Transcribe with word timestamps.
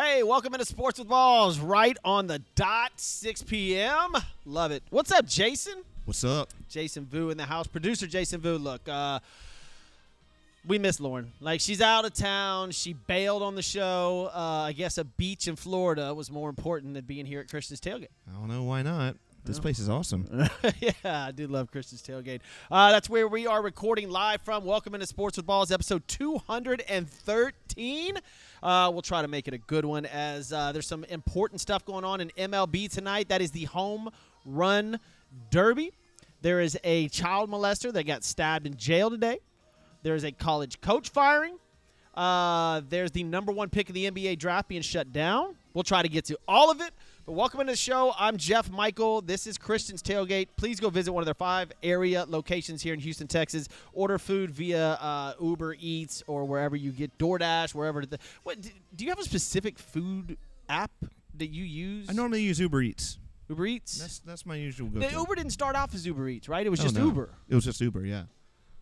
Hey, 0.00 0.22
welcome 0.22 0.54
into 0.54 0.64
Sports 0.64 1.00
with 1.00 1.08
Balls, 1.08 1.58
right 1.58 1.98
on 2.04 2.28
the 2.28 2.38
dot, 2.54 2.92
6 2.94 3.42
p.m. 3.42 4.12
Love 4.46 4.70
it. 4.70 4.84
What's 4.90 5.10
up, 5.10 5.26
Jason? 5.26 5.82
What's 6.04 6.22
up? 6.22 6.50
Jason 6.70 7.04
Vu 7.04 7.30
in 7.30 7.36
the 7.36 7.46
house. 7.46 7.66
Producer 7.66 8.06
Jason 8.06 8.40
Vu. 8.40 8.58
Look, 8.58 8.88
uh, 8.88 9.18
we 10.64 10.78
miss 10.78 11.00
Lauren. 11.00 11.32
Like 11.40 11.60
she's 11.60 11.80
out 11.80 12.04
of 12.04 12.14
town. 12.14 12.70
She 12.70 12.92
bailed 12.92 13.42
on 13.42 13.56
the 13.56 13.62
show. 13.62 14.30
Uh, 14.32 14.66
I 14.68 14.72
guess 14.72 14.98
a 14.98 15.04
beach 15.04 15.48
in 15.48 15.56
Florida 15.56 16.14
was 16.14 16.30
more 16.30 16.48
important 16.48 16.94
than 16.94 17.04
being 17.04 17.26
here 17.26 17.40
at 17.40 17.48
Christian's 17.48 17.80
Tailgate. 17.80 18.06
I 18.28 18.38
don't 18.38 18.46
know 18.46 18.62
why 18.62 18.82
not. 18.82 19.16
This 19.48 19.58
place 19.58 19.78
is 19.78 19.88
awesome. 19.88 20.26
yeah, 20.78 21.24
I 21.24 21.32
do 21.32 21.46
love 21.46 21.70
Christian's 21.70 22.02
Tailgate. 22.02 22.40
Uh, 22.70 22.92
that's 22.92 23.08
where 23.08 23.26
we 23.26 23.46
are 23.46 23.62
recording 23.62 24.10
live 24.10 24.42
from. 24.42 24.66
Welcome 24.66 24.94
into 24.94 25.06
Sports 25.06 25.38
with 25.38 25.46
Balls, 25.46 25.72
episode 25.72 26.06
213. 26.06 28.18
Uh, 28.62 28.90
we'll 28.92 29.00
try 29.00 29.22
to 29.22 29.28
make 29.28 29.48
it 29.48 29.54
a 29.54 29.58
good 29.58 29.86
one 29.86 30.04
as 30.04 30.52
uh, 30.52 30.70
there's 30.72 30.86
some 30.86 31.04
important 31.04 31.62
stuff 31.62 31.86
going 31.86 32.04
on 32.04 32.20
in 32.20 32.28
MLB 32.36 32.92
tonight. 32.92 33.30
That 33.30 33.40
is 33.40 33.50
the 33.50 33.64
home 33.64 34.10
run 34.44 35.00
derby. 35.50 35.94
There 36.42 36.60
is 36.60 36.78
a 36.84 37.08
child 37.08 37.50
molester 37.50 37.90
that 37.94 38.04
got 38.04 38.24
stabbed 38.24 38.66
in 38.66 38.76
jail 38.76 39.08
today. 39.08 39.38
There 40.02 40.14
is 40.14 40.24
a 40.24 40.32
college 40.32 40.82
coach 40.82 41.08
firing. 41.08 41.56
Uh, 42.14 42.82
there's 42.90 43.12
the 43.12 43.24
number 43.24 43.50
one 43.50 43.70
pick 43.70 43.88
of 43.88 43.94
the 43.94 44.10
NBA 44.10 44.38
draft 44.38 44.68
being 44.68 44.82
shut 44.82 45.10
down. 45.10 45.54
We'll 45.72 45.84
try 45.84 46.02
to 46.02 46.08
get 46.10 46.26
to 46.26 46.38
all 46.46 46.70
of 46.70 46.82
it. 46.82 46.92
But 47.28 47.34
welcome 47.34 47.60
to 47.60 47.66
the 47.66 47.76
show. 47.76 48.14
I'm 48.18 48.38
Jeff 48.38 48.70
Michael. 48.70 49.20
This 49.20 49.46
is 49.46 49.58
Christian's 49.58 50.02
Tailgate. 50.02 50.48
Please 50.56 50.80
go 50.80 50.88
visit 50.88 51.12
one 51.12 51.20
of 51.20 51.26
their 51.26 51.34
five 51.34 51.70
area 51.82 52.24
locations 52.26 52.80
here 52.80 52.94
in 52.94 53.00
Houston, 53.00 53.26
Texas. 53.26 53.68
Order 53.92 54.18
food 54.18 54.50
via 54.50 54.92
uh, 54.94 55.34
Uber 55.38 55.76
Eats 55.78 56.22
or 56.26 56.46
wherever 56.46 56.74
you 56.74 56.90
get 56.90 57.18
DoorDash, 57.18 57.74
wherever. 57.74 58.06
The, 58.06 58.18
what, 58.44 58.62
do 58.62 59.04
you 59.04 59.10
have 59.10 59.18
a 59.18 59.24
specific 59.24 59.78
food 59.78 60.38
app 60.70 60.90
that 61.34 61.48
you 61.48 61.64
use? 61.64 62.08
I 62.08 62.14
normally 62.14 62.40
use 62.40 62.58
Uber 62.60 62.80
Eats. 62.80 63.18
Uber 63.50 63.66
Eats. 63.66 63.98
That's 63.98 64.20
that's 64.20 64.46
my 64.46 64.54
usual 64.56 64.88
go. 64.88 65.06
Uber 65.06 65.34
didn't 65.34 65.52
start 65.52 65.76
off 65.76 65.94
as 65.94 66.06
Uber 66.06 66.30
Eats, 66.30 66.48
right? 66.48 66.64
It 66.64 66.70
was 66.70 66.80
Oh, 66.80 66.84
just 66.84 66.94
no. 66.94 67.04
Uber. 67.04 67.28
It 67.46 67.54
was 67.54 67.66
just 67.66 67.78
Uber, 67.82 68.06
yeah. 68.06 68.22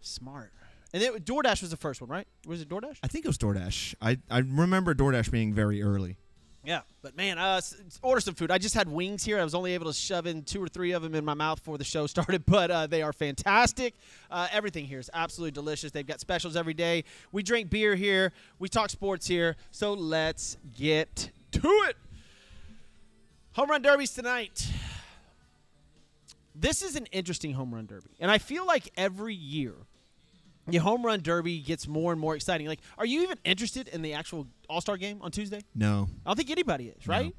Smart. 0.03 0.53
And 0.93 1.03
then 1.03 1.15
DoorDash 1.15 1.63
was 1.63 1.71
the 1.71 1.77
first 1.77 2.01
one, 2.01 2.09
right? 2.11 2.29
Was 2.47 2.61
it 2.61 2.69
DoorDash? 2.69 2.99
I 3.03 3.09
think 3.09 3.25
it 3.25 3.29
was 3.29 3.39
DoorDash. 3.39 3.97
I 4.01 4.19
I 4.31 4.39
remember 4.39 4.95
DoorDash 4.95 5.33
being 5.33 5.53
very 5.53 5.83
early. 5.83 6.19
Yeah, 6.67 6.81
but 7.01 7.17
man, 7.17 7.39
uh, 7.39 7.61
order 8.03 8.21
some 8.21 8.35
food. 8.35 8.51
I 8.51 8.59
just 8.59 8.75
had 8.75 8.89
wings 8.89 9.25
here. 9.25 9.39
I 9.39 9.45
was 9.45 9.55
only 9.55 9.75
able 9.75 9.87
to 9.87 9.93
shove 9.93 10.27
in 10.27 10.43
two 10.43 10.61
or 10.61 10.67
three 10.67 10.91
of 10.91 11.03
them 11.03 11.15
in 11.15 11.25
my 11.25 11.35
mouth 11.35 11.61
before 11.61 11.79
the 11.79 11.85
show 11.85 12.07
started, 12.09 12.45
but 12.45 12.73
uh, 12.73 12.89
they 12.89 13.03
are 13.03 13.13
fantastic. 13.13 13.95
Uh, 14.29 14.49
everything 14.51 14.85
here 14.85 14.99
is 14.99 15.09
absolutely 15.15 15.53
delicious. 15.53 15.93
They've 15.93 16.05
got 16.05 16.19
specials 16.19 16.57
every 16.57 16.75
day. 16.75 17.05
We 17.31 17.45
drink 17.45 17.71
beer 17.71 17.95
here. 17.95 18.33
We 18.59 18.69
talk 18.69 18.91
sports 18.91 19.29
here. 19.29 19.55
So 19.71 19.93
let's 19.95 20.57
get 20.77 21.31
to 21.53 21.69
it. 21.89 21.97
Home 23.53 23.71
run 23.71 23.83
derbies 23.83 24.13
tonight. 24.13 24.69
This 26.53 26.83
is 26.83 26.97
an 26.97 27.07
interesting 27.13 27.53
home 27.53 27.73
run 27.73 27.87
derby, 27.87 28.11
and 28.19 28.29
I 28.29 28.39
feel 28.39 28.67
like 28.67 28.91
every 28.97 29.37
year 29.37 29.75
the 30.67 30.79
home 30.79 31.05
run 31.05 31.21
derby 31.21 31.61
gets 31.61 31.87
more 31.87 32.13
and 32.13 32.21
more 32.21 32.35
exciting. 32.35 32.67
Like, 32.67 32.81
are 32.99 33.07
you 33.07 33.23
even 33.23 33.39
interested 33.45 33.89
in 33.89 34.03
the 34.03 34.15
actual 34.15 34.47
All 34.69 34.81
Star 34.81 34.97
game 34.97 35.19
on 35.23 35.31
Tuesday? 35.31 35.63
No. 35.75 36.09
I 36.25 36.31
don't 36.31 36.37
think 36.37 36.51
anybody 36.51 36.89
is, 36.89 37.07
right? 37.07 37.27
No. 37.27 37.33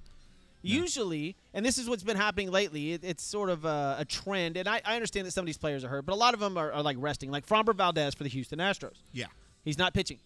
Usually, 0.63 1.35
and 1.53 1.65
this 1.65 1.77
is 1.77 1.87
what's 1.87 2.03
been 2.03 2.17
happening 2.17 2.51
lately, 2.51 2.93
it, 2.93 3.03
it's 3.03 3.23
sort 3.23 3.49
of 3.49 3.63
a, 3.63 3.97
a 3.99 4.05
trend. 4.05 4.57
And 4.57 4.67
I, 4.67 4.81
I 4.83 4.95
understand 4.95 5.27
that 5.27 5.31
some 5.31 5.43
of 5.43 5.45
these 5.45 5.57
players 5.57 5.83
are 5.83 5.87
hurt, 5.87 6.05
but 6.05 6.13
a 6.13 6.15
lot 6.15 6.33
of 6.33 6.39
them 6.39 6.57
are, 6.57 6.71
are 6.71 6.81
like 6.81 6.97
resting. 6.99 7.31
Like 7.31 7.45
Framber 7.45 7.75
Valdez 7.75 8.15
for 8.15 8.23
the 8.23 8.29
Houston 8.29 8.59
Astros. 8.59 8.95
Yeah. 9.13 9.27
He's 9.63 9.77
not 9.77 9.93
pitching. 9.93 10.19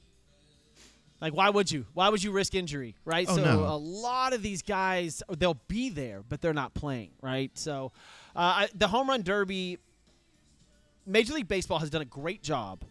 Like, 1.19 1.35
why 1.35 1.51
would 1.51 1.71
you? 1.71 1.85
Why 1.93 2.09
would 2.09 2.23
you 2.23 2.31
risk 2.31 2.55
injury, 2.55 2.95
right? 3.05 3.27
Oh, 3.29 3.35
so 3.35 3.43
no. 3.43 3.59
a 3.59 3.77
lot 3.77 4.33
of 4.33 4.41
these 4.41 4.63
guys, 4.63 5.21
they'll 5.37 5.59
be 5.67 5.89
there, 5.89 6.23
but 6.27 6.41
they're 6.41 6.53
not 6.53 6.73
playing, 6.73 7.11
right? 7.21 7.51
So 7.53 7.91
uh, 8.35 8.39
I, 8.39 8.69
the 8.73 8.87
home 8.87 9.07
run 9.07 9.21
derby, 9.21 9.77
Major 11.05 11.33
League 11.33 11.47
Baseball 11.47 11.77
has 11.77 11.91
done 11.91 12.01
a 12.01 12.05
great 12.05 12.41
job 12.41 12.83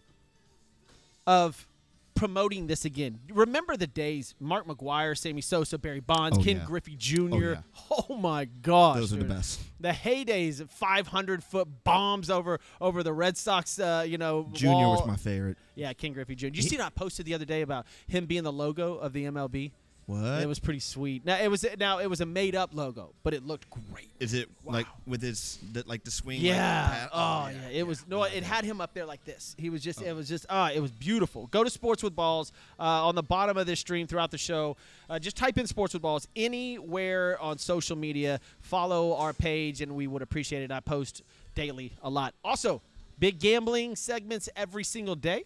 of 1.27 1.67
promoting 2.13 2.67
this 2.67 2.85
again. 2.85 3.19
Remember 3.31 3.75
the 3.77 3.87
days 3.87 4.35
Mark 4.39 4.67
McGwire, 4.67 5.17
Sammy 5.17 5.41
Sosa, 5.41 5.77
Barry 5.77 6.01
Bonds, 6.01 6.37
Oh, 6.37 6.43
Ken 6.43 6.57
yeah. 6.57 6.65
Griffey 6.65 6.95
Jr. 6.95 7.29
Oh, 7.31 7.37
yeah. 7.39 7.55
Oh 8.09 8.15
my 8.17 8.45
gosh, 8.45 8.97
Those 8.97 9.13
are 9.13 9.17
the 9.17 9.25
best. 9.25 9.59
The 9.79 9.89
heydays 9.89 10.59
of 10.61 10.69
500 10.71 11.43
foot 11.43 11.67
bombs 11.83 12.29
over 12.29 12.59
over 12.79 13.01
the 13.03 13.13
Red 13.13 13.37
Sox, 13.37 13.79
uh, 13.79 14.05
you 14.07 14.17
know. 14.17 14.49
Junior 14.53 14.75
wall. 14.85 14.97
was 14.97 15.07
my 15.07 15.15
favorite. 15.15 15.57
Yeah, 15.75 15.93
Ken 15.93 16.13
Griffey 16.13 16.35
Jr. 16.35 16.47
Did 16.47 16.57
you 16.57 16.63
He- 16.63 16.69
see 16.69 16.77
what 16.77 16.85
I 16.85 16.89
posted 16.89 17.25
the 17.25 17.33
other 17.33 17.45
day 17.45 17.61
about 17.61 17.85
him 18.07 18.25
being 18.27 18.43
the 18.43 18.51
logo 18.53 18.95
of 18.95 19.13
the 19.13 19.25
MLB? 19.25 19.71
What? 20.07 20.41
It 20.41 20.47
was 20.47 20.59
pretty 20.59 20.79
sweet. 20.79 21.25
Now 21.25 21.39
it 21.39 21.47
was 21.49 21.65
now 21.79 21.99
it 21.99 22.09
was 22.09 22.19
a 22.21 22.25
made 22.25 22.55
up 22.55 22.71
logo, 22.73 23.13
but 23.23 23.33
it 23.33 23.45
looked 23.45 23.69
great. 23.69 24.09
Is 24.19 24.33
it 24.33 24.49
Wow. 24.63 24.73
like 24.73 24.87
with 25.07 25.21
his 25.21 25.57
the, 25.71 25.83
like 25.87 26.03
the 26.03 26.11
swing? 26.11 26.41
Yeah. 26.41 26.81
Like, 26.89 26.99
pat- 26.99 27.09
oh 27.13 27.47
yeah. 27.49 27.79
It 27.79 27.87
was 27.87 28.05
no. 28.07 28.25
Yeah, 28.25 28.33
It 28.33 28.43
had 28.43 28.65
him 28.65 28.81
up 28.81 28.93
there 28.93 29.05
like 29.05 29.23
this. 29.23 29.55
He 29.57 29.69
was 29.69 29.81
just. 29.81 30.01
It 30.01 30.13
was 30.13 30.27
just. 30.27 30.45
Ah, 30.49 30.71
it 30.71 30.79
was 30.81 30.91
beautiful. 30.91 31.47
Go 31.47 31.63
to 31.63 31.69
Sports 31.69 32.03
with 32.03 32.15
Balls 32.15 32.51
uh, 32.79 32.83
on 33.07 33.15
the 33.15 33.23
bottom 33.23 33.55
of 33.57 33.67
this 33.67 33.79
stream 33.79 34.05
throughout 34.07 34.31
the 34.31 34.37
show. 34.37 34.75
Uh, 35.09 35.17
just 35.19 35.37
type 35.37 35.57
in 35.57 35.65
Sports 35.67 35.93
with 35.93 36.01
Balls 36.01 36.27
anywhere 36.35 37.39
on 37.39 37.57
social 37.57 37.95
media. 37.95 38.39
Follow 38.59 39.15
our 39.15 39.33
page, 39.33 39.81
and 39.81 39.95
we 39.95 40.07
would 40.07 40.21
appreciate 40.21 40.63
it. 40.63 40.71
I 40.71 40.79
post 40.81 41.21
daily 41.55 41.93
a 42.01 42.09
lot. 42.09 42.33
Also, 42.43 42.81
big 43.19 43.39
gambling 43.39 43.95
segments 43.95 44.49
every 44.55 44.83
single 44.83 45.15
day. 45.15 45.45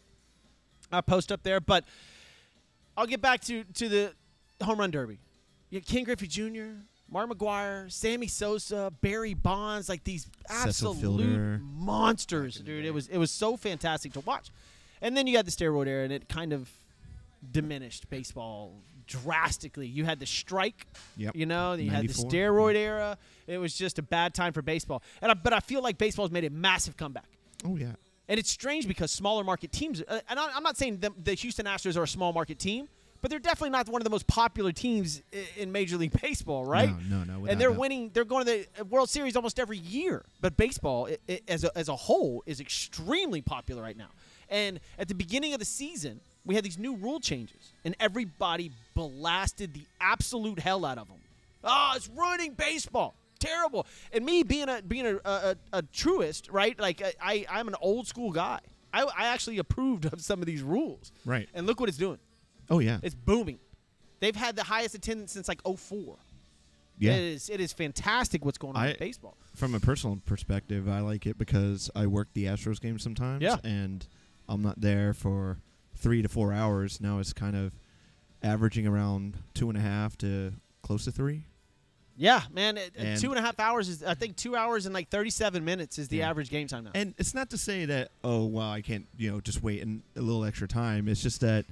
I 0.92 1.02
post 1.02 1.32
up 1.32 1.44
there, 1.44 1.60
but 1.60 1.84
I'll 2.98 3.08
get 3.08 3.22
back 3.22 3.42
to 3.42 3.64
to 3.76 3.90
the 3.90 4.14
home 4.64 4.80
run 4.80 4.92
derby. 4.92 5.20
You 5.70 5.78
had 5.80 5.86
Ken 5.88 6.04
Griffey 6.04 6.28
Jr., 6.28 6.80
Mark 7.10 7.30
McGwire, 7.30 7.92
Sammy 7.92 8.28
Sosa, 8.28 8.92
Barry 9.02 9.34
Bonds, 9.34 9.90
like 9.90 10.04
these 10.04 10.28
absolute 10.50 11.62
monsters, 11.62 12.58
Back 12.58 12.60
in 12.62 12.66
the 12.66 12.72
dude. 12.72 12.84
day. 12.84 12.88
It 12.88 12.94
was 12.94 13.08
it 13.10 13.18
was 13.18 13.32
so 13.32 13.58
fantastic 13.58 14.14
to 14.14 14.22
watch. 14.22 14.50
And 15.02 15.16
then 15.16 15.28
you 15.28 15.38
had 15.38 15.46
the 15.46 15.52
steroid 15.52 15.88
era, 15.88 16.04
and 16.04 16.12
it 16.14 16.28
kind 16.30 16.52
of 16.54 16.70
diminished 17.52 18.10
baseball 18.10 18.74
drastically. 19.08 19.86
You 19.88 20.04
had 20.06 20.20
the 20.20 20.26
strike, 20.26 20.88
Yep. 21.18 21.36
you 21.36 21.46
know, 21.46 21.76
then 21.76 21.86
you 21.86 21.92
had 21.92 22.08
the 22.08 22.24
94. 22.24 22.32
steroid 22.32 22.76
era. 22.76 23.18
It 23.46 23.58
was 23.60 23.76
just 23.76 24.00
a 24.00 24.02
bad 24.02 24.34
time 24.34 24.52
for 24.54 24.62
baseball. 24.64 25.04
And 25.22 25.32
I, 25.32 25.36
but 25.36 25.54
I 25.54 25.60
feel 25.60 25.82
like 25.84 25.98
baseball's 25.98 26.32
made 26.32 26.44
a 26.46 26.50
massive 26.50 26.98
comeback. 26.98 27.28
Oh 27.64 27.76
yeah. 27.76 27.92
And 28.28 28.40
it's 28.40 28.50
strange 28.50 28.88
because 28.88 29.12
smaller 29.12 29.44
market 29.44 29.72
teams, 29.72 30.02
uh, 30.08 30.20
and 30.28 30.40
I- 30.40 30.52
I'm 30.56 30.64
not 30.64 30.76
saying 30.78 30.98
the, 31.02 31.12
the 31.24 31.36
Houston 31.36 31.68
Astros 31.68 31.96
are 31.98 32.04
a 32.04 32.08
small 32.08 32.34
market 32.34 32.58
team, 32.58 32.88
but 33.25 33.31
they're 33.31 33.40
definitely 33.40 33.72
not 33.72 33.90
one 33.90 34.00
of 34.00 34.03
the 34.03 34.12
most 34.12 34.28
popular 34.28 34.72
teams 34.72 35.24
in 35.58 35.72
Major 35.72 35.97
League 35.97 36.13
Baseball, 36.22 36.63
right? 36.63 36.91
No, 37.09 37.24
no, 37.24 37.40
no. 37.40 37.47
and 37.47 37.59
they're 37.59 37.72
winning. 37.72 38.12
They're 38.13 38.24
going 38.24 38.46
to 38.46 38.52
the 38.52 38.81
uh, 38.81 38.86
World 38.86 39.09
Series 39.09 39.36
almost 39.36 39.59
every 39.59 39.80
year. 39.80 40.24
But 40.41 40.56
baseball, 40.58 41.08
i 41.08 41.18
i 41.28 41.40
as 41.47 41.64
a, 41.64 41.75
as 41.75 41.90
a 41.90 41.96
whole, 41.96 42.44
is 42.46 42.59
extremely 42.59 43.41
popular 43.41 43.81
right 43.81 43.97
now. 43.97 44.09
And 44.47 44.80
at 45.00 45.08
the 45.08 45.16
beginning 45.16 45.53
of 45.53 45.59
the 45.59 45.66
season, 45.66 46.19
we 46.46 46.53
had 46.53 46.64
these 46.64 46.78
new 46.78 46.96
rule 46.97 47.19
changes, 47.19 47.74
and 47.84 47.96
everybody 48.00 48.69
blasted 48.94 49.74
the 49.74 49.88
absolute 50.00 50.59
hell 50.59 50.85
out 50.85 51.00
of 51.00 51.08
them. 51.08 51.18
Oh, 51.64 51.94
it's 51.96 52.08
ruining 52.16 52.53
baseball. 52.53 53.16
Terrible. 53.40 53.88
And 54.14 54.24
me 54.24 54.44
being 54.44 54.69
a 54.69 54.84
being 54.84 55.08
a, 55.08 55.16
a, 55.16 55.56
a, 55.74 55.80
a 55.80 55.81
truist, 55.81 56.53
right? 56.53 56.80
Like 56.80 57.02
I, 57.02 57.14
I 57.19 57.46
I'm 57.50 57.69
an 57.69 57.75
old 57.81 58.06
school 58.06 58.31
guy. 58.31 58.59
I, 58.94 59.02
I 59.02 59.25
actually 59.30 59.58
approved 59.58 60.06
of 60.14 60.22
some 60.22 60.41
of 60.41 60.46
these 60.46 60.62
rules. 60.62 61.12
Right. 61.25 61.50
And 61.56 61.66
look 61.66 61.80
what 61.80 61.90
it's 61.90 61.97
doing. 61.97 62.19
Oh 62.70 62.80
yeah. 62.80 63.00
It's 63.03 63.16
booming. 63.16 63.59
They've 64.20 64.36
had 64.36 64.56
the 64.56 64.64
highest 64.64 64.96
attendance 64.96 65.31
since 65.34 65.48
like 65.48 65.62
04. 65.64 66.18
yeah. 66.98 67.14
It 67.14 67.24
is 67.24 67.50
it 67.50 67.59
is 67.59 67.74
fantastic 67.74 68.44
what's 68.46 68.58
going 68.58 68.76
on 68.76 68.84
I- 68.84 68.88
with 68.90 69.00
baseball. 69.00 69.38
From 69.56 69.74
a 69.76 69.80
personal 69.80 70.20
perspective, 70.26 70.90
I 70.90 71.00
like 71.00 71.26
it 71.26 71.38
because 71.38 71.90
I 71.96 72.08
work 72.08 72.28
the 72.34 72.46
Astros 72.46 72.81
game 72.81 73.00
sometimes. 73.00 73.42
Yeah. 73.42 73.58
And 73.64 74.06
I'm 74.50 74.62
not 74.62 74.81
there 74.81 75.14
for 75.14 75.59
three 75.96 76.22
to 76.22 76.28
four 76.30 76.52
hours. 76.52 77.00
Now 77.00 77.20
it's 77.20 77.31
kind 77.34 77.56
of 77.56 77.72
averaging 78.44 78.86
around 78.86 79.38
two 79.53 79.70
and 79.70 79.78
a 79.78 79.82
half 79.82 80.17
to 80.20 80.53
close 80.82 81.06
to 81.06 81.12
three. 81.12 81.44
Yeah, 82.17 82.44
man. 82.53 82.78
It, 82.78 82.94
uh, 82.97 83.02
And- 83.02 83.20
two 83.22 83.29
and 83.32 83.40
a 83.40 83.41
half 83.41 83.59
hours 83.59 83.90
is 83.90 84.03
I 84.03 84.14
think 84.14 84.35
two 84.38 84.56
hours 84.56 84.85
and 84.85 84.94
like 84.94 85.09
37 85.09 85.64
minutes 85.66 85.97
is 86.00 86.08
the 86.08 86.17
Yeah. 86.17 86.29
average 86.29 86.50
game 86.50 86.67
time 86.67 86.85
now. 86.85 86.91
And 86.96 87.14
it's 87.17 87.34
not 87.34 87.50
to 87.52 87.58
say 87.58 87.85
that 87.85 88.12
oh 88.23 88.46
well 88.46 88.70
I 88.70 88.82
can't 88.82 89.06
you 89.17 89.32
know 89.32 89.41
just 89.41 89.62
wait 89.64 89.82
in 89.82 90.02
a 90.16 90.22
little 90.22 90.44
extra 90.46 90.67
time. 90.67 91.08
It's 91.08 91.22
just 91.22 91.41
that 91.41 91.66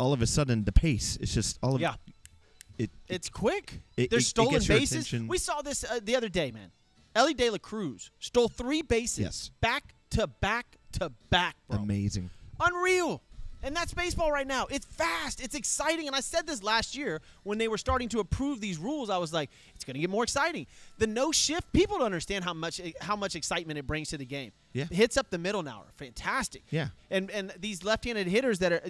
all 0.00 0.12
of 0.12 0.22
a 0.22 0.26
sudden 0.26 0.64
the 0.64 0.72
pace 0.72 1.18
it's 1.20 1.34
just 1.34 1.58
all 1.62 1.74
of 1.76 1.80
Yeah. 1.80 1.94
it. 2.78 2.90
It's 3.08 3.28
quick. 3.28 3.82
It- 3.96 4.10
There's 4.10 4.24
it- 4.24 4.28
stolen 4.28 4.62
bases. 4.66 5.12
We 5.12 5.36
saw 5.38 5.60
this 5.62 5.84
uh, 5.84 6.00
the 6.02 6.16
other 6.16 6.30
day, 6.30 6.50
man. 6.50 6.70
Elly 7.14 7.34
De 7.34 7.50
La 7.50 7.58
Cruz 7.58 8.10
stole 8.18 8.48
three 8.48 8.82
bases 8.82 9.18
Yes. 9.18 9.50
back 9.60 9.94
to 10.10 10.26
back 10.26 10.78
to 10.92 11.10
back, 11.28 11.56
bro. 11.68 11.78
amazing. 11.80 12.30
Unreal. 12.58 13.22
And 13.62 13.76
that's 13.76 13.92
baseball 13.92 14.32
right 14.32 14.46
now. 14.46 14.66
It's 14.70 14.86
fast. 14.86 15.42
It's 15.42 15.54
exciting. 15.54 16.06
And 16.06 16.16
I 16.16 16.20
said 16.20 16.46
this 16.46 16.62
last 16.62 16.96
year 16.96 17.20
when 17.42 17.58
they 17.58 17.68
were 17.68 17.78
starting 17.78 18.08
to 18.10 18.20
approve 18.20 18.60
these 18.60 18.78
rules. 18.78 19.10
I 19.10 19.18
was 19.18 19.32
like, 19.32 19.50
it's 19.74 19.84
going 19.84 19.94
to 19.94 20.00
get 20.00 20.10
more 20.10 20.24
exciting. 20.24 20.66
The 20.98 21.06
no 21.06 21.32
shift, 21.32 21.72
people 21.72 21.98
don't 21.98 22.06
understand 22.06 22.44
how 22.44 22.54
much 22.54 22.80
how 23.00 23.16
much 23.16 23.34
excitement 23.34 23.78
it 23.78 23.86
brings 23.86 24.08
to 24.10 24.18
the 24.18 24.24
game. 24.24 24.52
Yeah. 24.72 24.84
Hits 24.84 25.16
up 25.16 25.30
the 25.30 25.38
middle 25.38 25.62
now 25.62 25.80
are 25.80 25.92
fantastic. 25.96 26.62
Yeah. 26.70 26.88
And 27.10 27.30
and 27.30 27.52
these 27.58 27.84
left-handed 27.84 28.26
hitters 28.26 28.60
that 28.60 28.72
are 28.72 28.82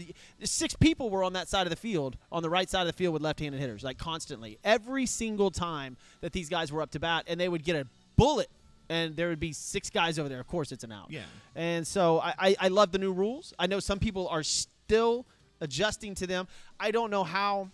six 0.44 0.75
people 0.75 1.11
were 1.11 1.25
on 1.25 1.32
that 1.32 1.49
side 1.49 1.67
of 1.67 1.70
the 1.70 1.76
field, 1.76 2.17
on 2.31 2.43
the 2.43 2.50
right 2.50 2.69
side 2.69 2.82
of 2.82 2.87
the 2.87 2.93
field 2.93 3.14
with 3.14 3.22
left-handed 3.22 3.61
hitters, 3.61 3.82
like 3.82 3.99
constantly. 3.99 4.58
Every 4.62 5.06
single 5.06 5.50
time 5.50 5.96
that 6.20 6.32
these 6.32 6.49
guys 6.49 6.70
were 6.70 6.82
up 6.82 6.90
to 6.93 7.00
bat 7.00 7.25
and 7.26 7.40
they 7.40 7.49
would 7.49 7.64
get 7.64 7.76
a 7.76 7.87
bullet 8.17 8.50
and 8.90 9.16
there 9.16 9.28
would 9.28 9.40
be 9.40 9.52
six 9.54 9.88
guys 9.88 10.19
over 10.19 10.28
there. 10.28 10.40
Of 10.40 10.46
course, 10.48 10.72
it's 10.72 10.84
an 10.84 10.92
out. 10.92 11.06
Yeah. 11.10 11.22
And 11.54 11.87
so 11.87 12.19
I, 12.20 12.34
I, 12.38 12.56
I 12.60 12.69
love 12.69 12.92
the 12.92 12.98
new 12.98 13.12
rules. 13.12 13.54
I 13.58 13.66
know 13.66 13.81
some 13.81 13.98
people 13.98 14.28
are 14.28 14.42
still 14.42 15.25
adjusting 15.60 16.14
to 16.16 16.26
them. 16.26 16.48
I 16.78 16.90
don't 16.90 17.10
know 17.10 17.25
how 17.25 17.69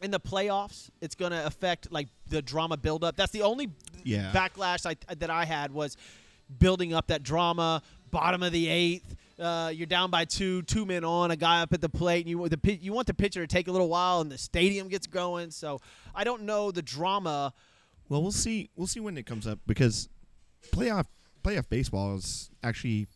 in 0.00 0.10
the 0.10 0.18
playoffs 0.18 0.90
it's 1.00 1.14
going 1.14 1.32
to 1.32 1.46
affect 1.46 1.92
like 1.92 2.08
the 2.28 2.42
drama 2.42 2.76
buildup. 2.76 3.14
That's 3.16 3.30
the 3.32 3.42
only 3.42 3.70
Yeah. 4.04 4.32
backlash 4.32 4.84
I, 4.86 4.96
that 5.14 5.30
I 5.30 5.44
had 5.44 5.70
was 5.72 5.96
building 6.58 6.92
up 6.94 7.06
that 7.08 7.22
drama. 7.22 7.82
Bottom 8.10 8.42
of 8.42 8.52
the 8.52 8.68
eighth, 8.68 9.16
uh, 9.38 9.70
you're 9.74 9.86
down 9.86 10.10
by 10.10 10.24
two, 10.24 10.62
two 10.62 10.84
men 10.84 11.04
on, 11.04 11.30
a 11.30 11.36
guy 11.36 11.62
up 11.62 11.72
at 11.72 11.80
the 11.80 11.88
plate, 11.88 12.26
and 12.26 12.30
you 12.30 12.48
the 12.48 12.78
you 12.80 12.92
want 12.92 13.06
the 13.06 13.14
pitcher 13.14 13.40
to 13.40 13.46
take 13.46 13.68
a 13.68 13.72
little 13.72 13.88
while, 13.88 14.20
and 14.20 14.30
the 14.30 14.36
stadium 14.36 14.88
gets 14.88 15.06
going. 15.06 15.50
So 15.50 15.80
I 16.14 16.22
don't 16.24 16.42
know 16.42 16.70
the 16.70 16.82
drama. 16.82 17.54
Well, 18.10 18.20
we'll 18.22 18.32
see. 18.32 18.68
We'll 18.76 18.86
see 18.86 19.00
when 19.00 19.16
it 19.16 19.24
comes 19.24 19.46
up 19.46 19.60
because 19.66 20.10
playoff 20.70 21.06
playoff 21.44 21.68
baseball 21.68 22.16
is 22.16 22.50
actually 22.62 23.08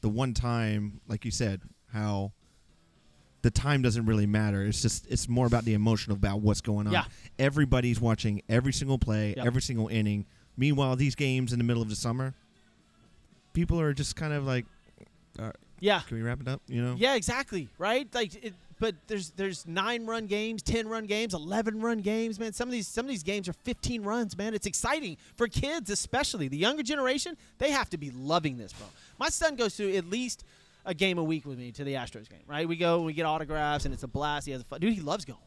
the 0.00 0.08
one 0.08 0.34
time, 0.34 1.00
like 1.08 1.24
you 1.24 1.30
said, 1.30 1.60
how 1.92 2.32
the 3.42 3.50
time 3.50 3.82
doesn't 3.82 4.06
really 4.06 4.26
matter. 4.26 4.62
It's 4.64 4.80
just 4.82 5.06
it's 5.10 5.28
more 5.28 5.46
about 5.46 5.64
the 5.64 5.74
emotion 5.74 6.12
about 6.12 6.40
what's 6.40 6.60
going 6.60 6.86
on. 6.86 6.92
Yeah. 6.92 7.04
Everybody's 7.38 8.00
watching 8.00 8.42
every 8.48 8.72
single 8.72 8.98
play, 8.98 9.34
Yep. 9.36 9.46
every 9.46 9.62
single 9.62 9.88
inning. 9.88 10.26
Meanwhile, 10.56 10.96
these 10.96 11.14
games 11.14 11.52
in 11.52 11.58
the 11.58 11.64
middle 11.64 11.82
of 11.82 11.88
the 11.88 11.96
summer, 11.96 12.34
people 13.52 13.80
are 13.80 13.92
just 13.92 14.16
kind 14.16 14.32
of 14.32 14.46
like, 14.46 14.66
Yeah, 15.80 16.00
"Can 16.06 16.16
we 16.16 16.22
wrap 16.22 16.40
it 16.40 16.46
up?" 16.46 16.62
You 16.68 16.82
know? 16.82 16.94
Yeah, 16.96 17.14
exactly. 17.16 17.68
Right? 17.78 18.06
Like 18.14 18.34
it, 18.44 18.54
but 18.82 18.96
there's 19.06 19.30
there's 19.30 19.64
nine 19.64 20.06
run 20.06 20.26
games, 20.26 20.60
ten 20.60 20.88
run 20.88 21.06
games, 21.06 21.34
eleven 21.34 21.80
run 21.80 22.00
games, 22.00 22.40
man. 22.40 22.52
Some 22.52 22.68
of 22.68 22.72
these 22.72 22.88
some 22.88 23.06
of 23.06 23.08
these 23.08 23.22
games 23.22 23.48
are 23.48 23.52
fifteen 23.52 24.02
runs, 24.02 24.36
man. 24.36 24.54
It's 24.54 24.66
exciting 24.66 25.18
for 25.36 25.46
kids, 25.46 25.88
especially 25.88 26.48
the 26.48 26.56
younger 26.56 26.82
generation. 26.82 27.36
They 27.58 27.70
have 27.70 27.88
to 27.90 27.96
be 27.96 28.10
loving 28.10 28.58
this, 28.58 28.72
bro. 28.72 28.88
My 29.20 29.28
son 29.28 29.54
goes 29.54 29.76
to 29.76 29.96
at 29.96 30.10
least 30.10 30.42
a 30.84 30.94
game 30.94 31.18
a 31.18 31.22
week 31.22 31.46
with 31.46 31.58
me 31.58 31.70
to 31.70 31.84
the 31.84 31.94
Astros 31.94 32.28
game. 32.28 32.42
Right? 32.48 32.66
We 32.66 32.74
go, 32.74 33.02
we 33.02 33.12
get 33.12 33.24
autographs, 33.24 33.84
and 33.84 33.94
it's 33.94 34.02
a 34.02 34.08
blast. 34.08 34.46
He 34.46 34.52
has 34.52 34.62
a 34.62 34.64
fun. 34.64 34.80
Dude, 34.80 34.92
he 34.94 35.00
loves 35.00 35.24
going. 35.24 35.38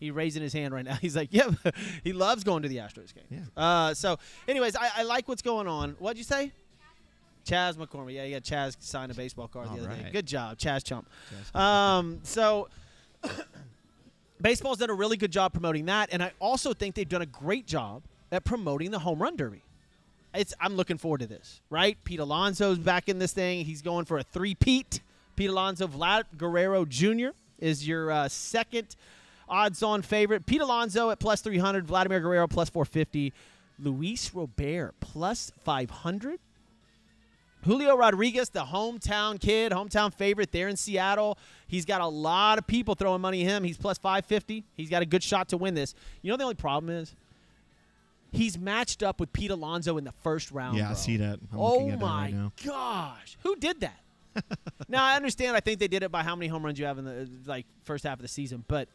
He 0.00 0.10
raising 0.10 0.42
his 0.42 0.52
hand 0.52 0.74
right 0.74 0.84
now. 0.84 0.94
He's 1.00 1.14
like, 1.14 1.28
"Yep, 1.30 1.54
he 2.02 2.12
loves 2.12 2.42
going 2.42 2.64
to 2.64 2.68
the 2.68 2.78
Astros 2.78 3.14
game." 3.14 3.24
Yeah. 3.30 3.44
Uh, 3.56 3.94
so, 3.94 4.18
anyways, 4.48 4.74
I, 4.74 4.90
I 4.96 5.02
like 5.04 5.28
what's 5.28 5.42
going 5.42 5.68
on. 5.68 5.90
What'd 6.00 6.18
you 6.18 6.24
say? 6.24 6.50
Chas 7.44 7.76
McCormick. 7.76 8.14
Yeah, 8.14 8.24
yeah. 8.24 8.40
Chas 8.40 8.76
signed 8.80 9.10
a 9.10 9.14
baseball 9.14 9.48
card 9.48 9.68
the 9.68 9.72
All 9.72 9.78
other 9.80 9.88
day. 9.88 10.10
Good 10.12 10.26
job, 10.26 10.58
Chas 10.58 10.82
Chump. 10.82 11.08
Chas. 11.30 11.60
Um, 11.60 12.20
so 12.22 12.68
baseball's 14.40 14.78
done 14.78 14.90
a 14.90 14.94
really 14.94 15.16
good 15.16 15.32
job 15.32 15.52
promoting 15.52 15.86
that, 15.86 16.10
and 16.12 16.22
I 16.22 16.32
also 16.38 16.72
think 16.72 16.94
they've 16.94 17.08
done 17.08 17.22
a 17.22 17.26
great 17.26 17.66
job 17.66 18.02
at 18.32 18.44
promoting 18.44 18.90
the 18.90 18.98
home 18.98 19.20
run 19.20 19.36
derby. 19.36 19.62
It's 20.34 20.54
I'm 20.60 20.74
looking 20.74 20.98
forward 20.98 21.20
to 21.20 21.26
this. 21.26 21.60
Right, 21.70 21.96
Pete 22.04 22.20
Alonso's 22.20 22.78
back 22.78 23.08
in 23.08 23.18
this 23.18 23.32
thing. 23.32 23.64
He's 23.64 23.82
going 23.82 24.04
for 24.04 24.18
a 24.18 24.22
three-peat. 24.22 25.00
Pete 25.36 25.50
Alonso, 25.50 25.88
Vlad 25.88 26.24
Guerrero 26.36 26.84
Jr. 26.84 27.28
is 27.58 27.86
your 27.86 28.10
uh, 28.10 28.28
second 28.28 28.94
odds-on 29.48 30.02
favorite. 30.02 30.46
Pete 30.46 30.60
Alonso 30.60 31.10
at 31.10 31.18
plus 31.18 31.40
300. 31.40 31.86
Vladimir 31.86 32.20
Guerrero 32.20 32.46
plus 32.46 32.70
450. 32.70 33.32
Luis 33.82 34.32
Robert 34.34 34.94
plus 35.00 35.50
500. 35.64 36.38
Julio 37.62 37.96
Rodriguez, 37.96 38.48
the 38.48 38.64
hometown 38.64 39.38
kid, 39.38 39.72
hometown 39.72 40.12
favorite 40.12 40.50
there 40.52 40.68
in 40.68 40.76
Seattle. 40.76 41.38
He's 41.68 41.84
got 41.84 42.00
a 42.00 42.06
lot 42.06 42.58
of 42.58 42.66
people 42.66 42.94
throwing 42.94 43.20
money 43.20 43.42
at 43.44 43.48
him. 43.48 43.64
He's 43.64 43.76
plus 43.76 43.98
550. 43.98 44.64
He's 44.76 44.88
got 44.88 45.02
a 45.02 45.06
good 45.06 45.22
shot 45.22 45.48
to 45.50 45.56
win 45.56 45.74
this. 45.74 45.94
You 46.22 46.30
know 46.30 46.36
the 46.36 46.44
only 46.44 46.54
problem 46.54 46.90
is? 46.90 47.14
He's 48.32 48.58
matched 48.58 49.02
up 49.02 49.18
with 49.20 49.32
Pete 49.32 49.50
Alonso 49.50 49.98
in 49.98 50.04
the 50.04 50.12
first 50.22 50.50
round. 50.52 50.78
Yeah, 50.78 50.90
I 50.90 50.94
see 50.94 51.16
that. 51.16 51.40
I'm 51.52 51.58
oh 51.58 51.88
at 51.88 51.98
that 51.98 52.00
my 52.00 52.22
right 52.26 52.34
now. 52.34 52.52
gosh, 52.64 53.36
who 53.42 53.56
did 53.56 53.80
that? 53.80 54.00
now 54.88 55.04
I 55.04 55.16
understand. 55.16 55.56
I 55.56 55.60
think 55.60 55.80
they 55.80 55.88
did 55.88 56.04
it 56.04 56.12
by 56.12 56.22
how 56.22 56.36
many 56.36 56.46
home 56.46 56.64
runs 56.64 56.78
you 56.78 56.86
have 56.86 56.98
in 56.98 57.04
the 57.04 57.28
like 57.46 57.66
first 57.82 58.04
half 58.04 58.14
of 58.18 58.22
the 58.22 58.28
season, 58.28 58.64
but 58.68 58.88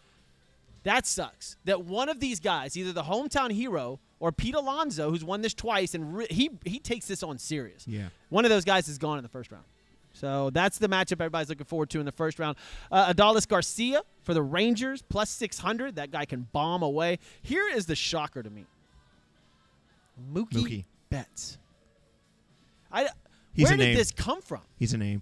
that 0.84 1.06
sucks. 1.06 1.58
That 1.66 1.84
one 1.84 2.08
of 2.08 2.22
these 2.22 2.40
guys, 2.40 2.78
either 2.78 2.94
the 2.94 3.04
hometown 3.04 3.52
hero 3.52 4.00
or 4.20 4.32
Pete 4.32 4.56
Alonso, 4.56 5.10
who's 5.10 5.24
won 5.24 5.42
this 5.42 5.54
twice, 5.54 5.94
and 5.94 6.16
re- 6.18 6.28
he 6.30 6.50
he 6.66 6.80
takes 6.80 7.06
this 7.08 7.24
on 7.24 7.38
serious. 7.38 7.88
Yeah. 7.88 8.08
One 8.30 8.46
of 8.46 8.50
those 8.50 8.66
guys 8.66 8.88
is 8.88 8.98
gone 8.98 9.18
in 9.18 9.24
the 9.24 9.30
first 9.30 9.52
round. 9.52 9.66
So 10.14 10.50
that's 10.50 10.78
the 10.78 10.88
matchup 10.88 11.14
everybody's 11.14 11.50
looking 11.50 11.66
forward 11.66 11.90
to 11.90 12.00
in 12.00 12.06
the 12.06 12.12
first 12.12 12.40
round. 12.40 12.56
Uh, 12.90 13.14
Adolis 13.14 13.46
Garcia 13.46 14.02
for 14.24 14.34
the 14.34 14.42
Rangers, 14.42 15.02
plus 15.02 15.30
600. 15.30 15.96
That 15.98 16.10
guy 16.12 16.24
can 16.24 16.48
bomb 16.54 16.84
away. 16.84 17.20
Here 17.42 17.68
is 17.68 17.86
the 17.86 17.96
shocker 17.98 18.42
to 18.42 18.50
me 18.50 18.66
Mookie, 20.34 20.54
Mookie. 20.54 20.86
Betts. 21.10 21.58
I, 22.92 23.10
He's 23.54 23.68
where 23.68 23.76
did 23.76 23.84
name. 23.84 23.98
this 23.98 24.12
come 24.12 24.42
from? 24.42 24.62
He's 24.78 24.94
a 24.94 24.98
name. 24.98 25.22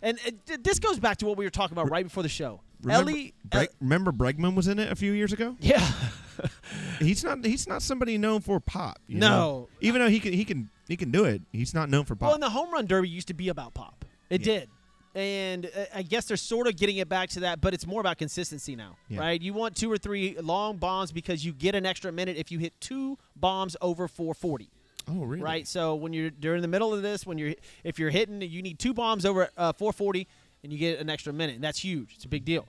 And 0.00 0.18
th- 0.46 0.60
this 0.62 0.78
goes 0.78 0.98
back 0.98 1.18
to 1.18 1.26
what 1.26 1.36
we 1.36 1.44
were 1.44 1.50
talking 1.50 1.76
about 1.76 1.90
right 1.90 2.04
before 2.04 2.22
the 2.22 2.28
show. 2.30 2.62
Remember, 2.82 3.10
Ellie. 3.10 3.34
Breg- 3.48 3.68
remember 3.80 4.12
Bregman 4.12 4.54
was 4.54 4.68
in 4.68 4.78
it 4.78 4.90
a 4.90 4.96
few 4.96 5.12
years 5.12 5.32
ago. 5.32 5.56
yeah. 5.60 5.86
He's 6.98 7.22
not. 7.24 7.44
He's 7.44 7.66
not 7.66 7.82
somebody 7.82 8.16
known 8.18 8.40
for 8.40 8.60
pop. 8.60 8.98
you 9.06 9.18
No. 9.18 9.28
know? 9.28 9.68
Even 9.80 10.00
though 10.00 10.08
he 10.08 10.20
can, 10.20 10.32
he 10.32 10.44
can, 10.44 10.70
he 10.88 10.96
can 10.96 11.10
do 11.10 11.24
it. 11.24 11.42
He's 11.52 11.74
not 11.74 11.88
known 11.90 12.04
for 12.04 12.14
pop. 12.14 12.28
Well, 12.28 12.34
and 12.34 12.42
the 12.42 12.50
home 12.50 12.72
run 12.72 12.86
derby 12.86 13.08
used 13.08 13.28
to 13.28 13.34
be 13.34 13.48
about 13.48 13.74
pop. 13.74 14.04
It 14.30 14.40
Yeah. 14.46 14.60
did. 14.60 14.68
And 15.14 15.66
uh, 15.66 15.84
I 15.94 16.02
guess 16.02 16.26
they're 16.26 16.36
sort 16.36 16.68
of 16.68 16.76
getting 16.76 16.98
it 16.98 17.08
back 17.08 17.30
to 17.30 17.40
that, 17.40 17.60
but 17.60 17.74
it's 17.74 17.84
more 17.86 18.00
about 18.00 18.16
consistency 18.18 18.76
now, 18.76 18.96
Yeah. 19.08 19.18
right? 19.20 19.42
You 19.42 19.52
want 19.54 19.74
two 19.76 19.90
or 19.90 19.98
three 19.98 20.36
long 20.40 20.76
bombs 20.76 21.10
because 21.10 21.44
you 21.44 21.52
get 21.52 21.74
an 21.74 21.84
extra 21.84 22.12
minute 22.12 22.36
if 22.36 22.52
you 22.52 22.58
hit 22.60 22.80
two 22.80 23.18
bombs 23.34 23.76
over 23.80 24.06
440, 24.06 24.70
oh, 25.08 25.24
really? 25.24 25.42
right? 25.42 25.66
So 25.66 25.96
when 25.96 26.12
you're 26.12 26.30
during 26.30 26.62
the 26.62 26.68
middle 26.68 26.94
of 26.94 27.02
this, 27.02 27.26
when 27.26 27.38
you're 27.38 27.54
if 27.82 27.98
you're 27.98 28.10
hitting, 28.10 28.40
you 28.40 28.62
need 28.62 28.78
two 28.78 28.94
bombs 28.94 29.24
over 29.26 29.48
uh, 29.56 29.72
440, 29.72 30.28
and 30.62 30.72
you 30.72 30.78
get 30.78 30.98
an 31.00 31.08
extra 31.10 31.32
minute. 31.32 31.54
And 31.56 31.64
that's 31.64 31.78
huge. 31.80 32.12
It's 32.16 32.24
a 32.24 32.28
big 32.28 32.44
deal. 32.44 32.66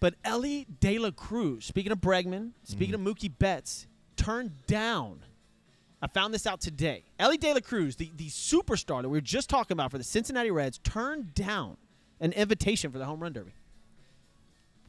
But 0.00 0.14
Elly 0.24 0.66
De 0.80 0.98
La 0.98 1.10
Cruz, 1.10 1.64
speaking 1.64 1.92
of 1.92 1.98
Bregman, 1.98 2.50
speaking 2.64 2.94
Mm-hmm. 2.94 3.06
of 3.06 3.16
Mookie 3.16 3.32
Betts, 3.38 3.86
turned 4.16 4.66
down. 4.66 5.20
I 6.02 6.06
found 6.08 6.34
this 6.34 6.46
out 6.46 6.60
today. 6.60 7.04
Elly 7.18 7.38
De 7.38 7.54
La 7.54 7.60
Cruz, 7.60 7.96
the, 7.96 8.10
the 8.14 8.28
superstar 8.28 9.00
that 9.02 9.08
we 9.08 9.16
were 9.16 9.22
just 9.22 9.48
talking 9.48 9.74
about 9.74 9.90
for 9.90 9.96
the 9.98 10.04
Cincinnati 10.04 10.50
Reds, 10.50 10.78
turned 10.84 11.34
down 11.34 11.78
an 12.20 12.32
invitation 12.32 12.90
for 12.90 12.98
the 12.98 13.06
home 13.06 13.20
run 13.20 13.32
derby. 13.32 13.52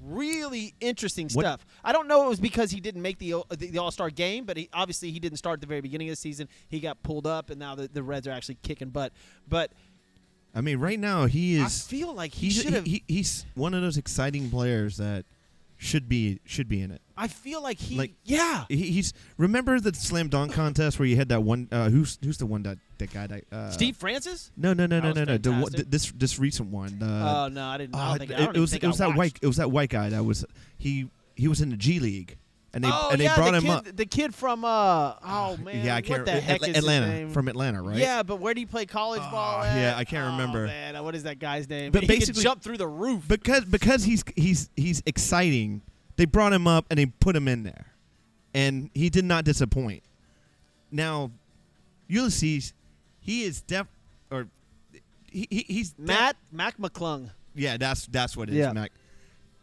Really 0.02 0.74
interesting 0.82 1.30
What- 1.32 1.44
stuff. 1.46 1.66
I 1.84 1.94
don't 1.94 2.08
know 2.10 2.26
it 2.26 2.30
was 2.30 2.40
because 2.42 2.70
he 2.70 2.82
didn't 2.82 3.02
make 3.02 3.18
the 3.18 3.36
the, 3.50 3.68
the 3.68 3.78
All 3.78 3.92
Star 3.92 4.10
game, 4.10 4.44
but 4.44 4.58
he, 4.58 4.68
obviously 4.74 5.10
he 5.12 5.20
didn't 5.20 5.38
start 5.38 5.56
at 5.56 5.62
the 5.62 5.68
very 5.68 5.80
beginning 5.80 6.10
of 6.10 6.14
the 6.14 6.18
season. 6.18 6.50
He 6.68 6.82
got 6.82 7.02
pulled 7.02 7.26
up, 7.26 7.50
and 7.50 7.58
now 7.58 7.76
the, 7.76 7.88
the 7.88 8.04
Reds 8.04 8.28
are 8.28 8.32
actually 8.32 8.58
kicking 8.62 8.90
butt. 8.90 9.14
But 9.48 9.72
I 10.56 10.62
mean, 10.62 10.80
right 10.80 11.00
now 11.00 11.26
he 11.26 11.58
is. 11.58 11.64
I 11.64 11.68
feel 11.90 12.14
like 12.14 12.34
he 12.34 12.48
He's 12.48 12.62
should 12.64 12.74
have. 12.74 12.86
he, 12.86 13.04
he's 13.08 13.46
one 13.56 13.74
of 13.74 13.82
those 13.82 13.98
exciting 13.98 14.50
players 14.50 14.98
that 14.98 15.26
should 15.78 16.08
be 16.08 16.40
should 16.46 16.70
be 16.70 16.82
in 16.82 16.92
it. 16.92 17.02
I 17.18 17.28
feel 17.28 17.62
like 17.62 17.78
he. 17.78 17.98
like- 17.98 18.14
yeah. 18.24 18.64
He, 18.70 18.78
he's 18.92 19.14
remember 19.38 19.80
the 19.82 19.94
slam 19.94 20.30
dunk 20.30 20.54
contest 20.54 20.98
where 20.98 21.08
you 21.08 21.18
had 21.18 21.30
that 21.30 21.44
one. 21.44 21.68
Uh, 21.72 21.90
who's 21.90 22.18
who's 22.24 22.38
the 22.38 22.46
one 22.46 22.64
that 22.64 22.78
that 23.00 23.12
guy 23.14 23.28
that 23.28 23.44
uh, 23.52 23.70
Steve 23.72 23.98
Francis? 23.98 24.52
No, 24.56 24.74
no, 24.74 24.86
no, 24.86 25.02
no, 25.02 25.12
no, 25.12 25.24
no. 25.26 25.38
The, 25.38 25.52
one- 25.52 25.72
th- 25.74 25.88
this 25.90 26.12
this 26.16 26.40
recent 26.40 26.70
one. 26.72 27.00
Oh 27.02 27.06
Uh, 27.06 27.50
no, 27.50 27.66
I 27.66 27.78
didn't. 27.78 27.96
I 27.96 28.00
uh, 28.00 28.10
don't 28.10 28.20
think. 28.20 28.32
I 28.32 28.36
don't 28.38 28.44
it 28.44 28.50
even 28.52 28.62
was 28.62 28.72
think 28.72 28.84
it 28.84 28.88
was 28.88 29.02
I 29.02 29.10
that 29.10 29.18
white 29.18 29.40
it 29.42 29.48
was 29.48 29.58
that 29.58 29.72
white 29.72 29.90
guy 29.90 30.10
that 30.10 30.24
was 30.24 30.46
he 30.78 31.10
he 31.36 31.50
was 31.50 31.60
in 31.60 31.70
the 31.70 31.78
G 31.78 32.00
League 32.00 32.38
and 32.76 32.84
they 32.84 32.90
oh 32.92 33.10
and 33.12 33.20
they 33.20 33.24
yeah, 33.26 33.36
brought 33.36 33.52
the 33.52 33.58
him 33.58 33.64
kid, 33.64 33.70
up. 33.72 33.96
The 33.96 34.06
kid 34.06 34.36
from 34.36 34.64
uh 34.64 35.14
oh 35.24 35.58
man, 35.64 35.84
yeah, 35.84 35.96
I 35.96 36.02
can't. 36.02 36.20
What 36.20 36.26
the 36.26 36.32
Atla- 36.34 36.42
heck 36.42 36.68
is 36.68 36.78
Atlanta 36.78 37.06
his 37.08 37.14
name? 37.22 37.30
from 37.32 37.48
Atlanta, 37.48 37.82
right? 37.82 37.98
Yeah, 37.98 38.22
but 38.22 38.40
where 38.40 38.54
do 38.54 38.62
you 38.62 38.68
play 38.68 38.86
college 38.86 39.22
ball? 39.22 39.62
Ah, 39.62 39.64
At? 39.64 39.76
yeah, 39.78 39.96
I 39.98 40.04
can't 40.04 40.28
Oh, 40.28 40.32
remember. 40.32 40.68
Man, 40.68 41.04
what 41.04 41.16
is 41.16 41.24
that 41.24 41.40
guy's 41.40 41.68
name? 41.68 41.92
But 41.92 42.02
he 42.02 42.08
basically- 42.08 42.44
jump 42.44 42.62
through 42.62 42.78
the 42.78 42.88
roof. 42.88 43.28
because 43.28 43.66
because 43.66 44.04
he's 44.04 44.24
he's 44.36 44.70
he's 44.76 45.02
exciting. 45.08 45.82
They 46.18 46.26
brought 46.26 46.54
him 46.54 46.68
up 46.68 46.86
and 46.92 47.00
they 47.00 47.08
put 47.08 47.36
him 47.36 47.48
in 47.48 47.64
there, 47.64 47.88
and 48.54 48.90
he 48.94 49.10
did 49.10 49.26
not 49.26 49.44
disappoint. 49.46 50.04
Now, 50.92 51.32
Ulysses, 52.08 52.74
he 53.20 53.44
is 53.44 53.62
def 53.62 53.88
or 54.32 54.48
he, 55.32 55.48
he 55.50 55.66
he's 55.68 55.92
def- 55.92 56.08
Matt 56.08 56.36
Mac 56.52 56.78
McClung. 56.78 57.32
yeah, 57.56 57.78
that's 57.78 58.06
that's 58.08 58.38
what 58.38 58.50
it 58.50 58.54
is, 58.54 58.60
Yeah. 58.60 58.74
Mac. 58.74 58.92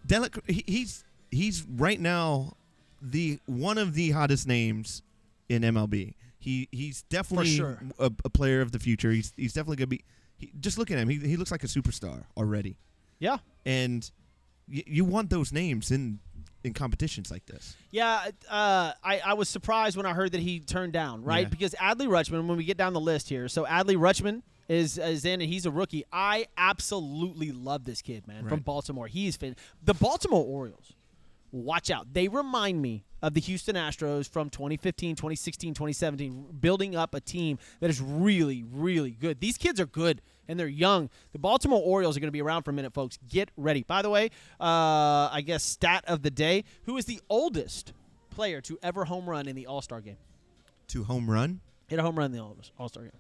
Delic- 0.07 0.41
he, 0.51 0.65
he's 0.67 1.05
he's 1.31 1.63
right 1.77 2.01
now 2.01 2.55
the 3.03 3.39
one 3.47 3.77
of 3.79 3.95
the 3.95 4.11
hottest 4.13 4.47
names 4.47 5.03
in 5.49 5.63
MLB. 5.63 6.15
He 6.39 6.69
he's 6.73 7.03
definitely 7.03 7.49
sure. 7.57 7.79
a, 7.99 8.11
a 8.25 8.31
player 8.31 8.61
of 8.61 8.73
the 8.73 8.79
future. 8.79 9.11
He's 9.11 9.33
he's 9.37 9.53
definitely 9.53 9.77
gonna 9.77 9.87
be. 9.89 10.05
he, 10.39 10.53
just 10.61 10.79
look 10.79 10.91
at 10.91 10.99
him. 10.99 11.09
He 11.09 11.19
he 11.19 11.37
looks 11.37 11.51
like 11.51 11.63
a 11.65 11.69
superstar 11.69 12.25
already, 12.37 12.77
Yeah. 13.19 13.39
and 13.67 14.09
y- 14.73 14.83
you 14.87 15.05
want 15.05 15.31
those 15.31 15.53
names 15.53 15.91
in 15.91 16.19
in 16.65 16.73
competitions 16.73 17.31
like 17.31 17.45
this. 17.47 17.77
Yeah, 17.91 18.31
uh, 18.49 18.93
I, 19.03 19.21
I 19.25 19.35
was 19.35 19.49
surprised 19.49 19.97
when 19.97 20.07
I 20.07 20.13
heard 20.15 20.31
that 20.33 20.41
he 20.41 20.61
turned 20.61 20.93
down, 20.93 21.25
right? 21.25 21.41
Yeah. 21.43 21.49
Because 21.49 21.75
Adley 21.81 22.07
Rutschman, 22.07 22.47
when 22.47 22.57
we 22.57 22.65
get 22.65 22.77
down 22.77 22.93
the 22.93 23.01
list 23.01 23.29
here, 23.29 23.49
so 23.49 23.65
Adley 23.65 23.97
Rutschman 23.97 24.43
is 24.69 24.97
is 24.99 25.25
in 25.25 25.41
and 25.41 25.51
he's 25.51 25.67
a 25.67 25.71
rookie. 25.71 26.05
I 26.13 26.47
absolutely 26.57 27.53
love 27.53 27.85
this 27.85 28.01
kid, 28.03 28.27
man, 28.27 28.49
from 28.49 28.61
Baltimore. 28.61 29.07
He's 29.07 29.37
fin- 29.37 29.57
the 29.85 29.95
Baltimore 29.95 30.45
Orioles. 30.45 30.93
Watch 31.53 31.91
out. 31.91 32.13
They 32.15 32.29
remind 32.29 32.81
me 32.81 33.05
of 33.23 33.35
the 33.35 33.41
Houston 33.41 33.77
Astros 33.77 34.29
from 34.29 34.49
2015, 34.51 35.17
2016, 35.17 35.75
2017, 35.75 36.47
building 36.61 36.97
up 36.97 37.15
a 37.15 37.21
team 37.21 37.59
that 37.81 37.91
is 37.91 38.01
really, 38.01 38.65
really 38.73 39.11
good. 39.13 39.39
These 39.41 39.59
kids 39.59 39.79
are 39.79 39.87
good 39.87 40.23
and 40.49 40.59
they're 40.59 40.67
young. 40.67 41.11
The 41.33 41.39
Baltimore 41.39 41.81
Orioles 41.81 42.17
are 42.17 42.21
going 42.21 42.29
to 42.29 42.33
be 42.33 42.43
around 42.43 42.63
for 42.63 42.71
a 42.71 42.75
minute, 42.75 42.95
folks. 42.95 43.19
Get 43.29 43.51
ready. 43.57 43.83
By 43.83 44.01
the 44.01 44.11
way, 44.11 44.31
uh, 44.59 45.29
I 45.31 45.43
guess 45.45 45.63
stat 45.63 46.05
of 46.09 46.23
the 46.23 46.31
day 46.31 46.65
who 46.85 46.97
is 46.97 47.05
the 47.05 47.21
oldest 47.29 47.93
player 48.31 48.61
to 48.63 48.79
ever 48.83 49.05
home 49.05 49.29
run 49.29 49.47
in 49.47 49.55
the 49.55 49.67
All 49.67 49.83
Star 49.83 50.01
game? 50.01 50.17
To 50.89 51.05
home 51.05 51.31
run. 51.31 51.61
Hit 51.87 51.99
a 51.99 52.03
home 52.03 52.17
run 52.17 52.27
in 52.27 52.33
the 52.33 52.43
All 52.79 52.89
Star 52.89 53.03
game. 53.05 53.13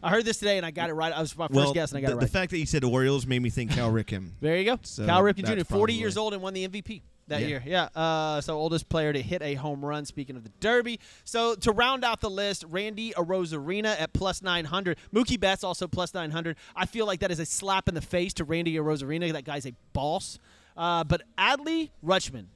I 0.00 0.10
heard 0.10 0.24
this 0.24 0.38
today 0.38 0.58
and 0.58 0.64
I 0.64 0.70
got 0.70 0.90
it 0.90 0.94
right. 0.94 1.12
I 1.12 1.20
was 1.20 1.36
my 1.36 1.48
first 1.48 1.56
well, 1.56 1.74
guess 1.74 1.90
and 1.90 1.98
I 1.98 2.00
got 2.02 2.06
the, 2.06 2.12
it 2.12 2.16
right. 2.16 2.20
the 2.20 2.32
fact 2.32 2.52
that 2.52 2.58
you 2.58 2.66
said 2.66 2.84
Orioles 2.84 3.26
made 3.26 3.42
me 3.42 3.50
think 3.50 3.72
Cal 3.72 3.90
Ripken. 3.90 4.30
There 4.40 4.56
you 4.56 4.64
go. 4.64 4.78
So 4.82 5.04
Cal 5.04 5.22
Ripken 5.22 5.44
Jr., 5.44 5.64
40 5.64 5.64
probably- 5.64 5.94
years 5.94 6.16
old 6.16 6.34
and 6.34 6.42
won 6.42 6.54
the 6.54 6.68
MVP 6.68 7.02
that 7.28 7.42
Yeah. 7.42 7.46
year. 7.46 7.62
Yeah. 7.66 7.88
Uh, 7.94 8.40
so 8.40 8.56
oldest 8.56 8.88
player 8.88 9.12
to 9.12 9.22
hit 9.22 9.42
a 9.42 9.54
home 9.54 9.84
run. 9.84 10.04
Speaking 10.04 10.36
of 10.36 10.42
the 10.44 10.50
Derby, 10.60 10.98
so 11.24 11.54
to 11.56 11.72
round 11.72 12.04
out 12.04 12.20
the 12.20 12.30
list, 12.30 12.64
Randy 12.68 13.12
Arozarena 13.12 14.00
at 14.00 14.12
plus 14.12 14.42
900. 14.42 14.98
Mookie 15.14 15.38
Betts 15.38 15.62
also 15.64 15.86
plus 15.86 16.12
900. 16.14 16.56
I 16.74 16.86
feel 16.86 17.06
like 17.06 17.20
that 17.20 17.30
is 17.30 17.38
a 17.38 17.46
slap 17.46 17.88
in 17.88 17.94
the 17.94 18.00
face 18.02 18.32
to 18.34 18.44
Randy 18.44 18.74
Arozarena. 18.76 19.32
That 19.32 19.44
guy's 19.44 19.66
a 19.66 19.72
boss. 19.92 20.38
Uh, 20.76 21.04
but 21.04 21.22
Adley 21.38 21.90
Rutschman 22.04 22.46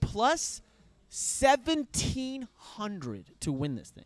plus 0.00 0.62
1700 1.10 3.24
to 3.40 3.52
win 3.52 3.74
this 3.74 3.90
thing. 3.90 4.04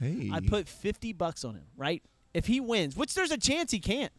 Hey, 0.00 0.30
I 0.32 0.40
put 0.40 0.68
50 0.68 1.12
bucks 1.14 1.44
on 1.44 1.54
him, 1.54 1.64
right? 1.76 2.02
If 2.34 2.46
he 2.46 2.60
wins, 2.60 2.96
which 2.96 3.14
there's 3.14 3.30
a 3.30 3.38
chance 3.38 3.70
he 3.70 3.78
can't. 3.78 4.12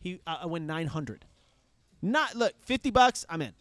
He 0.00 0.20
uh, 0.26 0.38
I 0.42 0.46
win 0.46 0.66
900. 0.66 1.24
Not 2.02 2.34
look, 2.36 2.52
50 2.66 2.90
bucks, 2.90 3.24
I'm 3.30 3.40
in. 3.40 3.54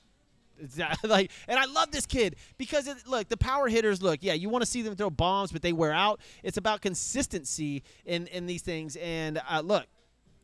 Like 1.03 1.31
and 1.47 1.59
I 1.59 1.65
love 1.65 1.91
this 1.91 2.05
kid 2.05 2.35
because 2.57 2.87
it, 2.87 3.07
look, 3.07 3.29
the 3.29 3.37
power 3.37 3.67
hitters 3.67 4.01
look, 4.01 4.19
yeah, 4.21 4.33
you 4.33 4.49
want 4.49 4.63
to 4.63 4.69
see 4.69 4.81
them 4.81 4.95
throw 4.95 5.09
bombs 5.09 5.51
but 5.51 5.61
they 5.61 5.73
wear 5.73 5.91
out. 5.91 6.19
It's 6.43 6.57
about 6.57 6.81
consistency 6.81 7.83
in 8.05 8.27
in 8.27 8.45
these 8.45 8.61
things 8.61 8.95
and 8.95 9.41
uh, 9.49 9.61
look, 9.61 9.85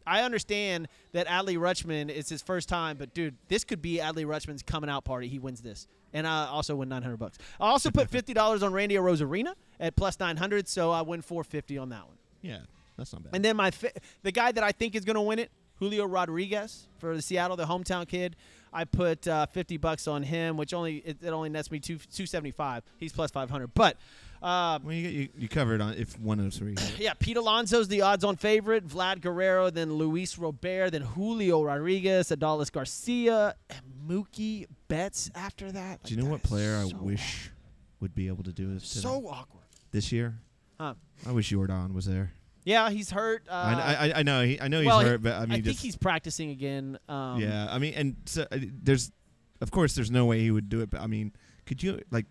I 0.05 0.23
understand 0.23 0.87
that 1.11 1.27
Adley 1.27 1.57
Rutschman 1.57 2.09
is 2.09 2.27
his 2.29 2.41
first 2.41 2.67
time, 2.67 2.97
but 2.97 3.13
dude, 3.13 3.35
this 3.47 3.63
could 3.63 3.81
be 3.81 3.97
Adley 3.97 4.25
Rutschman's 4.25 4.63
coming 4.63 4.89
out 4.89 5.03
party. 5.05 5.27
He 5.27 5.37
wins 5.37 5.61
this, 5.61 5.87
and 6.13 6.25
I 6.25 6.47
also 6.47 6.75
win 6.75 6.89
nine 6.89 7.03
hundred 7.03 7.17
bucks. 7.17 7.37
I 7.59 7.67
also 7.67 7.91
put 7.91 8.09
fifty 8.17 8.33
dollars 8.33 8.63
on 8.63 8.73
Randy 8.73 8.95
Arozarena 8.95 9.53
at 9.79 9.95
plus 9.95 10.19
nine 10.19 10.37
hundred, 10.37 10.67
so 10.67 10.91
I 10.91 11.01
win 11.03 11.21
four 11.21 11.43
fifty 11.43 11.77
on 11.77 11.89
that 11.89 12.07
one. 12.07 12.17
yeah, 12.41 12.59
that's 12.97 13.13
not 13.13 13.23
bad. 13.23 13.35
And 13.35 13.45
then 13.45 13.55
my 13.55 13.71
the 14.23 14.31
guy 14.31 14.51
that 14.51 14.63
I 14.63 14.71
think 14.71 14.95
is 14.95 15.05
going 15.05 15.15
to 15.15 15.21
win 15.21 15.37
it, 15.37 15.51
Julio 15.79 16.05
Rodriguez 16.05 16.87
for 16.97 17.15
the 17.15 17.21
Seattle, 17.21 17.57
the 17.57 17.65
hometown 17.65 18.07
kid. 18.07 18.35
I 18.71 18.83
put 18.83 19.27
uh, 19.27 19.45
fifty 19.47 19.77
bucks 19.77 20.07
on 20.07 20.21
him, 20.21 20.55
which 20.57 20.73
only 20.73 20.97
it, 20.97 21.17
it 21.23 21.29
only 21.29 21.49
nets 21.49 21.71
me 21.71 21.79
two 21.79 21.97
two 22.13 22.25
seventy 22.25 22.51
five. 22.51 22.83
He's 22.97 23.11
plus 23.13 23.31
five 23.31 23.49
hundred, 23.49 23.73
but. 23.73 23.97
Uh, 24.41 24.79
well, 24.83 24.93
you, 24.93 25.09
you 25.09 25.29
you 25.37 25.49
covered 25.49 25.81
on 25.81 25.95
if 25.95 26.17
one 26.17 26.39
of 26.39 26.53
three. 26.53 26.73
yeah, 26.97 27.13
Pete 27.13 27.35
Alonso's 27.35 27.89
the 27.89 28.03
odds-on 28.03 28.37
favorite. 28.37 28.87
Vlad 28.87 29.19
Guerrero, 29.19 29.69
then 29.69 29.91
Luis 29.95 30.37
Robert, 30.37 30.91
then 30.91 31.01
Julio 31.01 31.61
Rodriguez, 31.61 32.29
Adolis 32.29 32.71
Garcia, 32.71 33.55
and 33.69 33.81
Mookie 34.07 34.65
Betts. 34.87 35.29
After 35.35 35.69
that, 35.73 36.03
Do 36.03 36.15
you 36.15 36.21
know 36.23 36.29
what 36.29 36.41
player 36.41 36.77
I 36.77 36.87
so 36.87 36.95
wish 36.99 37.51
would 37.99 38.15
be 38.15 38.27
able 38.27 38.45
to 38.45 38.53
do 38.53 38.73
this 38.73 38.87
today? 38.87 39.01
So 39.01 39.27
awkward. 39.27 39.65
this 39.91 40.09
year? 40.13 40.35
Huh. 40.79 40.93
I 41.27 41.33
wish 41.33 41.51
Yordan 41.51 41.93
was 41.93 42.05
there. 42.05 42.31
Yeah, 42.65 42.89
he's 42.89 43.09
hurt. 43.09 43.43
Uh, 43.49 43.53
I, 43.53 44.09
I 44.09 44.19
I 44.19 44.23
know 44.23 44.43
he, 44.43 44.59
I 44.59 44.67
know 44.67 44.79
he's 44.79 44.87
well, 44.87 44.99
he- 44.99 45.07
hurt, 45.07 45.23
but 45.23 45.33
I 45.33 45.41
mean 45.41 45.51
I 45.51 45.53
think 45.55 45.65
just 45.65 45.81
he's 45.81 45.95
practicing 45.95 46.49
again. 46.51 46.99
Um, 47.07 47.39
yeah. 47.39 47.67
I 47.69 47.79
mean, 47.79 47.93
and 47.95 48.15
so, 48.25 48.43
uh, 48.51 48.57
there's, 48.59 49.11
of 49.61 49.71
course, 49.71 49.95
there's 49.95 50.11
no 50.11 50.25
way 50.25 50.39
he 50.41 50.51
would 50.51 50.69
do 50.69 50.81
it. 50.81 50.89
But 50.89 51.01
I 51.01 51.07
mean, 51.07 51.33
could 51.65 51.81
you 51.81 52.01
like? 52.11 52.25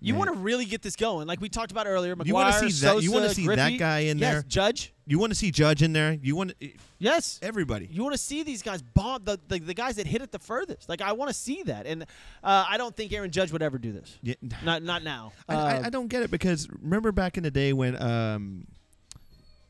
You 0.00 0.14
want 0.14 0.32
to 0.32 0.38
really 0.38 0.64
get 0.64 0.80
this 0.80 0.94
going, 0.94 1.26
like 1.26 1.40
we 1.40 1.48
talked 1.48 1.72
about 1.72 1.88
earlier. 1.88 2.14
McGwire, 2.14 2.26
You 2.26 2.34
want 2.34 2.54
to 2.54 2.70
see 2.70 2.86
that? 2.86 3.02
You 3.02 3.10
want 3.10 3.24
to 3.28 3.34
see 3.34 3.48
that 3.48 3.78
guy 3.78 3.98
in 3.98 4.18
yes, 4.18 4.32
there? 4.32 4.42
Judge. 4.42 4.94
You 5.06 5.18
want 5.18 5.32
to 5.32 5.34
see 5.34 5.50
Judge 5.50 5.82
in 5.82 5.92
there? 5.92 6.16
You 6.22 6.36
want 6.36 6.52
to, 6.60 6.70
Yes. 7.00 7.40
everybody? 7.42 7.88
You 7.90 8.04
want 8.04 8.14
to 8.14 8.18
see 8.18 8.44
these 8.44 8.62
guys 8.62 8.80
bomb 8.80 9.24
the, 9.24 9.40
the 9.48 9.58
the 9.58 9.74
guys 9.74 9.96
that 9.96 10.06
hit 10.06 10.22
it 10.22 10.30
the 10.30 10.38
furthest. 10.38 10.88
Like 10.88 11.00
I 11.02 11.12
want 11.14 11.30
to 11.30 11.34
see 11.34 11.64
that, 11.64 11.84
and 11.86 12.04
uh, 12.44 12.64
I 12.68 12.76
don't 12.76 12.94
think 12.94 13.12
Aaron 13.12 13.32
Judge 13.32 13.50
would 13.50 13.62
ever 13.62 13.76
do 13.76 13.90
this. 13.92 14.16
Yeah. 14.22 14.34
Not 14.62 14.84
not 14.84 15.02
now. 15.02 15.32
I, 15.48 15.54
I, 15.56 15.86
I 15.86 15.90
don't 15.90 16.06
get 16.06 16.22
it 16.22 16.30
because 16.30 16.68
remember 16.70 17.10
back 17.10 17.36
in 17.36 17.42
the 17.42 17.50
day 17.50 17.72
when 17.72 18.00
um, 18.00 18.68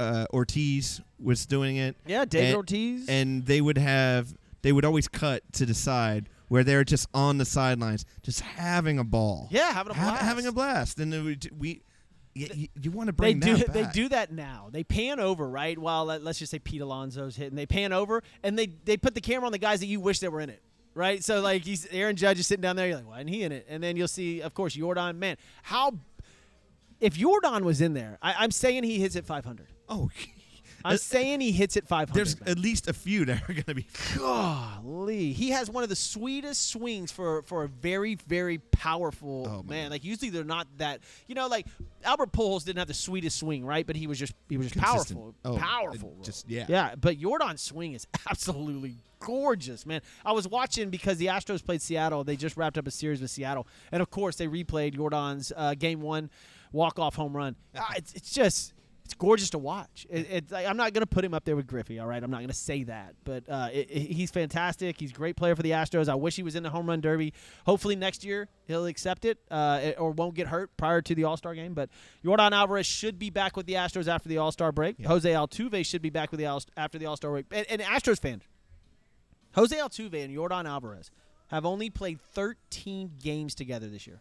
uh, 0.00 0.26
Ortiz 0.32 1.00
was 1.20 1.46
doing 1.46 1.76
it, 1.76 1.96
yeah, 2.06 2.24
David 2.24 2.46
and- 2.48 2.56
Ortiz. 2.56 3.08
and 3.08 3.46
they 3.46 3.60
would 3.60 3.78
have 3.78 4.34
they 4.62 4.72
would 4.72 4.84
always 4.84 5.08
cut 5.08 5.42
to 5.54 5.66
the 5.66 5.74
side 5.74 6.28
where 6.48 6.64
they're 6.64 6.84
just 6.84 7.06
on 7.12 7.38
the 7.38 7.44
sidelines, 7.44 8.04
just 8.22 8.40
having 8.40 8.98
a 8.98 9.04
ball, 9.04 9.48
yeah, 9.50 9.72
having 9.72 9.90
a 9.92 9.94
Ha- 9.94 10.02
blast. 10.10 10.22
having 10.24 10.46
a 10.46 10.52
blast, 10.52 10.98
and 11.00 11.12
then 11.12 11.24
we, 11.24 11.38
we 11.58 11.82
y- 12.36 12.48
y- 12.54 12.68
you, 12.80 12.90
want 12.90 13.08
to 13.08 13.12
They 13.12 13.34
bring 13.34 13.40
do 13.40 13.56
that 13.56 13.72
they 13.72 13.82
back. 13.82 13.92
do 13.92 14.08
that 14.10 14.32
now. 14.32 14.68
They 14.72 14.84
pan 14.84 15.20
over 15.20 15.48
right 15.48 15.78
while 15.78 16.06
let, 16.06 16.26
us 16.26 16.38
just 16.38 16.50
say 16.50 16.58
Pete 16.58 16.80
Alonso's 16.80 17.36
hitting. 17.36 17.54
They 17.56 17.66
pan 17.66 17.92
over 17.92 18.22
and 18.42 18.58
they 18.58 18.66
they 18.84 18.96
put 18.96 19.14
the 19.14 19.20
camera 19.20 19.46
on 19.46 19.52
the 19.52 19.58
guys 19.58 19.80
that 19.80 19.86
you 19.86 20.00
wish 20.00 20.20
they 20.20 20.28
were 20.28 20.40
in 20.40 20.50
it. 20.50 20.62
Right, 20.94 21.22
so 21.22 21.40
like 21.40 21.62
he's 21.62 21.86
Aaron 21.92 22.16
Judge 22.16 22.40
is 22.40 22.46
sitting 22.48 22.62
down 22.62 22.74
there. 22.74 22.88
You're 22.88 22.96
like, 22.96 23.06
why 23.06 23.18
isn't 23.18 23.28
he 23.28 23.42
in 23.44 23.52
it? 23.52 23.66
And 23.68 23.80
then 23.82 23.96
you'll 23.96 24.08
see, 24.08 24.40
of 24.40 24.52
course, 24.54 24.74
Yordan. 24.76 25.16
Man, 25.16 25.36
how 25.62 25.92
if 26.98 27.16
Yordan 27.16 27.60
was 27.62 27.80
in 27.80 27.94
there, 27.94 28.18
I, 28.20 28.34
I'm 28.38 28.50
saying 28.50 28.82
he 28.82 28.98
hits 28.98 29.14
at 29.14 29.24
500. 29.24 29.68
Oh, 29.88 30.10
I'm 30.84 30.94
Uh, 30.94 30.96
saying 30.96 31.40
he 31.40 31.50
hits 31.50 31.76
at 31.76 31.88
500. 31.88 32.14
there's 32.14 32.38
man. 32.40 32.50
at 32.50 32.58
least 32.58 32.86
a 32.88 32.92
few 32.92 33.24
that 33.24 33.42
are 33.48 33.52
going 33.52 33.64
to 33.64 33.74
be. 33.74 33.86
Golly, 34.16 35.32
he 35.32 35.50
has 35.50 35.68
one 35.68 35.82
of 35.82 35.88
the 35.88 35.96
sweetest 35.96 36.70
swings 36.70 37.10
for 37.10 37.42
for 37.42 37.64
a 37.64 37.68
very 37.68 38.14
very 38.14 38.58
powerful 38.58 39.46
Oh, 39.48 39.62
my 39.64 39.74
man. 39.74 39.90
Like 39.90 40.04
usually 40.04 40.30
they're 40.30 40.44
not 40.44 40.68
that. 40.78 41.00
You 41.26 41.34
know, 41.34 41.48
like 41.48 41.66
Albert 42.04 42.32
Pujols 42.32 42.64
didn't 42.64 42.78
have 42.78 42.86
the 42.88 42.94
sweetest 42.94 43.38
swing, 43.38 43.64
right? 43.64 43.86
But 43.86 43.96
he 43.96 44.06
was 44.06 44.18
just 44.20 44.34
he 44.48 44.56
was 44.56 44.68
just 44.70 44.82
Consistent. 44.84 45.18
powerful, 45.18 45.34
Oh, 45.44 45.56
powerful. 45.58 46.16
just- 46.22 46.48
yeah. 46.48 46.66
yeah. 46.68 46.94
But 46.94 47.18
Yordan's 47.20 47.60
swing 47.60 47.94
is 47.94 48.06
absolutely 48.30 48.94
gorgeous, 49.18 49.84
man. 49.84 50.00
I 50.24 50.30
was 50.30 50.46
watching 50.46 50.90
because 50.90 51.18
the 51.18 51.26
Astros 51.26 51.64
played 51.64 51.82
Seattle. 51.82 52.22
They 52.22 52.36
just 52.36 52.56
wrapped 52.56 52.78
up 52.78 52.86
a 52.86 52.90
series 52.92 53.20
with 53.20 53.30
Seattle, 53.32 53.66
and 53.90 54.00
of 54.00 54.10
course 54.10 54.36
they 54.36 54.46
replayed 54.46 54.94
Yordan's 54.94 55.52
uh, 55.56 55.74
game 55.74 56.00
one 56.00 56.30
walk 56.70 56.98
off 57.00 57.16
home 57.16 57.36
run. 57.36 57.56
Ah, 57.76 57.94
it's 57.96 58.12
it's 58.14 58.32
just. 58.32 58.74
It's 59.08 59.14
gorgeous 59.14 59.48
to 59.50 59.58
watch. 59.58 60.06
It, 60.10 60.26
it's 60.30 60.52
like, 60.52 60.66
I'm 60.66 60.76
not 60.76 60.92
going 60.92 61.00
to 61.00 61.06
put 61.06 61.24
him 61.24 61.32
up 61.32 61.46
there 61.46 61.56
with 61.56 61.66
Griffey, 61.66 61.98
all 61.98 62.06
right? 62.06 62.22
I'm 62.22 62.30
not 62.30 62.40
going 62.40 62.50
to 62.50 62.54
say 62.54 62.82
that, 62.82 63.14
but 63.24 63.48
uh, 63.48 63.70
it, 63.72 63.88
it- 63.90 64.10
he's 64.12 64.30
fantastic. 64.30 65.00
He's 65.00 65.12
a 65.12 65.14
great 65.14 65.34
player 65.34 65.56
for 65.56 65.62
the 65.62 65.70
Astros. 65.70 66.10
I 66.10 66.14
wish 66.14 66.36
he 66.36 66.42
was 66.42 66.54
in 66.54 66.62
the 66.62 66.68
home 66.68 66.86
run 66.86 67.00
derby. 67.00 67.32
Hopefully 67.64 67.96
next 67.96 68.22
year 68.22 68.48
he'll 68.66 68.84
accept 68.84 69.24
it 69.24 69.38
uh, 69.50 69.92
or 69.96 70.10
won't 70.10 70.34
get 70.34 70.48
hurt 70.48 70.76
prior 70.76 71.00
to 71.00 71.14
the 71.14 71.24
All 71.24 71.38
Star 71.38 71.54
game. 71.54 71.72
But 71.72 71.88
Yordan 72.22 72.52
Alvarez 72.52 72.84
should 72.84 73.18
be 73.18 73.30
back 73.30 73.56
with 73.56 73.64
the 73.64 73.74
Astros 73.74 74.08
after 74.08 74.28
the 74.28 74.36
All 74.36 74.52
Star 74.52 74.72
break. 74.72 74.96
Yeah. 74.98 75.08
Jose 75.08 75.32
Altuve 75.32 75.86
should 75.86 76.02
be 76.02 76.10
back 76.10 76.30
with 76.30 76.38
the 76.38 76.44
All- 76.44 76.62
after 76.76 76.98
the 76.98 77.06
All 77.06 77.16
Star 77.16 77.30
break. 77.30 77.46
And, 77.50 77.64
and 77.70 77.80
Astros 77.80 78.20
fans, 78.20 78.42
Jose 79.54 79.74
Altuve 79.74 80.22
and 80.22 80.36
Yordan 80.36 80.66
Alvarez 80.68 81.10
have 81.46 81.64
only 81.64 81.88
played 81.88 82.20
13 82.34 83.12
games 83.22 83.54
together 83.54 83.88
this 83.88 84.06
year. 84.06 84.20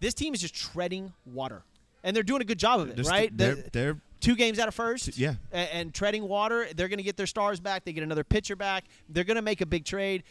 This 0.00 0.14
team 0.14 0.32
is 0.32 0.40
just 0.40 0.54
treading 0.54 1.12
water, 1.26 1.62
and 2.04 2.14
they're 2.16 2.22
doing 2.22 2.42
a 2.42 2.44
good 2.44 2.58
job 2.58 2.80
of 2.80 2.88
it, 2.90 2.96
Just- 2.96 3.10
right? 3.10 3.36
They're, 3.36 3.56
they're 3.72 3.98
two 4.20 4.36
games 4.36 4.58
out 4.58 4.68
of 4.68 4.74
first. 4.74 5.16
Yeah. 5.18 5.34
And, 5.50 5.68
and 5.72 5.94
treading 5.94 6.28
water. 6.28 6.66
They're 6.74 6.88
going 6.88 6.98
to 6.98 7.02
get 7.04 7.16
their 7.16 7.26
stars 7.26 7.60
back. 7.60 7.84
They 7.84 7.92
get 7.92 8.02
another 8.04 8.24
pitcher 8.24 8.56
back. 8.56 8.84
They're 9.08 9.24
going 9.24 9.36
to 9.36 9.42
make 9.42 9.60
a 9.60 9.66
big 9.66 9.84
trade. 9.84 10.22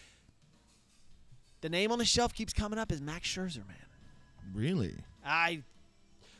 The 1.61 1.69
name 1.69 1.91
on 1.91 1.99
the 1.99 2.05
shelf 2.05 2.33
keeps 2.33 2.53
coming 2.53 2.79
up 2.79 2.91
is 2.91 3.01
Max 3.01 3.27
Scherzer, 3.27 3.67
man. 3.67 3.77
really. 4.53 4.95
I 5.25 5.61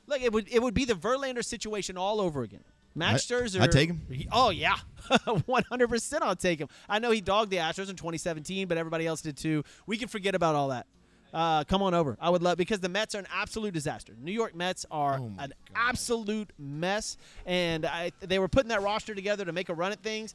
look. 0.08 0.22
It 0.22 0.34
would 0.34 0.48
it 0.52 0.62
would 0.62 0.74
be 0.74 0.86
the 0.86 0.96
Verlander 0.96 1.46
situation 1.46 1.96
all 1.98 2.20
over 2.20 2.42
again. 2.42 2.64
Max 2.96 3.30
I- 3.32 3.36
Scherzer. 3.36 3.62
I'd 3.62 3.72
take 3.72 3.90
him. 3.90 4.02
he- 4.10 4.28
oh 4.32 4.50
yeah, 4.50 4.78
one 5.46 5.64
hundred 5.70 5.90
percent. 5.90 6.24
I'll 6.24 6.36
take 6.36 6.58
him. 6.60 6.68
I 6.90 6.98
know 6.98 7.12
he 7.12 7.22
dogged 7.22 7.52
the 7.52 7.58
Astros 7.58 7.90
in 7.92 7.96
2017, 7.96 8.68
but 8.68 8.80
everybody 8.80 9.06
else 9.06 9.22
did 9.22 9.38
too. 9.38 9.64
We 9.86 9.98
can 9.98 10.08
forget 10.08 10.34
about 10.34 10.56
all 10.56 10.70
that. 10.70 10.88
Uh, 11.34 11.64
come 11.64 11.82
on 11.82 11.94
over. 11.94 12.18
I 12.20 12.30
would 12.30 12.42
love 12.44 12.58
because 12.58 12.80
the 12.82 12.90
Mets 12.90 13.16
are 13.16 13.20
an 13.20 13.28
absolute 13.34 13.74
disaster. 13.74 14.14
New 14.22 14.34
York 14.34 14.54
Mets 14.56 14.86
are 14.92 15.20
Oh, 15.20 15.26
an 15.26 15.36
God. 15.38 15.54
absolute 15.76 16.50
mess, 16.60 17.18
and 17.46 17.86
I, 17.86 18.12
they 18.20 18.38
were 18.40 18.50
putting 18.50 18.70
that 18.70 18.82
roster 18.82 19.16
together 19.16 19.46
to 19.46 19.52
make 19.54 19.70
a 19.70 19.74
run 19.74 19.92
at 19.94 20.02
things. 20.04 20.34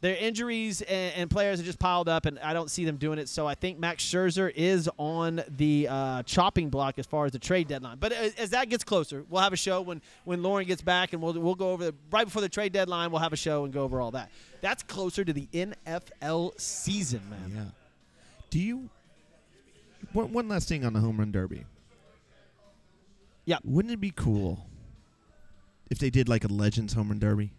Their 0.00 0.14
injuries 0.14 0.80
and, 0.82 1.12
and 1.16 1.28
players 1.30 1.58
have 1.58 1.66
just 1.66 1.80
piled 1.80 2.08
up, 2.08 2.24
and 2.26 2.38
I 2.38 2.52
don't 2.52 2.70
see 2.70 2.84
them 2.84 2.98
doing 2.98 3.18
it. 3.18 3.28
So 3.28 3.48
I 3.48 3.56
think 3.56 3.80
Max 3.80 4.04
Scherzer 4.04 4.48
is 4.54 4.88
on 4.96 5.42
the 5.48 5.88
uh, 5.90 6.22
chopping 6.22 6.70
block 6.70 7.00
as 7.00 7.06
far 7.06 7.26
as 7.26 7.32
the 7.32 7.40
trade 7.40 7.66
deadline. 7.66 7.96
But 7.98 8.12
as, 8.12 8.32
as 8.36 8.50
that 8.50 8.68
gets 8.68 8.84
closer, 8.84 9.24
we'll 9.28 9.42
have 9.42 9.52
a 9.52 9.56
show 9.56 9.80
when 9.80 10.00
when 10.22 10.40
Lauren 10.44 10.68
gets 10.68 10.82
back, 10.82 11.12
and 11.14 11.20
we'll 11.20 11.32
we'll 11.32 11.56
go 11.56 11.72
over 11.72 11.86
the, 11.86 11.94
right 12.12 12.24
before 12.24 12.42
the 12.42 12.48
trade 12.48 12.72
deadline. 12.72 13.10
We'll 13.10 13.22
have 13.22 13.32
a 13.32 13.36
show 13.36 13.64
and 13.64 13.72
go 13.74 13.82
over 13.82 14.00
all 14.00 14.12
that. 14.12 14.30
That's 14.60 14.84
closer 14.84 15.24
to 15.24 15.32
the 15.32 15.48
NFL 15.52 16.60
season, 16.60 17.22
man. 17.28 17.52
Yeah. 17.56 17.62
Do 18.50 18.60
you? 18.60 18.90
One, 20.12 20.32
one 20.32 20.48
last 20.48 20.68
thing 20.68 20.84
on 20.84 20.92
the 20.92 21.00
home 21.00 21.18
run 21.18 21.32
derby. 21.32 21.64
Yeah. 23.44 23.58
Wouldn't 23.64 23.92
it 23.92 24.00
be 24.00 24.10
cool 24.10 24.66
if 25.90 25.98
they 25.98 26.10
did 26.10 26.28
like 26.28 26.44
a 26.44 26.48
Legends 26.48 26.92
home 26.92 27.08
run 27.08 27.18
derby? 27.18 27.50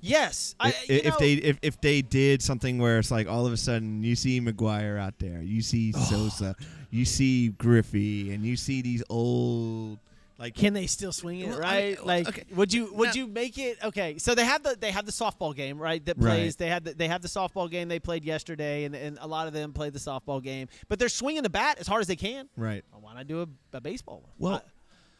Yes, 0.00 0.54
I, 0.60 0.68
if, 0.88 1.06
if 1.06 1.18
they 1.18 1.32
if, 1.32 1.58
if 1.62 1.80
they 1.80 2.00
did 2.00 2.40
something 2.40 2.78
where 2.78 2.98
it's 2.98 3.10
like 3.10 3.26
all 3.26 3.46
of 3.46 3.52
a 3.52 3.56
sudden 3.56 4.04
you 4.04 4.14
see 4.14 4.40
McGwire 4.40 5.00
out 5.00 5.18
there, 5.18 5.42
you 5.42 5.62
see 5.62 5.92
Sosa, 6.08 6.54
you 6.90 7.04
see 7.04 7.48
Griffey, 7.48 8.32
and 8.32 8.44
you 8.44 8.56
see 8.56 8.82
these 8.82 9.02
old 9.08 9.98
like 10.38 10.54
Can 10.54 10.74
they 10.74 10.86
still 10.86 11.12
swing 11.12 11.40
it 11.40 11.48
Well, 11.48 11.56
I 11.58 11.60
right? 11.60 11.98
mean, 11.98 12.06
like, 12.06 12.28
okay. 12.28 12.44
would 12.54 12.72
you 12.72 12.92
would 12.94 13.14
you 13.14 13.26
make 13.26 13.56
it 13.58 13.78
okay? 13.82 14.18
So 14.18 14.34
they 14.34 14.44
have 14.44 14.62
the 14.62 14.76
they 14.78 14.90
have 14.90 15.06
the 15.06 15.12
softball 15.12 15.54
game 15.56 15.78
right 15.78 16.04
that 16.04 16.16
Right. 16.18 16.30
plays. 16.30 16.56
They 16.56 16.68
had 16.68 16.84
the, 16.84 16.92
they 16.94 17.08
have 17.08 17.22
the 17.22 17.28
softball 17.28 17.70
game 17.70 17.88
they 17.88 17.98
played 17.98 18.24
yesterday, 18.24 18.84
and, 18.84 18.94
and 18.94 19.18
a 19.20 19.26
lot 19.26 19.46
of 19.46 19.52
them 19.54 19.72
played 19.72 19.92
the 19.94 19.98
softball 19.98 20.42
game. 20.42 20.68
But 20.88 20.98
they're 20.98 21.08
swinging 21.08 21.42
the 21.42 21.48
bat 21.50 21.78
as 21.78 21.86
hard 21.86 22.02
as 22.02 22.06
they 22.06 22.16
can. 22.16 22.48
right. 22.56 22.84
Well, 22.92 23.00
Why 23.00 23.14
not 23.14 23.26
do 23.26 23.40
a, 23.42 23.76
a 23.76 23.80
baseball 23.80 24.16
one? 24.20 24.32
Well, 24.38 24.54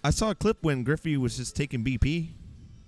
I- 0.03 0.09
I 0.09 0.11
saw 0.11 0.31
a 0.31 0.35
clip 0.37 0.59
when 0.63 0.85
Griffey 0.85 1.17
was 1.17 1.37
just 1.37 1.57
taking 1.57 1.83
BP. 1.83 2.29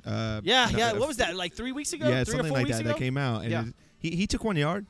Uh, 0.07 0.41
yeah, 0.45 0.69
no, 0.71 0.79
yeah. 0.79 0.89
uh, 0.93 0.99
What 0.99 1.09
was 1.09 1.17
that? 1.17 1.35
Like 1.35 1.53
three 1.55 1.73
weeks 1.73 1.93
ago? 1.93 2.09
Yeah, 2.09 2.23
something 2.25 2.53
like 2.53 2.69
that 2.69 2.81
ago? 2.81 2.91
that 2.91 2.97
came 2.99 3.17
out, 3.17 3.43
and 3.43 3.51
Yeah. 3.51 3.63
it- 3.67 3.75
he 3.99 4.11
he 4.15 4.27
took 4.29 4.45
one 4.45 4.57
yard. 4.57 4.87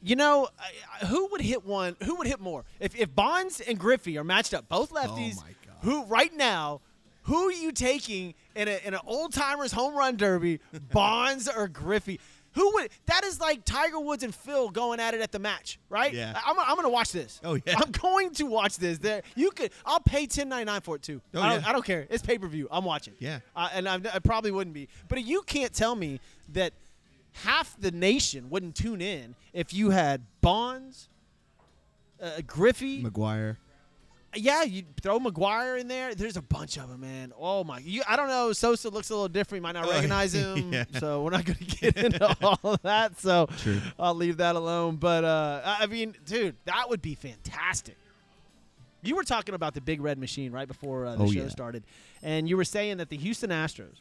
You 0.00 0.14
know, 0.14 0.48
I- 0.58 1.02
I- 1.02 1.06
who 1.06 1.26
would 1.32 1.40
hit 1.40 1.64
one? 1.66 1.96
Who 2.04 2.14
would 2.16 2.28
hit 2.28 2.38
more? 2.38 2.64
If 2.78 2.94
if 2.94 3.12
Bonds 3.14 3.60
and 3.60 3.78
Griffey 3.78 4.16
are 4.16 4.22
matched 4.24 4.54
up, 4.54 4.68
both 4.68 4.92
lefties. 4.92 5.36
Oh. 5.38 5.44
Who 5.82 6.04
right 6.04 6.34
now? 6.34 6.80
Who 7.22 7.48
are 7.48 7.52
you 7.52 7.72
taking 7.72 8.34
in 8.54 8.68
a 8.68 8.80
in 8.86 8.94
an 8.94 9.00
old 9.06 9.32
timers 9.34 9.72
home 9.72 9.94
run 9.94 10.16
derby? 10.16 10.60
Bonds 10.92 11.48
or 11.48 11.68
Griffey? 11.68 12.20
Who 12.52 12.72
would? 12.74 12.88
That 13.06 13.24
is 13.24 13.38
like 13.40 13.64
Tiger 13.64 14.00
Woods 14.00 14.24
and 14.24 14.34
Phil 14.34 14.70
going 14.70 14.98
at 14.98 15.12
it 15.14 15.20
at 15.20 15.30
the 15.30 15.38
match, 15.38 15.78
right? 15.90 16.12
Yeah. 16.12 16.32
I- 16.34 16.50
I'm, 16.50 16.58
I'm 16.58 16.74
going 16.74 16.84
to 16.84 16.88
watch 16.88 17.12
this. 17.12 17.40
Oh, 17.44 17.54
yeah. 17.54 17.76
I'm 17.76 17.90
going 17.92 18.30
to 18.34 18.44
watch 18.46 18.78
this. 18.78 18.98
There, 18.98 19.22
you 19.36 19.50
could. 19.50 19.70
I'll 19.84 20.00
pay 20.00 20.26
10.99 20.26 20.82
for 20.82 20.96
it 20.96 21.02
too. 21.02 21.20
Oh, 21.34 21.40
I, 21.42 21.52
don't, 21.52 21.62
yeah. 21.62 21.68
I 21.68 21.72
don't 21.72 21.84
care. 21.84 22.06
It's 22.10 22.22
pay 22.22 22.38
per 22.38 22.48
view. 22.48 22.66
I'm 22.70 22.84
watching. 22.84 23.14
Yeah. 23.18 23.40
Uh, 23.54 23.68
and 23.74 23.86
I, 23.88 24.00
I 24.14 24.18
probably 24.18 24.50
wouldn't 24.50 24.74
be. 24.74 24.88
But 25.08 25.24
you 25.24 25.42
can't 25.42 25.72
tell 25.72 25.94
me 25.94 26.20
that 26.54 26.72
half 27.32 27.76
the 27.78 27.90
nation 27.90 28.48
wouldn't 28.50 28.74
tune 28.74 29.02
in 29.02 29.34
if 29.52 29.72
you 29.74 29.90
had 29.90 30.22
Bonds, 30.40 31.10
uh, 32.20 32.40
Griffey. 32.46 33.02
McGwire. 33.04 33.58
Yeah, 34.36 34.62
you 34.62 34.82
throw 35.00 35.18
McGwire 35.18 35.80
in 35.80 35.88
there. 35.88 36.14
There's 36.14 36.36
a 36.36 36.42
bunch 36.42 36.76
of 36.76 36.90
them, 36.90 37.00
man. 37.00 37.32
Oh 37.38 37.64
my! 37.64 37.78
You, 37.78 38.02
I 38.06 38.14
don't 38.14 38.28
know. 38.28 38.52
Sosa 38.52 38.90
looks 38.90 39.08
a 39.08 39.14
little 39.14 39.28
different. 39.28 39.60
You 39.60 39.62
might 39.62 39.72
not 39.72 39.86
Oh, 39.86 39.90
recognize 39.94 40.34
him. 40.34 40.72
yeah. 40.72 40.84
So 40.98 41.22
we're 41.22 41.30
not 41.30 41.46
going 41.46 41.56
to 41.58 41.64
get 41.64 41.96
into 41.96 42.36
all 42.42 42.60
of 42.62 42.82
that. 42.82 43.18
So 43.20 43.48
True. 43.58 43.80
I'll 43.98 44.14
leave 44.14 44.36
that 44.36 44.54
alone. 44.54 44.96
But 44.96 45.24
uh, 45.24 45.62
I 45.64 45.86
mean, 45.86 46.14
dude, 46.26 46.56
that 46.66 46.90
would 46.90 47.00
be 47.00 47.14
fantastic. 47.14 47.96
You 49.02 49.16
were 49.16 49.24
talking 49.24 49.54
about 49.54 49.72
the 49.74 49.80
big 49.80 50.00
red 50.02 50.18
machine 50.18 50.52
right 50.52 50.68
before 50.68 51.06
uh, 51.06 51.16
the 51.16 51.22
Oh, 51.24 51.30
show 51.30 51.42
yeah. 51.42 51.48
started, 51.48 51.84
and 52.22 52.48
you 52.48 52.56
were 52.56 52.64
saying 52.64 52.98
that 52.98 53.08
the 53.08 53.16
Houston 53.16 53.48
Astros 53.50 53.96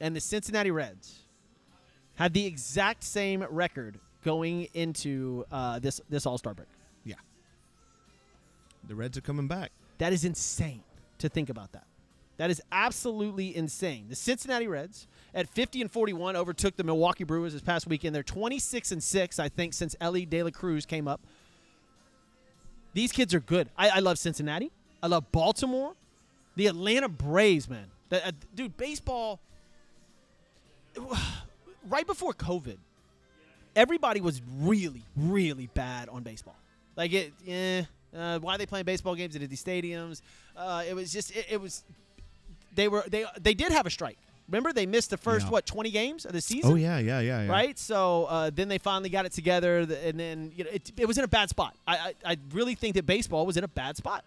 and 0.00 0.14
the 0.14 0.20
Cincinnati 0.20 0.70
Reds 0.70 1.18
had 2.14 2.32
the 2.32 2.46
exact 2.46 3.02
same 3.02 3.42
record 3.50 3.98
going 4.24 4.68
into 4.74 5.44
uh, 5.50 5.78
this 5.80 6.00
this 6.08 6.26
All 6.26 6.38
Star 6.38 6.54
break. 6.54 6.68
Yeah. 8.88 8.94
The 8.94 8.94
Reds 8.96 9.18
are 9.18 9.22
coming 9.22 9.48
back. 9.48 9.72
That 9.98 10.12
is 10.12 10.24
insane 10.24 10.82
to 11.18 11.28
think 11.28 11.50
about 11.50 11.72
that. 11.72 11.84
That 12.38 12.50
is 12.50 12.62
absolutely 12.70 13.54
insane. 13.54 14.06
The 14.08 14.14
Cincinnati 14.14 14.68
Reds 14.68 15.08
at 15.34 15.48
50 15.48 15.80
and 15.82 15.90
41 15.90 16.36
overtook 16.36 16.76
the 16.76 16.84
Milwaukee 16.84 17.24
Brewers 17.24 17.52
this 17.52 17.62
past 17.62 17.88
weekend. 17.88 18.14
They're 18.14 18.22
26 18.22 18.92
and 18.92 19.02
6, 19.02 19.38
I 19.40 19.48
think, 19.48 19.74
since 19.74 19.96
Elly 20.00 20.24
De 20.24 20.44
La 20.44 20.50
Cruz 20.50 20.86
came 20.86 21.08
up. 21.08 21.20
These 22.94 23.10
kids 23.10 23.34
are 23.34 23.40
good. 23.40 23.68
I, 23.76 23.90
I 23.90 23.98
love 23.98 24.18
Cincinnati. 24.18 24.70
I 25.02 25.08
love 25.08 25.30
Baltimore. 25.32 25.94
The 26.54 26.68
Atlanta 26.68 27.08
Braves, 27.08 27.68
man. 27.68 27.86
That, 28.08 28.26
uh, 28.26 28.32
dude, 28.54 28.76
baseball. 28.76 29.40
Right 31.88 32.06
before 32.06 32.34
COVID, 32.34 32.76
everybody 33.74 34.20
was 34.20 34.42
really, 34.60 35.04
really 35.16 35.70
bad 35.72 36.10
on 36.10 36.22
baseball. 36.22 36.56
Like 36.96 37.14
it, 37.14 37.32
eh. 37.46 37.84
Uh, 38.16 38.38
why 38.38 38.54
are 38.54 38.58
they 38.58 38.66
playing 38.66 38.84
baseball 38.84 39.14
games 39.14 39.36
at 39.36 39.48
these 39.48 39.62
stadiums? 39.62 40.22
Uh, 40.56 40.82
it 40.88 40.94
was 40.94 41.12
just, 41.12 41.30
it, 41.36 41.46
it 41.50 41.60
was. 41.60 41.82
They 42.74 42.88
were 42.88 43.04
they 43.08 43.24
they 43.40 43.54
did 43.54 43.72
have 43.72 43.86
a 43.86 43.90
strike. 43.90 44.18
Remember, 44.48 44.72
they 44.72 44.86
missed 44.86 45.10
the 45.10 45.16
first 45.18 45.46
Yeah. 45.46 45.50
what 45.52 45.66
twenty 45.66 45.90
games 45.90 46.24
of 46.24 46.32
the 46.32 46.40
season. 46.40 46.72
Oh 46.72 46.74
yeah, 46.76 46.98
yeah, 46.98 47.20
yeah, 47.20 47.42
yeah. 47.42 47.50
Right, 47.50 47.78
so 47.78 48.24
uh, 48.26 48.50
then 48.54 48.68
they 48.68 48.78
finally 48.78 49.10
got 49.10 49.26
it 49.26 49.32
together, 49.32 49.80
and 49.80 50.18
then 50.18 50.52
you 50.56 50.64
know 50.64 50.70
it, 50.72 50.90
it 50.96 51.06
was 51.06 51.18
in 51.18 51.24
a 51.24 51.28
bad 51.28 51.50
spot. 51.50 51.74
I, 51.86 52.14
I 52.24 52.32
I 52.32 52.36
really 52.52 52.74
think 52.74 52.94
that 52.94 53.04
baseball 53.04 53.44
was 53.46 53.56
in 53.58 53.64
a 53.64 53.68
bad 53.68 53.96
spot, 53.98 54.24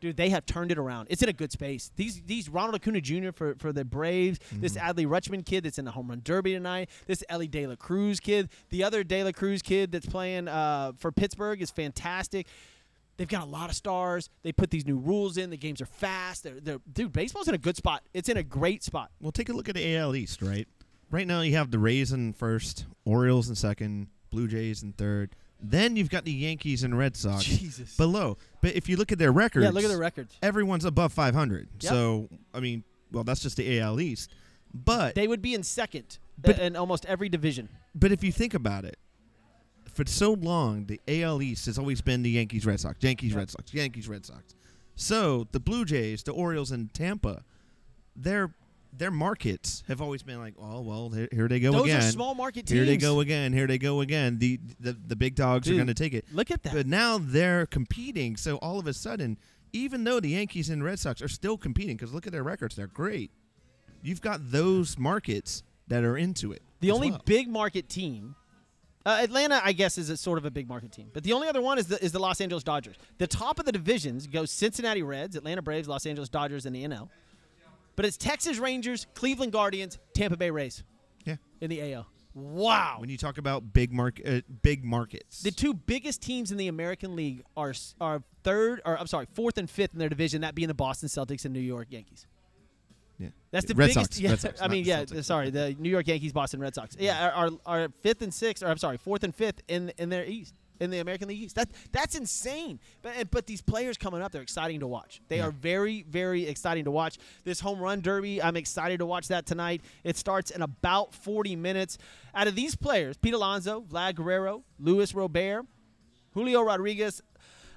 dude. 0.00 0.16
They 0.16 0.30
have 0.30 0.46
turned 0.46 0.70
it 0.70 0.78
around. 0.78 1.08
It's 1.10 1.22
in 1.22 1.28
a 1.28 1.32
good 1.34 1.52
space. 1.52 1.90
These 1.96 2.22
these 2.22 2.48
Ronald 2.48 2.76
Acuna 2.76 3.00
Jr. 3.00 3.30
for 3.32 3.54
for 3.56 3.72
the 3.72 3.84
Braves, 3.84 4.38
this 4.52 4.72
Mm-hmm. 4.74 4.98
Adley 5.00 5.06
Rutschman 5.06 5.44
kid 5.44 5.64
that's 5.64 5.78
in 5.78 5.84
the 5.84 5.90
home 5.92 6.08
run 6.08 6.22
derby 6.24 6.54
tonight, 6.54 6.88
this 7.06 7.22
Elly 7.28 7.48
De 7.48 7.66
La 7.66 7.74
Cruz 7.76 8.20
kid, 8.20 8.48
the 8.70 8.84
other 8.84 9.02
De 9.04 9.22
La 9.24 9.32
Cruz 9.32 9.60
kid 9.60 9.92
that's 9.92 10.06
playing 10.06 10.48
uh, 10.48 10.92
for 10.98 11.10
Pittsburgh 11.12 11.60
is 11.60 11.70
fantastic. 11.70 12.46
They've 13.16 13.28
got 13.28 13.42
a 13.42 13.50
lot 13.50 13.70
of 13.70 13.76
stars. 13.76 14.28
They 14.42 14.52
put 14.52 14.70
these 14.70 14.86
new 14.86 14.98
rules 14.98 15.36
in. 15.38 15.50
The 15.50 15.56
games 15.56 15.80
are 15.80 15.86
fast. 15.86 16.42
They're, 16.44 16.60
they're, 16.60 16.78
dude, 16.92 17.12
baseball's 17.12 17.48
in 17.48 17.54
a 17.54 17.58
good 17.58 17.76
spot. 17.76 18.02
It's 18.12 18.28
in 18.28 18.36
a 18.36 18.42
great 18.42 18.82
spot. 18.82 19.10
Well, 19.20 19.32
take 19.32 19.48
a 19.48 19.52
look 19.52 19.68
at 19.68 19.74
the 19.74 19.96
AL 19.96 20.14
East, 20.14 20.42
right? 20.42 20.68
Right 21.10 21.26
now, 21.26 21.40
you 21.40 21.54
have 21.56 21.70
the 21.70 21.78
Rays 21.78 22.12
in 22.12 22.32
first, 22.32 22.84
Orioles 23.04 23.48
in 23.48 23.54
second, 23.54 24.08
Blue 24.30 24.48
Jays 24.48 24.82
in 24.82 24.92
third. 24.92 25.34
Then 25.62 25.96
you've 25.96 26.10
got 26.10 26.24
the 26.26 26.32
Yankees 26.32 26.82
and 26.82 26.98
Red 26.98 27.16
Sox 27.16 27.44
Jesus. 27.44 27.96
below. 27.96 28.36
But 28.60 28.74
if 28.74 28.88
you 28.88 28.96
look 28.96 29.10
at 29.12 29.18
their 29.18 29.32
records, 29.32 29.64
Yeah, 29.64 29.70
look 29.70 29.84
at 29.84 29.90
the 29.90 29.96
records. 29.96 30.36
everyone's 30.42 30.84
above 30.84 31.12
500. 31.14 31.68
Yep. 31.80 31.90
So, 31.90 32.28
I 32.52 32.60
mean, 32.60 32.84
well, 33.12 33.24
that's 33.24 33.40
just 33.40 33.56
the 33.56 33.80
AL 33.80 33.98
East. 34.00 34.30
But 34.74 35.14
They 35.14 35.26
would 35.26 35.40
be 35.40 35.54
in 35.54 35.62
second 35.62 36.18
But- 36.38 36.58
in 36.58 36.76
almost 36.76 37.06
every 37.06 37.30
division. 37.30 37.70
but 37.94 38.12
if 38.12 38.22
you 38.22 38.30
think 38.32 38.52
about 38.52 38.84
it, 38.84 38.98
for 39.96 40.04
so 40.06 40.34
long, 40.34 40.86
the 40.86 41.00
AL 41.08 41.40
East 41.42 41.66
has 41.66 41.78
always 41.78 42.02
been 42.02 42.22
the 42.22 42.30
Yankees, 42.30 42.66
Red 42.66 42.80
Sox, 42.80 42.98
Yankees. 43.00 43.34
Red 43.34 43.50
Sox, 43.50 43.72
Yankees, 43.72 44.08
Red 44.08 44.26
Sox. 44.26 44.54
So 44.94 45.46
the 45.52 45.60
Blue 45.60 45.84
Jays, 45.84 46.22
the 46.22 46.32
Orioles, 46.32 46.70
and 46.70 46.92
Tampa, 46.92 47.44
their 48.14 48.54
their 48.92 49.10
markets 49.10 49.82
have 49.88 50.00
always 50.00 50.22
been 50.22 50.38
like, 50.38 50.54
oh 50.58 50.80
well, 50.80 51.10
here, 51.10 51.28
here 51.30 51.48
they 51.48 51.60
go 51.60 51.72
Those 51.72 51.84
again. 51.84 52.00
Those 52.00 52.08
are 52.08 52.12
small 52.12 52.34
market 52.34 52.66
teams. 52.66 52.78
Here 52.78 52.84
they 52.84 52.96
go 52.96 53.20
again. 53.20 53.52
Here 53.52 53.66
they 53.66 53.78
go 53.78 54.00
again. 54.00 54.38
The 54.38 54.60
the, 54.80 54.92
the 54.92 55.16
big 55.16 55.34
dogs 55.34 55.68
are 55.68 55.74
going 55.74 55.86
to 55.86 55.94
take 55.94 56.14
it. 56.14 56.24
Look 56.32 56.50
at 56.50 56.62
that. 56.62 56.74
But 56.74 56.86
now 56.86 57.18
they're 57.18 57.66
competing. 57.66 58.36
So 58.36 58.56
all 58.56 58.78
of 58.78 58.86
a 58.86 58.92
sudden, 58.92 59.38
even 59.72 60.04
though 60.04 60.20
the 60.20 60.30
Yankees 60.30 60.70
and 60.70 60.84
Red 60.84 60.98
Sox 60.98 61.20
are 61.22 61.28
still 61.28 61.56
competing, 61.56 61.96
because 61.96 62.12
look 62.12 62.26
at 62.26 62.32
their 62.32 62.42
records, 62.42 62.76
they're 62.76 62.86
great. 62.86 63.30
You've 64.02 64.20
got 64.20 64.50
those 64.50 64.98
markets 64.98 65.62
that 65.88 66.04
are 66.04 66.16
into 66.16 66.52
it. 66.52 66.62
The 66.80 66.90
only 66.90 67.10
well. 67.10 67.22
big 67.24 67.48
market 67.48 67.88
team, 67.88 68.36
uh, 69.06 69.20
Atlanta, 69.22 69.60
I 69.64 69.72
guess, 69.72 69.98
is 69.98 70.10
a 70.10 70.16
sort 70.16 70.36
of 70.36 70.44
a 70.44 70.50
big 70.50 70.68
market 70.68 70.90
team. 70.90 71.10
But 71.14 71.22
the 71.22 71.32
only 71.32 71.46
other 71.46 71.62
one 71.62 71.78
is 71.78 71.86
the, 71.86 72.04
is 72.04 72.10
the 72.10 72.18
Los 72.18 72.40
Angeles 72.40 72.64
Dodgers. 72.64 72.96
The 73.18 73.28
top 73.28 73.60
of 73.60 73.64
the 73.64 73.70
divisions 73.70 74.26
goes 74.26 74.50
Cincinnati 74.50 75.02
Reds, 75.02 75.36
Atlanta 75.36 75.62
Braves, 75.62 75.86
Los 75.86 76.06
Angeles 76.06 76.28
Dodgers, 76.28 76.66
and 76.66 76.74
the 76.74 76.84
NL. 76.84 77.08
But 77.94 78.04
it's 78.04 78.16
Texas 78.16 78.58
Rangers, 78.58 79.06
Cleveland 79.14 79.52
Guardians, 79.52 79.98
Tampa 80.12 80.36
Bay 80.36 80.50
Rays 80.50 80.82
yeah. 81.24 81.36
in 81.60 81.70
the 81.70 81.94
AL. 81.94 82.06
Wow. 82.34 82.96
When 82.98 83.08
you 83.08 83.16
talk 83.16 83.38
about 83.38 83.72
big 83.72 83.92
market, 83.92 84.26
uh, 84.26 84.52
big 84.60 84.84
markets, 84.84 85.40
The 85.40 85.52
two 85.52 85.72
biggest 85.72 86.20
teams 86.20 86.50
in 86.50 86.58
the 86.58 86.68
American 86.68 87.16
League 87.16 87.42
are 87.56 87.72
are 87.98 88.22
third, 88.42 88.82
or 88.84 88.98
I'm 88.98 89.06
sorry, 89.06 89.26
fourth 89.34 89.56
and 89.56 89.70
fifth 89.70 89.94
in 89.94 90.00
their 90.00 90.10
division. 90.10 90.42
That 90.42 90.54
being 90.54 90.68
the 90.68 90.74
Boston 90.74 91.08
Celtics 91.08 91.44
and 91.44 91.54
New 91.54 91.60
York 91.60 91.86
Yankees. 91.90 92.26
Yeah. 93.18 93.28
That's 93.50 93.66
the 93.66 93.74
Red 93.74 93.88
biggest. 93.88 94.14
Sox, 94.14 94.20
yeah, 94.20 94.34
Sox, 94.36 94.60
I 94.62 94.68
mean, 94.68 94.84
yeah. 94.84 95.04
Celtics. 95.04 95.24
Sorry, 95.24 95.50
the 95.50 95.74
New 95.78 95.90
York 95.90 96.06
Yankees, 96.06 96.32
Boston 96.32 96.60
Red 96.60 96.74
Sox. 96.74 96.96
Yeah, 96.98 97.28
are, 97.30 97.46
are 97.46 97.50
are 97.84 97.88
fifth 98.02 98.22
and 98.22 98.32
sixth, 98.32 98.62
or 98.62 98.68
I'm 98.68 98.78
sorry, 98.78 98.96
fourth 98.98 99.24
and 99.24 99.34
fifth 99.34 99.62
in 99.68 99.92
in 99.98 100.08
their 100.10 100.24
East, 100.26 100.54
in 100.80 100.90
the 100.90 100.98
American 100.98 101.28
League 101.28 101.40
East. 101.40 101.56
That 101.56 101.70
that's 101.92 102.14
insane. 102.14 102.78
But 103.00 103.30
but 103.30 103.46
these 103.46 103.62
players 103.62 103.96
coming 103.96 104.20
up, 104.20 104.32
they're 104.32 104.42
exciting 104.42 104.80
to 104.80 104.86
watch. 104.86 105.22
They 105.28 105.38
Yeah. 105.38 105.46
are 105.46 105.50
very 105.50 106.02
very 106.02 106.46
exciting 106.46 106.84
to 106.84 106.90
watch. 106.90 107.16
This 107.44 107.60
home 107.60 107.80
run 107.80 108.02
derby, 108.02 108.42
I'm 108.42 108.56
excited 108.56 108.98
to 108.98 109.06
watch 109.06 109.28
that 109.28 109.46
tonight. 109.46 109.80
It 110.04 110.16
starts 110.18 110.50
in 110.50 110.60
about 110.60 111.14
40 111.14 111.56
minutes. 111.56 111.96
Out 112.34 112.48
of 112.48 112.54
these 112.54 112.76
players, 112.76 113.16
Pete 113.16 113.32
Alonso, 113.34 113.80
Vlad 113.80 114.16
Guerrero, 114.16 114.62
Luis 114.78 115.14
Robert, 115.14 115.64
Julio 116.34 116.60
Rodriguez. 116.60 117.22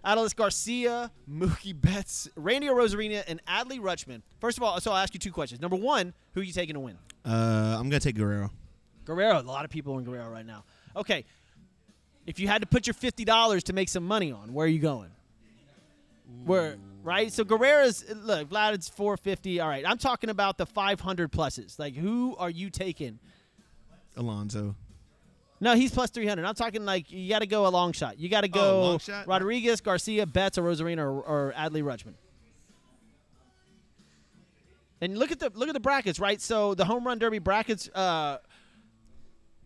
Adolis 0.05 0.35
Garcia, 0.35 1.11
Mookie 1.29 1.79
Betts, 1.79 2.29
Randy 2.35 2.67
Arozarena, 2.67 3.23
and 3.27 3.43
Adley 3.45 3.79
Rutschman. 3.79 4.21
First 4.39 4.57
of 4.57 4.63
all, 4.63 4.79
so 4.79 4.91
I'll 4.91 4.97
ask 4.97 5.13
you 5.13 5.19
two 5.19 5.31
questions. 5.31 5.61
Number 5.61 5.75
one, 5.75 6.13
who 6.33 6.41
are 6.41 6.43
you 6.43 6.53
taking 6.53 6.75
to 6.75 6.79
win? 6.79 6.97
Uh, 7.25 7.75
I'm 7.77 7.89
gonna 7.89 7.99
take 7.99 8.15
Guerrero. 8.15 8.51
Guerrero. 9.05 9.39
A 9.39 9.41
lot 9.41 9.65
of 9.65 9.71
people 9.71 9.97
in 9.97 10.05
Guerrero 10.05 10.29
right 10.29 10.45
now. 10.45 10.63
Okay. 10.95 11.25
If 12.25 12.39
you 12.39 12.47
had 12.47 12.61
to 12.61 12.67
put 12.67 12.87
your 12.87 12.93
fifty 12.93 13.25
dollars 13.25 13.63
to 13.65 13.73
make 13.73 13.89
some 13.89 14.05
money 14.05 14.31
on, 14.31 14.53
where 14.53 14.65
are 14.65 14.69
you 14.69 14.79
going? 14.79 15.09
Where 16.45 16.77
right? 17.03 17.31
So 17.33 17.43
Guerrero's 17.43 18.05
look, 18.07 18.49
Vlad 18.49 18.73
Vlad's 18.73 18.89
four 18.89 19.17
fifty. 19.17 19.59
All 19.59 19.67
right. 19.67 19.83
I'm 19.85 19.97
talking 19.97 20.29
about 20.29 20.57
the 20.57 20.65
five 20.65 20.99
hundred 20.99 21.31
pluses. 21.31 21.79
Like 21.79 21.95
who 21.95 22.35
are 22.37 22.49
you 22.49 22.69
taking? 22.69 23.19
Alonso. 24.15 24.75
No, 25.61 25.75
he's 25.75 25.91
plus 25.91 26.09
three 26.09 26.25
hundred. 26.27 26.45
I'm 26.45 26.55
talking 26.55 26.85
like 26.85 27.11
you 27.11 27.27
got 27.29 27.39
to 27.39 27.47
go 27.47 27.67
a 27.67 27.69
long 27.69 27.91
shot. 27.91 28.17
You 28.19 28.29
got 28.29 28.41
to 28.41 28.47
go 28.47 28.81
long 28.81 28.99
shot? 28.99 29.27
Rodriguez, 29.27 29.81
Garcia, 29.81 30.25
Betts, 30.25 30.57
or 30.57 30.63
Rosarina, 30.63 30.99
or, 30.99 31.21
or 31.21 31.53
Adley 31.57 31.83
Rutschman. 31.83 32.13
And 35.01 35.17
look 35.17 35.31
at 35.31 35.39
the 35.39 35.49
look 35.53 35.69
at 35.69 35.73
the 35.73 35.79
brackets, 35.79 36.19
right? 36.19 36.41
So 36.41 36.73
the 36.75 36.85
home 36.85 37.05
run 37.05 37.19
derby 37.19 37.39
brackets. 37.39 37.89
Uh, 37.89 38.37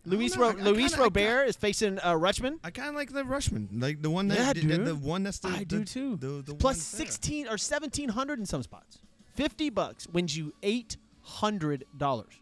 Luis 0.04 0.36
know. 0.36 0.42
Ro- 0.42 0.48
I- 0.48 0.60
I 0.60 0.62
Luis 0.64 0.90
kinda- 0.94 1.02
Robert 1.04 1.44
is 1.44 1.56
facing 1.56 1.98
uh, 1.98 2.12
Rutschman. 2.12 2.58
I 2.62 2.70
kind 2.70 2.90
of 2.90 2.94
like 2.94 3.12
the 3.12 3.22
Rutschman, 3.22 3.68
like 3.80 4.02
the 4.02 4.10
one 4.10 4.28
that 4.28 4.38
Yeah, 4.38 4.52
did- 4.52 4.68
the, 4.84 4.92
the 4.92 4.94
one 4.96 5.22
that's 5.22 5.38
the, 5.40 5.48
I 5.48 5.58
the, 5.60 5.64
do 5.64 5.84
too. 5.84 6.16
The, 6.16 6.42
the 6.42 6.54
Plus 6.54 6.76
one 6.92 6.98
there. 6.98 7.06
sixteen 7.06 7.48
or 7.48 7.56
seventeen 7.58 8.10
hundred 8.10 8.38
in 8.38 8.46
some 8.46 8.62
spots. 8.62 8.98
Fifty 9.34 9.70
bucks 9.70 10.06
wins 10.08 10.36
you 10.36 10.52
eight 10.62 10.96
hundred 11.22 11.84
dollars. 11.96 12.34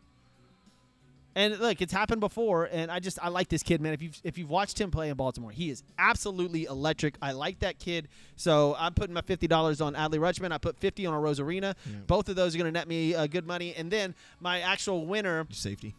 And 1.34 1.58
look, 1.60 1.80
it's 1.80 1.92
happened 1.94 2.20
before, 2.20 2.68
and 2.70 2.90
I 2.90 2.98
just 3.00 3.18
I 3.22 3.28
like 3.28 3.48
this 3.48 3.62
kid, 3.62 3.80
man. 3.80 3.94
If 3.94 4.02
you've 4.02 4.20
if 4.22 4.36
you've 4.36 4.50
watched 4.50 4.78
him 4.78 4.90
play 4.90 5.08
in 5.08 5.16
Baltimore, 5.16 5.50
he 5.50 5.70
is 5.70 5.82
absolutely 5.98 6.64
electric. 6.64 7.14
I 7.22 7.32
like 7.32 7.60
that 7.60 7.78
kid, 7.78 8.08
so 8.36 8.76
I'm 8.78 8.92
putting 8.92 9.14
my 9.14 9.22
fifty 9.22 9.46
dollars 9.46 9.80
on 9.80 9.94
Adley 9.94 10.18
Rutschman. 10.18 10.52
I 10.52 10.58
put 10.58 10.76
fifty 10.78 11.06
on 11.06 11.14
a 11.14 11.16
Rosarina. 11.18 11.74
Yeah. 11.86 11.92
Both 12.06 12.28
of 12.28 12.36
those 12.36 12.54
are 12.54 12.58
going 12.58 12.72
to 12.72 12.78
net 12.78 12.86
me 12.86 13.14
uh, 13.14 13.26
good 13.26 13.46
money, 13.46 13.74
and 13.74 13.90
then 13.90 14.14
my 14.40 14.60
actual 14.60 15.06
winner 15.06 15.46
Safety. 15.50 15.94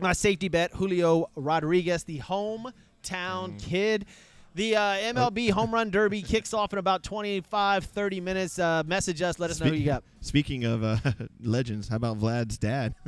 my 0.00 0.12
safety 0.12 0.46
bet, 0.48 0.72
Julio 0.74 1.30
Rodriguez, 1.34 2.04
the 2.04 2.20
hometown 2.20 2.72
Mm-hmm. 3.04 3.56
kid. 3.58 4.06
The 4.54 4.74
uh, 4.74 4.80
MLB 4.80 5.50
Home 5.50 5.74
Run 5.74 5.90
Derby 5.90 6.22
kicks 6.32 6.54
off 6.54 6.72
in 6.72 6.78
about 6.78 7.02
25, 7.02 7.84
30 7.84 8.20
minutes. 8.22 8.58
Uh, 8.58 8.82
message 8.86 9.20
us. 9.20 9.38
Let 9.38 9.50
us 9.50 9.60
know 9.60 9.66
who 9.66 9.74
you 9.74 9.84
got. 9.84 10.02
Speaking 10.22 10.64
of 10.64 10.82
uh, 10.82 10.96
legends, 11.42 11.88
how 11.88 11.96
about 11.96 12.16
Vlad's 12.16 12.56
dad? 12.56 12.94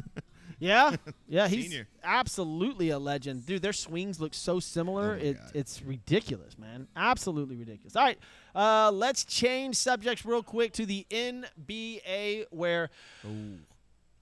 Yeah, 0.58 0.96
yeah, 1.28 1.48
he's 1.48 1.64
Senior. 1.64 1.88
absolutely 2.02 2.90
a 2.90 2.98
legend, 2.98 3.46
dude. 3.46 3.62
Their 3.62 3.72
swings 3.72 4.20
look 4.20 4.34
so 4.34 4.60
similar. 4.60 5.18
Oh 5.20 5.24
it, 5.24 5.36
it's 5.54 5.82
ridiculous, 5.82 6.58
man. 6.58 6.88
Absolutely 6.96 7.56
ridiculous. 7.56 7.94
All 7.94 8.04
right, 8.04 8.18
uh, 8.54 8.90
let's 8.92 9.24
change 9.24 9.76
subjects 9.76 10.24
real 10.24 10.42
quick 10.42 10.72
to 10.74 10.86
the 10.86 11.06
NBA, 11.10 12.46
where 12.50 12.90
oh, 13.26 13.30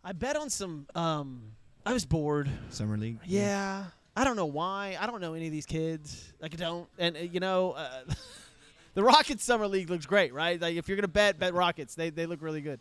I 0.04 0.12
bet 0.12 0.36
on 0.36 0.50
some. 0.50 0.86
Um, 0.94 1.52
I 1.84 1.92
was 1.92 2.04
bored. 2.04 2.50
summer 2.70 2.96
league. 2.96 3.18
Yeah. 3.24 3.84
I 4.16 4.24
don't 4.24 4.36
know 4.36 4.46
why. 4.46 4.96
I 4.98 5.06
don't 5.06 5.20
know 5.20 5.34
any 5.34 5.46
of 5.46 5.52
these 5.52 5.66
kids. 5.66 6.32
Like 6.40 6.54
I 6.54 6.56
don't. 6.56 6.88
And 6.98 7.16
uh, 7.16 7.20
you 7.20 7.38
know, 7.38 7.72
uh, 7.72 8.00
the 8.94 9.02
Rockets 9.02 9.44
summer 9.44 9.68
league 9.68 9.90
looks 9.90 10.06
great, 10.06 10.32
right? 10.32 10.60
Like 10.60 10.76
if 10.76 10.88
you're 10.88 10.96
gonna 10.96 11.06
bet, 11.08 11.38
bet 11.38 11.52
Rockets. 11.54 11.94
They 11.94 12.10
they 12.10 12.24
look 12.26 12.40
really 12.40 12.62
good. 12.62 12.80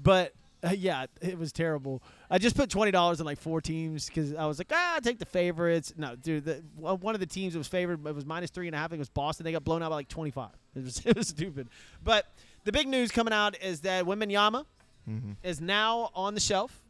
But 0.00 0.32
yeah, 0.76 1.06
it 1.20 1.38
was 1.38 1.52
terrible. 1.52 2.02
I 2.30 2.38
just 2.38 2.56
put 2.56 2.70
twenty 2.70 2.90
dollars 2.90 3.20
on 3.20 3.26
like 3.26 3.38
four 3.38 3.60
teams 3.60 4.06
because 4.06 4.34
I 4.34 4.46
was 4.46 4.58
like, 4.58 4.70
ah, 4.72 4.94
I'll 4.94 5.00
take 5.00 5.18
the 5.18 5.26
favorites. 5.26 5.92
No, 5.96 6.16
dude, 6.16 6.44
the, 6.44 6.62
one 6.76 7.14
of 7.14 7.20
the 7.20 7.26
teams 7.26 7.52
that 7.54 7.58
was 7.58 7.68
favored 7.68 8.06
it 8.06 8.14
was 8.14 8.24
minus 8.26 8.50
three 8.50 8.66
and 8.68 8.74
a 8.74 8.78
half. 8.78 8.86
I 8.86 8.88
think 8.90 8.98
it 8.98 9.00
was 9.00 9.08
Boston. 9.10 9.44
They 9.44 9.52
got 9.52 9.64
blown 9.64 9.82
out 9.82 9.90
by 9.90 9.96
like 9.96 10.08
twenty 10.08 10.30
five. 10.30 10.50
It 10.76 10.84
was 10.84 11.04
it 11.06 11.16
was 11.16 11.28
stupid. 11.28 11.68
But 12.04 12.26
the 12.64 12.72
big 12.72 12.86
news 12.88 13.10
coming 13.10 13.32
out 13.32 13.60
is 13.62 13.80
that 13.82 14.04
Wembanyama 14.04 14.64
Mm-hmm. 15.08 15.32
is 15.44 15.60
now 15.60 16.10
on 16.14 16.34
the 16.34 16.40
shelf. 16.40 16.82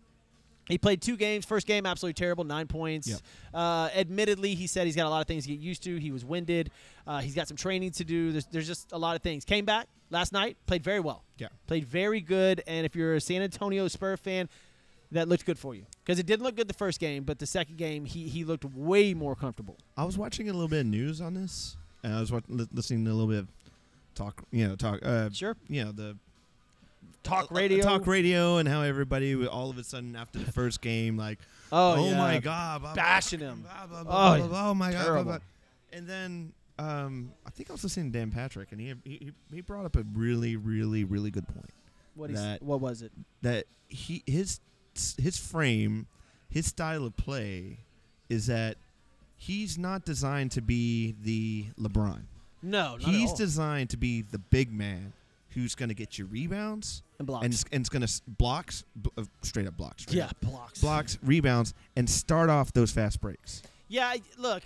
He 0.68 0.78
played 0.78 1.00
two 1.00 1.16
games. 1.16 1.44
First 1.44 1.66
game, 1.66 1.86
absolutely 1.86 2.14
terrible, 2.14 2.42
nine 2.44 2.66
points. 2.66 3.08
Yep. 3.08 3.20
Uh, 3.54 3.88
admittedly, 3.94 4.54
he 4.54 4.66
said 4.66 4.86
he's 4.86 4.96
got 4.96 5.06
a 5.06 5.10
lot 5.10 5.20
of 5.20 5.26
things 5.28 5.44
to 5.44 5.50
get 5.50 5.60
used 5.60 5.82
to. 5.84 5.96
He 5.96 6.10
was 6.10 6.24
winded. 6.24 6.70
Uh, 7.06 7.20
he's 7.20 7.34
got 7.34 7.46
some 7.46 7.56
training 7.56 7.92
to 7.92 8.04
do. 8.04 8.32
There's, 8.32 8.46
there's 8.46 8.66
just 8.66 8.90
a 8.92 8.98
lot 8.98 9.14
of 9.16 9.22
things. 9.22 9.44
Came 9.44 9.64
back 9.64 9.86
last 10.10 10.32
night, 10.32 10.56
played 10.66 10.82
very 10.82 10.98
well. 11.00 11.22
Yeah. 11.38 11.48
Played 11.68 11.84
very 11.84 12.20
good. 12.20 12.62
And 12.66 12.84
if 12.84 12.96
you're 12.96 13.14
a 13.14 13.20
San 13.20 13.42
Antonio 13.42 13.86
Spur 13.88 14.16
fan, 14.16 14.48
that 15.12 15.28
looked 15.28 15.46
good 15.46 15.58
for 15.58 15.72
you 15.74 15.84
because 16.04 16.18
it 16.18 16.26
didn't 16.26 16.42
look 16.42 16.56
good 16.56 16.66
the 16.66 16.74
first 16.74 16.98
game, 16.98 17.22
but 17.22 17.38
the 17.38 17.46
second 17.46 17.76
game 17.76 18.04
he 18.04 18.28
he 18.28 18.42
looked 18.42 18.64
way 18.64 19.14
more 19.14 19.36
comfortable. 19.36 19.76
I 19.96 20.02
was 20.04 20.18
watching 20.18 20.48
a 20.48 20.52
little 20.52 20.66
bit 20.66 20.80
of 20.80 20.86
news 20.86 21.20
on 21.20 21.34
this, 21.34 21.76
and 22.02 22.12
I 22.12 22.18
was 22.18 22.32
wat- 22.32 22.42
li- 22.48 22.66
listening 22.72 23.04
to 23.04 23.12
a 23.12 23.14
little 23.14 23.28
bit 23.28 23.38
of 23.38 23.48
talk. 24.16 24.42
You 24.50 24.66
know, 24.66 24.74
talk. 24.74 24.98
Uh, 25.04 25.30
Sure. 25.30 25.56
You 25.68 25.84
know 25.84 25.92
the 25.92 26.16
Talk 27.26 27.50
radio. 27.50 27.82
talk 27.82 28.06
radio, 28.06 28.56
and 28.58 28.68
how 28.68 28.82
everybody 28.82 29.46
all 29.46 29.70
of 29.70 29.78
a 29.78 29.84
sudden 29.84 30.16
after 30.16 30.38
the 30.38 30.50
first 30.52 30.80
game, 30.80 31.16
like, 31.16 31.38
Oh, 31.72 31.94
oh, 31.98 32.08
yeah. 32.10 32.16
my 32.16 32.38
god, 32.38 32.80
blah, 32.82 32.94
blah, 32.94 32.94
Bashing 32.94 33.40
him. 33.40 33.64
blah, 33.88 34.00
Oh, 34.00 34.04
blah, 34.04 34.34
yeah. 34.36 34.46
blah, 34.46 34.70
oh 34.70 34.74
my 34.74 34.92
god, 34.92 35.04
Terrible. 35.04 35.24
blah. 35.24 35.38
and 35.92 36.06
then 36.08 36.52
um, 36.78 37.32
I 37.46 37.50
think 37.50 37.70
I 37.70 37.72
was 37.72 37.82
listening 37.82 38.12
to 38.12 38.18
Dan 38.18 38.30
Patrick, 38.30 38.70
and 38.72 38.80
he 38.80 38.94
he 39.04 39.32
he 39.52 39.60
brought 39.62 39.84
up 39.86 39.96
a 39.96 40.04
really, 40.14 40.56
really, 40.56 41.04
really 41.04 41.30
good 41.30 41.48
point 41.48 41.70
What, 42.14 42.32
that- 42.34 42.62
what 42.62 42.80
was 42.80 43.02
it? 43.02 43.12
that 43.42 43.64
he 43.88 44.22
his 44.26 44.60
his 45.18 45.36
frame, 45.38 46.06
his 46.48 46.66
style 46.66 47.04
of 47.04 47.16
play, 47.16 47.78
is 48.28 48.46
that 48.46 48.76
he's 49.36 49.76
not 49.76 50.04
designed 50.04 50.50
to 50.52 50.60
be 50.62 51.14
the 51.22 51.66
LeBron. 51.80 52.20
No, 52.62 52.92
not 52.96 53.02
He's 53.02 53.32
designed 53.32 53.90
to 53.90 53.96
be 53.96 54.22
the 54.22 54.38
big 54.38 54.72
man 54.72 55.12
who's 55.56 55.74
going 55.74 55.88
to 55.88 55.94
get 55.94 56.18
you 56.18 56.26
rebounds 56.26 57.02
and 57.18 57.26
blocks. 57.26 57.44
and 57.44 57.54
it's, 57.54 57.64
and 57.72 57.80
it's 57.80 57.88
going 57.88 58.06
to 58.06 58.20
blocks 58.28 58.84
bl- 58.94 59.08
uh, 59.16 59.24
straight 59.42 59.66
up 59.66 59.76
blocks. 59.76 60.02
straight 60.02 60.18
yeah, 60.18 60.26
up. 60.26 60.40
blocks. 60.40 60.80
blocks, 60.80 61.18
rebounds, 61.22 61.72
and 61.96 62.08
start 62.08 62.50
off 62.50 62.72
those 62.72 62.92
fast 62.92 63.20
breaks. 63.20 63.62
Yeah, 63.88 64.06
I- 64.06 64.20
look, 64.38 64.62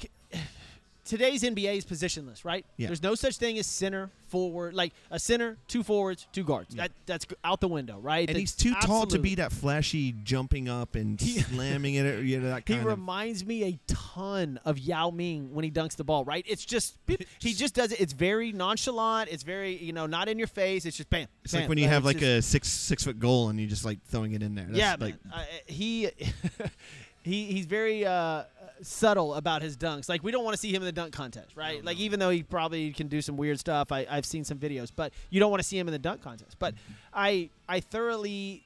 today's 1.04 1.42
NBA 1.42 1.76
is 1.78 1.84
positionless, 1.84 2.44
right? 2.44 2.64
Yeah. 2.76 2.88
There's 2.88 3.02
no 3.02 3.14
such 3.14 3.36
thing 3.36 3.58
as 3.58 3.66
center, 3.66 4.10
forward, 4.28 4.74
like 4.74 4.92
a 5.10 5.18
center, 5.18 5.56
two 5.66 5.82
forwards, 5.82 6.26
two 6.32 6.44
guards. 6.44 6.74
Yeah. 6.74 6.82
That 6.82 6.92
that's 7.06 7.26
out 7.44 7.60
the 7.60 7.68
window, 7.68 7.98
right? 7.98 8.28
And 8.28 8.38
he's 8.38 8.54
That's 8.54 8.62
too 8.62 8.74
tall 8.86 9.06
to 9.06 9.18
be 9.18 9.34
that 9.36 9.52
flashy 9.52 10.12
jumping 10.24 10.68
up 10.68 10.94
and 10.94 11.20
slamming 11.20 11.94
it. 11.94 12.24
You 12.24 12.40
know, 12.40 12.50
that 12.50 12.62
He 12.66 12.74
kind 12.74 12.80
of. 12.80 12.86
reminds 12.86 13.44
me 13.44 13.64
a 13.64 13.78
ton 13.86 14.60
of 14.64 14.78
Yao 14.78 15.10
Ming 15.10 15.52
when 15.54 15.64
he 15.64 15.70
dunks 15.70 15.96
the 15.96 16.04
ball, 16.04 16.24
right? 16.24 16.44
It's 16.48 16.64
just 16.64 16.96
he 17.40 17.52
just 17.52 17.74
does 17.74 17.92
it. 17.92 18.00
It's 18.00 18.12
very 18.12 18.52
nonchalant. 18.52 19.30
It's 19.32 19.42
very 19.42 19.76
you 19.76 19.92
know 19.92 20.06
not 20.06 20.28
in 20.28 20.38
your 20.38 20.48
face. 20.48 20.86
It's 20.86 20.96
just 20.96 21.10
bam. 21.10 21.26
It's 21.44 21.52
bam. 21.52 21.62
like 21.62 21.68
when 21.68 21.78
you 21.78 21.88
have 21.88 22.04
like 22.04 22.18
just- 22.18 22.38
a 22.38 22.42
six 22.42 22.68
six 22.68 23.04
foot 23.04 23.18
goal 23.18 23.48
and 23.48 23.58
you're 23.58 23.68
just 23.68 23.84
like 23.84 24.02
throwing 24.06 24.32
it 24.32 24.42
in 24.42 24.54
there. 24.54 24.66
That's 24.66 24.78
yeah, 24.78 24.96
like. 24.98 25.16
Uh, 25.32 25.42
he 25.66 26.10
he 27.22 27.46
he's 27.46 27.66
very 27.66 28.04
uh, 28.06 28.44
subtle 28.82 29.34
about 29.34 29.62
his 29.62 29.76
dunks. 29.76 30.08
Like 30.08 30.22
we 30.22 30.32
don't 30.32 30.44
want 30.44 30.54
to 30.54 30.60
see 30.60 30.70
him 30.70 30.82
in 30.82 30.86
the 30.86 30.92
dunk 30.92 31.12
contest, 31.12 31.56
right? 31.56 31.84
Like 31.84 31.98
even 31.98 32.18
though 32.18 32.30
he 32.30 32.42
probably 32.42 32.92
can 32.92 33.08
do 33.08 33.20
some 33.20 33.36
weird 33.36 33.58
stuff, 33.58 33.92
I, 33.92 34.06
I've 34.10 34.26
seen 34.26 34.44
some 34.44 34.58
videos, 34.58 34.90
but 34.94 35.12
you 35.30 35.40
don't 35.40 35.50
want 35.50 35.62
to 35.62 35.68
see 35.68 35.78
him 35.78 35.88
in 35.88 35.92
the 35.92 35.98
dunk 35.98 36.22
contest. 36.22 36.56
But. 36.58 36.74
I 37.12 37.50
I 37.68 37.80
thoroughly 37.80 38.62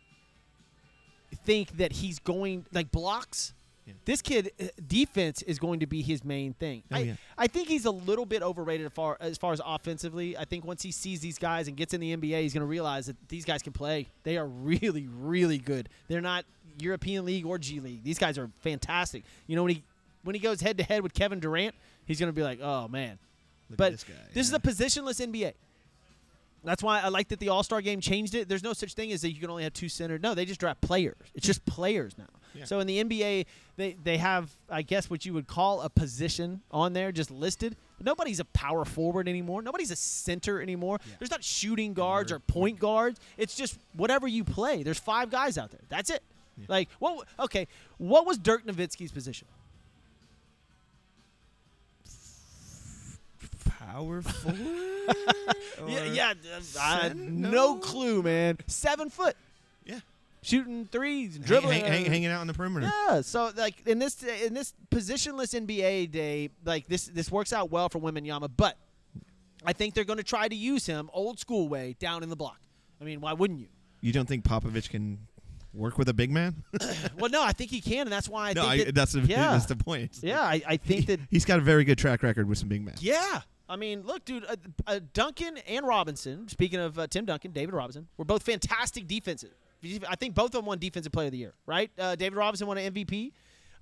think 1.44 1.76
that 1.78 1.92
he's 1.92 2.18
going 2.18 2.64
like 2.72 2.90
blocks. 2.90 3.54
Yeah. 3.86 3.92
This 4.06 4.22
kid 4.22 4.50
uh, 4.58 4.66
defense 4.86 5.42
is 5.42 5.58
going 5.58 5.80
to 5.80 5.86
be 5.86 6.00
his 6.00 6.24
main 6.24 6.54
thing. 6.54 6.84
Oh, 6.90 6.96
I, 6.96 6.98
yeah. 7.00 7.14
I 7.36 7.46
think 7.48 7.68
he's 7.68 7.84
a 7.84 7.90
little 7.90 8.24
bit 8.24 8.42
overrated 8.42 8.86
as 8.86 8.92
far 8.92 9.18
as 9.20 9.36
far 9.36 9.52
as 9.52 9.60
offensively. 9.64 10.36
I 10.38 10.46
think 10.46 10.64
once 10.64 10.82
he 10.82 10.90
sees 10.90 11.20
these 11.20 11.38
guys 11.38 11.68
and 11.68 11.76
gets 11.76 11.92
in 11.92 12.00
the 12.00 12.16
NBA, 12.16 12.40
he's 12.42 12.54
going 12.54 12.62
to 12.62 12.66
realize 12.66 13.06
that 13.06 13.16
these 13.28 13.44
guys 13.44 13.62
can 13.62 13.74
play. 13.74 14.06
They 14.22 14.38
are 14.38 14.46
really, 14.46 15.08
really 15.20 15.58
good. 15.58 15.90
They're 16.08 16.22
not 16.22 16.46
European 16.78 17.26
League 17.26 17.44
or 17.44 17.58
G 17.58 17.80
League. 17.80 18.02
These 18.02 18.18
guys 18.18 18.38
are 18.38 18.50
fantastic. 18.60 19.24
You 19.46 19.56
know 19.56 19.64
when 19.64 19.74
he 19.74 19.82
when 20.24 20.34
he 20.34 20.40
goes 20.40 20.60
head 20.60 20.78
to 20.78 20.84
head 20.84 21.02
with 21.02 21.14
Kevin 21.14 21.40
Durant, 21.40 21.74
he's 22.06 22.18
going 22.18 22.28
to 22.28 22.34
be 22.34 22.42
like, 22.42 22.58
oh 22.62 22.88
man. 22.88 23.18
look 23.70 23.78
but 23.78 23.92
this 23.92 24.04
guy. 24.04 24.14
This 24.32 24.50
yeah. 24.50 24.56
is 24.56 24.64
a 24.80 24.84
positionless 24.84 25.24
NBA. 25.24 25.54
That's 26.64 26.82
why 26.82 27.00
I 27.00 27.08
like 27.08 27.28
that 27.28 27.38
the 27.38 27.50
All 27.50 27.62
Star 27.62 27.80
game 27.80 28.00
changed 28.00 28.34
it. 28.34 28.48
There's 28.48 28.62
no 28.62 28.72
such 28.72 28.94
thing 28.94 29.12
as 29.12 29.22
that 29.22 29.30
you 29.30 29.40
can 29.40 29.50
only 29.50 29.64
have 29.64 29.74
two 29.74 29.88
center. 29.88 30.18
No, 30.18 30.34
they 30.34 30.44
just 30.44 30.60
draft 30.60 30.80
players. 30.80 31.16
It's 31.34 31.46
just 31.46 31.64
players 31.66 32.16
now. 32.16 32.24
Yeah. 32.54 32.64
So 32.64 32.80
in 32.80 32.86
the 32.86 33.04
NBA, 33.04 33.46
they 33.76 33.96
they 34.02 34.16
have 34.16 34.50
I 34.70 34.82
guess 34.82 35.10
what 35.10 35.26
you 35.26 35.34
would 35.34 35.46
call 35.46 35.82
a 35.82 35.90
position 35.90 36.62
on 36.70 36.92
there 36.92 37.12
just 37.12 37.30
listed. 37.30 37.76
But 37.98 38.06
nobody's 38.06 38.40
a 38.40 38.44
power 38.46 38.84
forward 38.84 39.28
anymore. 39.28 39.62
Nobody's 39.62 39.90
a 39.90 39.96
center 39.96 40.60
anymore. 40.60 40.98
Yeah. 41.06 41.14
There's 41.18 41.30
not 41.30 41.44
shooting 41.44 41.92
guards 41.92 42.32
or 42.32 42.38
point 42.38 42.78
guards. 42.78 43.20
It's 43.36 43.54
just 43.54 43.78
whatever 43.94 44.26
you 44.26 44.42
play. 44.42 44.82
There's 44.82 44.98
five 44.98 45.30
guys 45.30 45.58
out 45.58 45.70
there. 45.70 45.82
That's 45.88 46.10
it. 46.10 46.22
Yeah. 46.56 46.66
Like 46.68 46.88
what? 46.98 47.26
Okay, 47.38 47.66
what 47.98 48.26
was 48.26 48.38
Dirk 48.38 48.66
Nowitzki's 48.66 49.12
position? 49.12 49.48
Power 53.94 54.22
forward. 54.22 54.58
Yeah, 55.86 56.04
yeah. 56.04 56.32
uh, 56.56 56.60
I, 56.80 57.12
no 57.14 57.50
No. 57.50 57.74
clue, 57.76 58.24
man. 58.24 58.58
Seven 58.66 59.08
foot. 59.08 59.36
Yeah. 59.84 60.00
shooting 60.42 60.86
threes, 60.90 61.36
and 61.36 61.44
dribbling, 61.44 61.82
hang- 61.84 61.92
hang- 61.92 62.04
hanging 62.06 62.26
out 62.26 62.40
on 62.40 62.48
the 62.48 62.54
perimeter. 62.54 62.90
Yeah, 63.08 63.20
so 63.20 63.52
like 63.56 63.86
in 63.86 64.00
this 64.00 64.20
in 64.24 64.52
this 64.52 64.74
positionless 64.90 65.54
NBA 65.54 66.10
day, 66.10 66.50
like 66.64 66.88
this 66.88 67.06
this 67.06 67.30
works 67.30 67.52
out 67.52 67.70
well 67.70 67.88
for 67.88 68.00
Wembanyama, 68.00 68.50
but 68.56 68.76
I 69.64 69.72
think 69.72 69.94
they're 69.94 70.02
going 70.04 70.16
to 70.18 70.24
try 70.24 70.48
to 70.48 70.56
use 70.56 70.86
him 70.86 71.08
old 71.12 71.38
school 71.38 71.68
way 71.68 71.94
down 72.00 72.24
in 72.24 72.30
the 72.30 72.36
block. 72.36 72.58
I 73.00 73.04
mean, 73.04 73.20
why 73.20 73.32
wouldn't 73.32 73.60
you? 73.60 73.68
You 74.00 74.12
don't 74.12 74.26
think 74.26 74.44
Popovich 74.44 74.90
can 74.90 75.18
work 75.72 75.98
with 75.98 76.08
a 76.08 76.14
big 76.14 76.32
man? 76.32 76.64
well, 77.18 77.30
no, 77.30 77.44
I 77.44 77.52
think 77.52 77.70
he 77.70 77.80
can, 77.80 78.00
and 78.00 78.12
that's 78.12 78.28
why 78.28 78.50
I 78.50 78.52
no, 78.54 78.62
think 78.68 78.72
I, 78.72 78.84
that, 78.86 78.94
that's 78.96 79.12
the 79.12 79.20
yeah. 79.20 79.52
that's 79.52 79.66
the 79.66 79.76
point. 79.76 80.18
yeah, 80.20 80.40
I, 80.40 80.60
I 80.66 80.76
think 80.78 81.06
that 81.06 81.20
he's 81.30 81.44
got 81.44 81.58
a 81.60 81.62
very 81.62 81.84
good 81.84 81.98
track 81.98 82.24
record 82.24 82.48
with 82.48 82.58
some 82.58 82.68
big 82.68 82.84
men. 82.84 82.94
Yeah. 82.98 83.42
I 83.68 83.76
mean, 83.76 84.02
look, 84.02 84.24
dude, 84.24 84.44
uh, 84.44 84.56
uh, 84.86 85.00
Duncan 85.14 85.56
and 85.66 85.86
Robinson, 85.86 86.48
speaking 86.48 86.80
of 86.80 86.98
uh, 86.98 87.06
Tim 87.06 87.24
Duncan, 87.24 87.52
David 87.52 87.74
Robinson, 87.74 88.08
were 88.16 88.24
both 88.24 88.42
fantastic 88.42 89.06
defensive. 89.06 89.52
I 90.08 90.16
think 90.16 90.34
both 90.34 90.46
of 90.46 90.52
them 90.52 90.64
won 90.66 90.78
Defensive 90.78 91.12
Player 91.12 91.26
of 91.26 91.32
the 91.32 91.38
Year, 91.38 91.52
right? 91.66 91.90
Uh, 91.98 92.14
David 92.14 92.36
Robinson 92.36 92.66
won 92.66 92.78
an 92.78 92.92
MVP. 92.94 93.32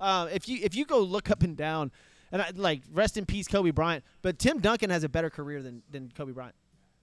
Uh, 0.00 0.28
if 0.32 0.48
you 0.48 0.58
if 0.62 0.74
you 0.74 0.84
go 0.84 0.98
look 1.00 1.30
up 1.30 1.42
and 1.44 1.56
down, 1.56 1.92
and 2.32 2.42
I, 2.42 2.50
like 2.56 2.82
rest 2.92 3.16
in 3.16 3.24
peace 3.24 3.46
Kobe 3.46 3.70
Bryant, 3.70 4.02
but 4.20 4.38
Tim 4.38 4.58
Duncan 4.58 4.90
has 4.90 5.04
a 5.04 5.08
better 5.08 5.30
career 5.30 5.62
than 5.62 5.82
than 5.92 6.10
Kobe 6.16 6.32
Bryant. 6.32 6.56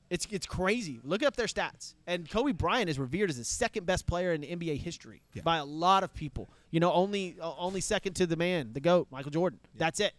It's 0.10 0.28
it's 0.32 0.46
crazy. 0.46 1.00
Look 1.06 1.24
up 1.24 1.38
their 1.38 1.46
stats, 1.48 1.94
and 2.08 2.30
Kobe 2.30 2.52
Bryant 2.52 2.90
is 2.90 3.00
revered 3.00 3.30
as 3.30 3.38
the 3.38 3.46
second 3.46 3.86
best 3.86 4.06
player 4.06 4.34
in 4.34 4.42
NBA 4.42 4.78
history 4.82 5.22
Yeah. 5.34 5.44
by 5.44 5.58
a 5.58 5.66
lot 5.66 6.04
of 6.04 6.14
people. 6.14 6.50
You 6.72 6.82
know, 6.82 6.92
only 6.92 7.38
uh, 7.42 7.54
only 7.58 7.80
second 7.80 8.16
to 8.16 8.26
the 8.28 8.36
man, 8.36 8.72
the 8.74 8.82
goat, 8.82 9.08
Michael 9.12 9.32
Jordan. 9.32 9.60
That's 9.78 10.00
it 10.02 10.14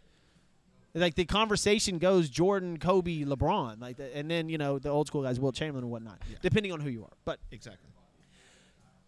like 0.94 1.14
the 1.14 1.24
conversation 1.24 1.98
goes 1.98 2.28
Jordan, 2.28 2.78
Kobe, 2.78 3.22
LeBron, 3.24 3.80
like, 3.80 3.96
the, 3.96 4.14
and 4.16 4.30
then 4.30 4.48
you 4.48 4.58
know 4.58 4.78
the 4.78 4.88
old 4.88 5.06
school 5.06 5.22
guys, 5.22 5.38
Wilt 5.38 5.54
Chamberlain 5.54 5.84
and 5.84 5.90
whatnot, 5.90 6.18
Yeah. 6.30 6.36
depending 6.42 6.72
on 6.72 6.80
who 6.80 6.88
you 6.90 7.04
are. 7.04 7.12
But 7.24 7.38
Exactly. 7.50 7.88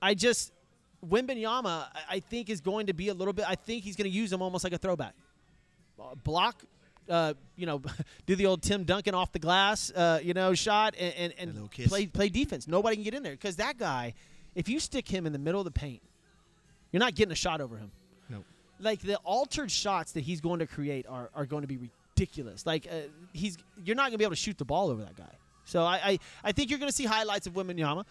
I 0.00 0.14
just 0.14 0.52
Wembanyama, 1.06 1.66
I- 1.94 2.02
I 2.16 2.20
think 2.20 2.48
is 2.48 2.60
going 2.60 2.86
to 2.86 2.92
be 2.92 3.08
a 3.08 3.14
little 3.14 3.32
bit. 3.34 3.44
I 3.48 3.56
think 3.56 3.82
he's 3.84 3.96
going 3.96 4.08
to 4.10 4.16
use 4.16 4.32
him 4.32 4.40
almost 4.42 4.62
like 4.64 4.72
a 4.72 4.78
throwback 4.78 5.14
Uh, 5.98 6.14
block. 6.24 6.62
Uh, 7.08 7.34
you 7.56 7.66
know, 7.66 7.82
do 8.26 8.36
the 8.36 8.46
old 8.46 8.62
Tim 8.62 8.84
Duncan 8.84 9.12
off 9.14 9.32
the 9.32 9.40
glass, 9.40 9.90
uh, 9.90 10.20
you 10.22 10.34
know, 10.34 10.54
shot 10.54 10.94
and 10.96 11.32
and, 11.38 11.56
and 11.58 11.70
play 11.88 12.06
play 12.06 12.28
defense. 12.28 12.68
Nobody 12.68 12.94
can 12.96 13.02
get 13.02 13.14
in 13.14 13.24
there 13.24 13.32
because 13.32 13.56
that 13.56 13.76
guy, 13.76 14.14
if 14.54 14.68
you 14.68 14.78
stick 14.78 15.08
him 15.08 15.26
in 15.26 15.32
the 15.32 15.38
middle 15.40 15.60
of 15.60 15.64
the 15.64 15.72
paint, 15.72 16.00
you're 16.92 17.00
not 17.00 17.16
getting 17.16 17.32
a 17.32 17.36
shot 17.36 17.60
over 17.60 17.76
him. 17.76 17.90
Like 18.82 19.00
the 19.00 19.16
altered 19.18 19.70
shots 19.70 20.12
that 20.12 20.20
he's 20.20 20.40
going 20.40 20.58
to 20.58 20.66
create 20.66 21.06
are, 21.08 21.30
are 21.34 21.46
going 21.46 21.62
to 21.62 21.68
be 21.68 21.78
ridiculous. 21.78 22.66
Like 22.66 22.86
uh, 22.90 23.08
he's 23.32 23.56
you're 23.84 23.96
not 23.96 24.04
going 24.04 24.12
to 24.12 24.18
be 24.18 24.24
able 24.24 24.34
to 24.34 24.40
shoot 24.40 24.58
the 24.58 24.64
ball 24.64 24.90
over 24.90 25.02
that 25.02 25.16
guy. 25.16 25.34
So 25.64 25.82
I 25.82 26.00
I, 26.04 26.18
I 26.44 26.52
think 26.52 26.70
you're 26.70 26.78
going 26.78 26.90
to 26.90 26.94
see 26.94 27.04
highlights 27.04 27.46
of 27.46 27.54
Wembanyama, 27.54 28.04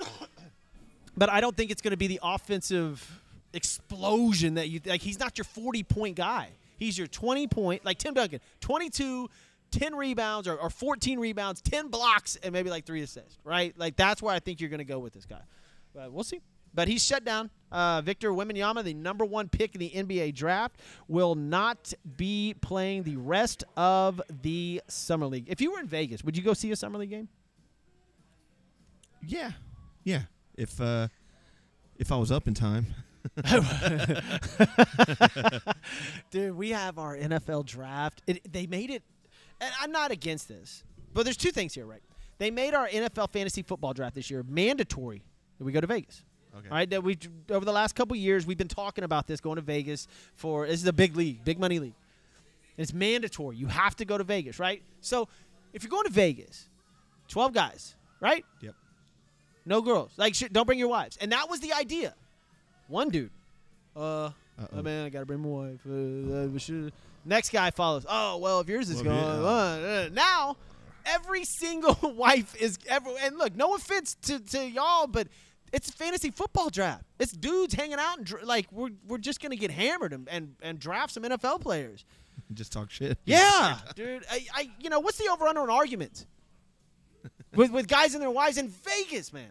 but 1.16 1.28
I 1.28 1.40
don't 1.40 1.56
think 1.56 1.70
it's 1.70 1.82
going 1.82 1.92
to 1.92 1.96
be 1.96 2.06
the 2.06 2.20
offensive 2.22 3.20
explosion 3.52 4.54
that 4.54 4.68
you 4.68 4.80
like. 4.86 5.02
He's 5.02 5.18
not 5.18 5.36
your 5.36 5.44
40 5.44 5.82
point 5.82 6.16
guy. 6.16 6.50
He's 6.76 6.98
your 6.98 7.06
20 7.06 7.46
point 7.48 7.84
like 7.84 7.98
Tim 7.98 8.14
Duncan, 8.14 8.40
22. 8.60 9.28
10 9.70 9.96
rebounds 9.96 10.46
or, 10.46 10.54
or 10.54 10.70
14 10.70 11.18
rebounds, 11.18 11.60
10 11.60 11.88
blocks, 11.88 12.36
and 12.44 12.52
maybe 12.52 12.70
like 12.70 12.86
three 12.86 13.02
assists, 13.02 13.38
right? 13.42 13.76
Like 13.76 13.96
that's 13.96 14.22
where 14.22 14.32
I 14.32 14.38
think 14.38 14.60
you're 14.60 14.70
going 14.70 14.78
to 14.78 14.84
go 14.84 15.00
with 15.00 15.12
this 15.12 15.26
guy. 15.26 15.40
But 15.92 16.12
we'll 16.12 16.22
see. 16.22 16.40
But 16.74 16.88
he's 16.88 17.04
shut 17.04 17.24
down. 17.24 17.50
Uh, 17.70 18.00
Victor 18.02 18.30
Wembanyama, 18.30 18.84
the 18.84 18.94
number 18.94 19.24
one 19.24 19.48
pick 19.48 19.74
in 19.74 19.80
the 19.80 19.90
NBA 19.90 20.34
draft, 20.34 20.76
will 21.08 21.34
not 21.34 21.92
be 22.16 22.54
playing 22.60 23.02
the 23.02 23.16
rest 23.16 23.64
of 23.76 24.20
the 24.42 24.80
summer 24.88 25.26
league. 25.26 25.46
If 25.48 25.60
you 25.60 25.72
were 25.72 25.80
in 25.80 25.88
Vegas, 25.88 26.22
would 26.24 26.36
you 26.36 26.42
go 26.42 26.54
see 26.54 26.70
a 26.70 26.76
summer 26.76 26.98
league 26.98 27.10
game? 27.10 27.28
Yeah. 29.26 29.52
Yeah. 30.04 30.22
If 30.56 30.80
uh, 30.80 31.08
if 31.98 32.12
I 32.12 32.16
was 32.16 32.30
up 32.30 32.46
in 32.46 32.54
time. 32.54 32.86
Dude, 36.30 36.54
we 36.54 36.70
have 36.70 36.98
our 36.98 37.16
NFL 37.16 37.64
draft. 37.64 38.22
It, 38.26 38.52
they 38.52 38.66
made 38.66 38.90
it, 38.90 39.02
and 39.60 39.72
I'm 39.80 39.90
not 39.90 40.10
against 40.10 40.46
this, 40.46 40.84
but 41.14 41.24
there's 41.24 41.38
two 41.38 41.50
things 41.50 41.72
here, 41.74 41.86
right? 41.86 42.02
They 42.38 42.50
made 42.50 42.74
our 42.74 42.86
NFL 42.86 43.30
fantasy 43.30 43.62
football 43.62 43.94
draft 43.94 44.14
this 44.14 44.30
year 44.30 44.44
mandatory 44.46 45.22
that 45.58 45.64
we 45.64 45.72
go 45.72 45.80
to 45.80 45.86
Vegas. 45.86 46.22
Okay. 46.56 46.68
All 46.68 46.76
right, 46.76 46.88
that 46.90 47.02
we 47.02 47.18
over 47.50 47.64
the 47.64 47.72
last 47.72 47.94
couple 47.96 48.14
years 48.16 48.46
we've 48.46 48.58
been 48.58 48.68
talking 48.68 49.02
about 49.04 49.26
this 49.26 49.40
going 49.40 49.56
to 49.56 49.62
Vegas 49.62 50.06
for 50.36 50.66
this 50.66 50.80
is 50.80 50.86
a 50.86 50.92
big 50.92 51.16
league, 51.16 51.44
big 51.44 51.58
money 51.58 51.78
league. 51.78 51.94
It's 52.76 52.92
mandatory. 52.92 53.56
You 53.56 53.66
have 53.66 53.96
to 53.96 54.04
go 54.04 54.18
to 54.18 54.24
Vegas, 54.24 54.58
right? 54.58 54.82
So 55.00 55.28
if 55.72 55.82
you're 55.82 55.90
going 55.90 56.04
to 56.06 56.12
Vegas, 56.12 56.68
12 57.28 57.52
guys, 57.52 57.94
right? 58.20 58.44
Yep. 58.60 58.74
No 59.66 59.80
girls. 59.80 60.12
Like, 60.16 60.34
sh- 60.34 60.44
don't 60.52 60.66
bring 60.66 60.78
your 60.78 60.88
wives. 60.88 61.16
And 61.20 61.32
that 61.32 61.48
was 61.48 61.60
the 61.60 61.72
idea. 61.72 62.14
One 62.88 63.08
dude, 63.08 63.30
uh, 63.96 64.30
oh 64.72 64.82
man, 64.82 65.06
I 65.06 65.08
gotta 65.08 65.24
bring 65.26 65.40
my 65.40 65.48
wife. 65.48 65.80
Uh, 65.88 66.34
uh, 66.86 66.90
Next 67.24 67.50
guy 67.50 67.70
follows. 67.70 68.04
Oh 68.08 68.36
well, 68.36 68.60
if 68.60 68.68
yours 68.68 68.90
is 68.90 69.02
Well, 69.02 69.14
going, 69.14 69.42
yeah. 69.42 69.48
uh, 69.48 70.04
uh, 70.04 70.08
now 70.12 70.56
every 71.06 71.44
single 71.44 71.96
wife 72.14 72.54
is 72.60 72.78
ever. 72.88 73.08
And 73.22 73.38
look, 73.38 73.56
no 73.56 73.74
offense 73.74 74.16
to, 74.22 74.38
to 74.38 74.68
y'all, 74.68 75.06
but 75.06 75.28
it's 75.74 75.88
a 75.88 75.92
fantasy 75.92 76.30
football 76.30 76.70
draft. 76.70 77.04
It's 77.18 77.32
dudes 77.32 77.74
hanging 77.74 77.98
out 77.98 78.18
and 78.18 78.26
dr- 78.26 78.44
like 78.44 78.70
we're 78.70 78.90
we're 79.06 79.18
just 79.18 79.42
gonna 79.42 79.56
get 79.56 79.72
hammered 79.72 80.12
and, 80.12 80.28
and 80.28 80.54
and 80.62 80.78
draft 80.78 81.12
some 81.12 81.24
NFL 81.24 81.60
players. 81.60 82.04
Just 82.52 82.72
talk 82.72 82.90
shit. 82.90 83.16
Yeah, 83.24 83.78
dude. 83.94 84.24
I, 84.30 84.44
I 84.54 84.70
you 84.80 84.90
know 84.90 85.00
what's 85.00 85.18
the 85.18 85.28
over 85.28 85.46
under 85.46 85.60
on 85.60 85.70
arguments 85.70 86.26
with 87.54 87.70
with 87.70 87.88
guys 87.88 88.14
and 88.14 88.22
their 88.22 88.30
wives 88.30 88.58
in 88.58 88.68
Vegas, 88.68 89.32
man. 89.32 89.50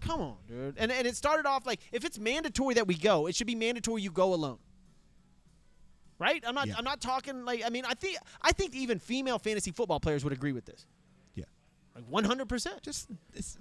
Come 0.00 0.20
on, 0.20 0.36
dude. 0.48 0.74
And 0.78 0.90
and 0.92 1.06
it 1.06 1.16
started 1.16 1.46
off 1.46 1.66
like 1.66 1.80
if 1.92 2.04
it's 2.04 2.18
mandatory 2.18 2.74
that 2.74 2.86
we 2.86 2.94
go, 2.94 3.26
it 3.26 3.34
should 3.34 3.46
be 3.46 3.54
mandatory 3.54 4.02
you 4.02 4.10
go 4.10 4.34
alone. 4.34 4.58
Right? 6.18 6.42
I'm 6.46 6.54
not 6.54 6.66
Yeah. 6.66 6.74
I'm 6.78 6.84
not 6.84 7.00
talking 7.00 7.44
like 7.44 7.62
I 7.64 7.70
mean 7.70 7.84
I 7.86 7.94
think 7.94 8.18
I 8.42 8.52
think 8.52 8.74
even 8.74 8.98
female 8.98 9.38
fantasy 9.38 9.70
football 9.70 10.00
players 10.00 10.24
would 10.24 10.32
agree 10.32 10.52
with 10.52 10.64
this. 10.64 10.86
Yeah. 11.34 11.44
Like 11.94 12.10
100%. 12.10 12.82
Just 12.82 13.08
it's, 13.34 13.56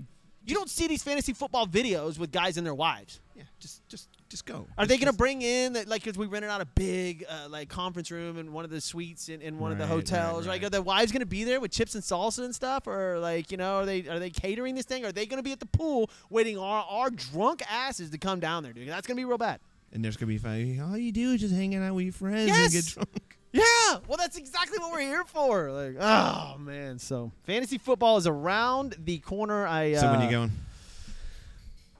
You 0.45 0.55
don't 0.55 0.69
see 0.69 0.88
these 0.88 1.03
fantasy 1.03 1.34
football 1.34 1.65
videos 1.67 2.17
with 2.19 2.31
guys 2.31 2.58
and 2.58 2.65
their 2.65 2.75
wives. 2.75 3.19
yeah. 3.36 3.43
Just 3.60 3.88
just 3.88 4.10
just 4.29 4.45
go. 4.45 4.67
Are 4.77 4.84
Just- 4.86 4.89
they 4.89 4.97
going 4.97 5.12
to 5.12 5.17
bring 5.17 5.41
in 5.41 5.73
that 5.73 5.88
like 5.88 6.03
because 6.03 6.17
we 6.17 6.25
rented 6.27 6.49
out 6.51 6.62
a 6.62 6.65
big 6.65 7.25
uh, 7.29 7.47
like 7.49 7.69
conference 7.69 8.10
room 8.12 8.38
in 8.38 8.51
one 8.53 8.63
of 8.65 8.71
the 8.71 8.81
suites 8.81 9.29
in, 9.29 9.41
in 9.41 9.60
one 9.60 9.71
of 9.71 9.77
the 9.77 9.84
Right, 9.86 9.89
right, 9.91 9.95
hotels? 10.10 10.47
Like, 10.47 10.62
right. 10.62 10.67
are 10.67 10.69
the 10.71 10.81
wives 10.81 11.12
going 11.12 11.21
to 11.21 11.25
be 11.27 11.43
there 11.43 11.60
with 11.60 11.71
chips 11.71 11.95
and 11.95 12.03
salsa 12.03 12.43
and 12.43 12.53
stuff, 12.53 12.88
or 12.88 13.19
like 13.19 13.51
you 13.51 13.58
know, 13.58 13.77
are 13.77 13.86
they 13.86 14.08
are 14.08 14.19
they 14.19 14.29
catering 14.29 14.75
this 14.75 14.86
thing? 14.86 15.05
Are 15.05 15.12
they 15.12 15.25
going 15.25 15.38
to 15.39 15.43
be 15.43 15.51
at 15.51 15.60
the 15.60 15.65
pool 15.67 16.10
waiting 16.29 16.58
our 16.58 16.86
our 16.89 17.10
drunk 17.10 17.62
asses 17.69 18.10
to 18.12 18.17
come 18.17 18.39
down 18.39 18.63
there, 18.63 18.73
dude? 18.73 18.88
That's 18.89 19.08
going 19.08 19.15
to 19.15 19.21
be 19.21 19.25
real 19.25 19.38
bad. 19.38 19.60
And 19.93 20.03
there's 20.03 20.17
gonna 20.17 20.27
be 20.27 20.38
five. 20.38 20.81
All 20.89 20.97
you 20.97 21.13
do 21.13 21.31
is 21.34 21.39
just 21.41 21.53
hanging 21.55 21.81
out 21.81 21.95
with 21.95 22.03
your 22.03 22.12
friends 22.13 22.47
Yes! 22.47 22.63
and 22.65 22.73
get 22.73 22.86
drunk. 22.93 23.38
Yeah, 23.55 23.99
well, 24.07 24.17
that's 24.17 24.37
exactly 24.37 24.79
what 24.79 24.91
we're 24.91 24.99
here 24.99 25.23
for. 25.23 25.71
Like, 25.71 25.95
oh 25.99 26.57
man, 26.59 26.99
so 26.99 27.31
fantasy 27.43 27.77
football 27.77 28.17
is 28.17 28.27
around 28.27 28.95
the 29.03 29.19
corner. 29.19 29.65
I 29.65 29.93
uh, 29.93 30.01
so 30.01 30.11
when 30.11 30.21
you 30.21 30.29
going? 30.29 30.51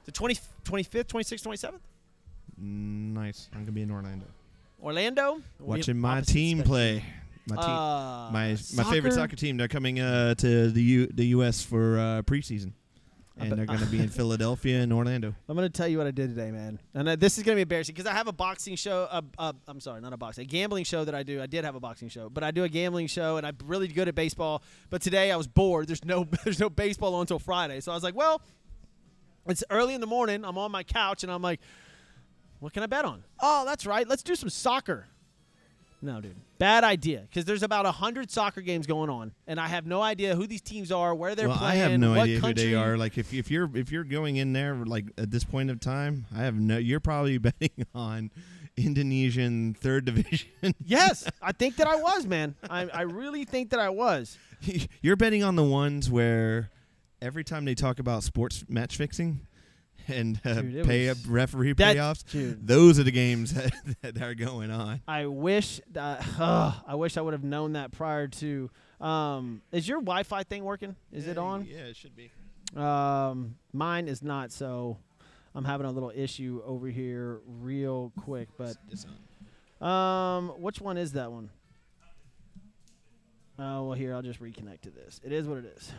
the 0.04 0.12
20, 0.12 0.34
25th, 0.64 1.04
26th, 1.04 1.42
27th, 1.42 1.80
Nice. 2.58 3.48
I'm 3.54 3.60
gonna 3.60 3.72
be 3.72 3.82
in 3.82 3.90
Orlando, 3.90 4.26
Orlando, 4.82 5.40
watching 5.58 5.98
my 5.98 6.20
team 6.20 6.58
spectrum. 6.58 6.68
play. 6.70 7.04
My 7.48 7.56
team. 7.56 7.64
Uh, 7.64 8.30
my 8.32 8.56
my 8.74 8.90
favorite 8.90 9.14
soccer? 9.14 9.36
team. 9.36 9.56
They're 9.56 9.68
coming 9.68 10.00
uh, 10.00 10.34
to 10.34 10.70
the 10.70 10.82
U, 10.82 11.06
the 11.06 11.26
U.S. 11.28 11.62
for 11.62 11.98
uh, 11.98 12.22
preseason, 12.22 12.72
and 13.38 13.52
they're 13.52 13.66
gonna 13.66 13.86
be 13.86 14.00
in 14.00 14.08
Philadelphia 14.08 14.80
and 14.80 14.92
Orlando. 14.92 15.34
I'm 15.48 15.56
gonna 15.56 15.68
tell 15.68 15.88
you 15.88 15.98
what 15.98 16.06
I 16.06 16.10
did 16.10 16.34
today, 16.34 16.50
man. 16.50 16.78
And 16.94 17.08
uh, 17.08 17.16
this 17.16 17.38
is 17.38 17.44
gonna 17.44 17.56
be 17.56 17.62
embarrassing 17.62 17.94
because 17.94 18.10
I 18.10 18.14
have 18.14 18.28
a 18.28 18.32
boxing 18.32 18.76
show. 18.76 19.08
Uh, 19.10 19.22
uh, 19.38 19.52
I'm 19.68 19.80
sorry, 19.80 20.00
not 20.00 20.12
a 20.12 20.16
boxing, 20.16 20.42
a 20.42 20.46
gambling 20.46 20.84
show 20.84 21.04
that 21.04 21.14
I 21.14 21.22
do. 21.22 21.42
I 21.42 21.46
did 21.46 21.64
have 21.64 21.74
a 21.74 21.80
boxing 21.80 22.08
show, 22.08 22.28
but 22.28 22.42
I 22.42 22.50
do 22.50 22.64
a 22.64 22.68
gambling 22.68 23.06
show, 23.06 23.36
and 23.36 23.46
I'm 23.46 23.56
really 23.64 23.88
good 23.88 24.08
at 24.08 24.14
baseball. 24.14 24.62
But 24.90 25.02
today 25.02 25.30
I 25.30 25.36
was 25.36 25.46
bored. 25.46 25.88
There's 25.88 26.04
no 26.04 26.24
there's 26.44 26.60
no 26.60 26.70
baseball 26.70 27.14
on 27.14 27.22
until 27.22 27.38
Friday, 27.38 27.80
so 27.80 27.92
I 27.92 27.94
was 27.94 28.04
like, 28.04 28.14
well, 28.14 28.40
it's 29.46 29.64
early 29.70 29.94
in 29.94 30.00
the 30.00 30.06
morning. 30.06 30.44
I'm 30.44 30.58
on 30.58 30.72
my 30.72 30.82
couch, 30.82 31.22
and 31.22 31.32
I'm 31.32 31.42
like, 31.42 31.60
what 32.60 32.72
can 32.72 32.82
I 32.82 32.86
bet 32.86 33.04
on? 33.04 33.22
Oh, 33.40 33.64
that's 33.64 33.86
right. 33.86 34.08
Let's 34.08 34.22
do 34.22 34.34
some 34.34 34.48
soccer. 34.48 35.06
No, 36.02 36.20
dude. 36.20 36.36
Bad 36.58 36.84
idea. 36.84 37.20
Because 37.28 37.44
there's 37.44 37.62
about 37.62 37.86
hundred 37.86 38.30
soccer 38.30 38.60
games 38.60 38.86
going 38.86 39.10
on, 39.10 39.32
and 39.46 39.60
I 39.60 39.68
have 39.68 39.86
no 39.86 40.02
idea 40.02 40.34
who 40.34 40.46
these 40.46 40.62
teams 40.62 40.90
are, 40.90 41.14
where 41.14 41.34
they're 41.34 41.48
well, 41.48 41.58
playing. 41.58 41.82
I 41.82 41.90
have 41.90 42.00
no 42.00 42.10
what 42.10 42.20
idea 42.20 42.40
country. 42.40 42.64
who 42.64 42.70
they 42.70 42.74
are. 42.76 42.96
Like 42.96 43.18
if 43.18 43.32
if 43.34 43.50
you're 43.50 43.70
if 43.76 43.92
you're 43.92 44.04
going 44.04 44.36
in 44.36 44.52
there 44.52 44.74
like 44.74 45.06
at 45.18 45.30
this 45.30 45.44
point 45.44 45.70
of 45.70 45.80
time, 45.80 46.26
I 46.34 46.44
have 46.44 46.54
no. 46.54 46.78
You're 46.78 47.00
probably 47.00 47.38
betting 47.38 47.86
on 47.94 48.30
Indonesian 48.76 49.74
third 49.74 50.04
division. 50.04 50.48
Yes, 50.84 51.28
I 51.42 51.52
think 51.52 51.76
that 51.76 51.86
I 51.86 51.96
was, 51.96 52.26
man. 52.26 52.54
I, 52.68 52.86
I 52.88 53.02
really 53.02 53.44
think 53.44 53.70
that 53.70 53.80
I 53.80 53.88
was. 53.90 54.38
you're 55.02 55.16
betting 55.16 55.42
on 55.42 55.56
the 55.56 55.64
ones 55.64 56.10
where 56.10 56.70
every 57.20 57.44
time 57.44 57.64
they 57.64 57.74
talk 57.74 57.98
about 57.98 58.22
sports 58.22 58.64
match 58.68 58.96
fixing 58.96 59.46
and 60.08 60.40
uh, 60.44 60.54
Dude, 60.60 60.86
pay 60.86 61.08
up 61.08 61.18
referee 61.26 61.72
That- 61.74 61.96
payoffs, 61.96 62.24
dude. 62.30 62.66
those 62.66 62.98
are 62.98 63.02
the 63.02 63.10
games 63.10 63.52
that, 63.54 63.72
that 64.02 64.22
are 64.22 64.34
going 64.34 64.70
on. 64.70 65.00
I 65.08 65.26
wish 65.26 65.80
that 65.92 66.24
I 66.38 66.94
wish 66.94 67.16
I 67.16 67.20
would 67.20 67.32
have 67.34 67.44
known 67.44 67.72
that 67.74 67.92
prior 67.92 68.28
to. 68.28 68.70
Um, 69.00 69.62
is 69.72 69.86
your 69.88 69.98
Wi-Fi 70.00 70.44
thing 70.44 70.64
working? 70.64 70.96
Is 71.12 71.26
it 71.26 71.36
on? 71.38 71.64
Yeah, 71.68 71.78
it 71.84 71.96
should 71.96 72.16
be. 72.16 72.30
Um, 72.74 73.56
mine 73.72 74.08
is 74.08 74.22
not. 74.22 74.52
So 74.52 74.98
I'm 75.54 75.64
having 75.64 75.86
a 75.86 75.90
little 75.90 76.12
issue 76.14 76.62
over 76.64 76.86
here, 76.88 77.40
real 77.46 78.12
quick. 78.22 78.48
But 78.56 78.76
It's 78.90 79.06
on. 79.82 79.86
um, 79.88 80.48
which 80.60 80.80
one 80.80 80.96
is 80.96 81.12
that 81.12 81.30
one? 81.30 81.50
Oh 83.58 83.84
well, 83.84 83.92
here 83.92 84.14
I'll 84.14 84.22
just 84.22 84.40
reconnect 84.40 84.82
to 84.82 84.90
this. 84.90 85.20
It 85.24 85.32
is 85.32 85.46
what 85.46 85.58
it 85.58 85.74
is. 85.76 85.92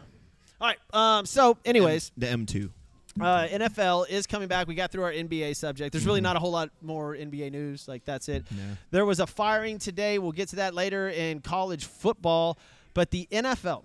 All 0.61 0.67
right. 0.67 0.77
Um. 0.93 1.25
So, 1.25 1.57
anyways, 1.65 2.11
the 2.17 2.27
M 2.29 2.45
two. 2.45 2.71
Uh, 3.19 3.47
NFL 3.47 4.10
is 4.10 4.27
coming 4.27 4.47
back. 4.47 4.67
We 4.67 4.75
got 4.75 4.91
through 4.91 5.03
our 5.03 5.12
NBA 5.12 5.56
subject. 5.56 5.91
There's 5.91 6.06
really 6.06 6.19
Mhm. 6.19 6.23
not 6.23 6.36
a 6.36 6.39
whole 6.39 6.51
lot 6.51 6.69
more 6.82 7.15
NBA 7.15 7.49
news. 7.51 7.88
Like 7.88 8.06
that's 8.06 8.30
it. 8.30 8.45
Yeah. 8.51 8.75
There 8.91 9.06
was 9.06 9.19
a 9.19 9.27
firing 9.27 9.80
today. 9.80 10.19
We'll 10.19 10.32
get 10.32 10.49
to 10.49 10.58
that 10.58 10.73
later 10.73 11.10
in 11.10 11.41
college 11.41 11.86
football. 11.86 12.58
But 12.93 13.12
the 13.12 13.27
NFL, 13.32 13.84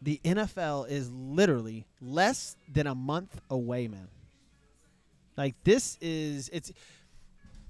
the 0.00 0.20
NFL 0.24 0.84
is 0.88 1.10
literally 1.10 1.86
less 2.00 2.56
than 2.72 2.86
a 2.86 2.94
month 2.94 3.40
away, 3.50 3.88
man. 3.88 4.08
Like 5.36 5.54
this 5.64 5.98
is 6.00 6.48
it's 6.52 6.72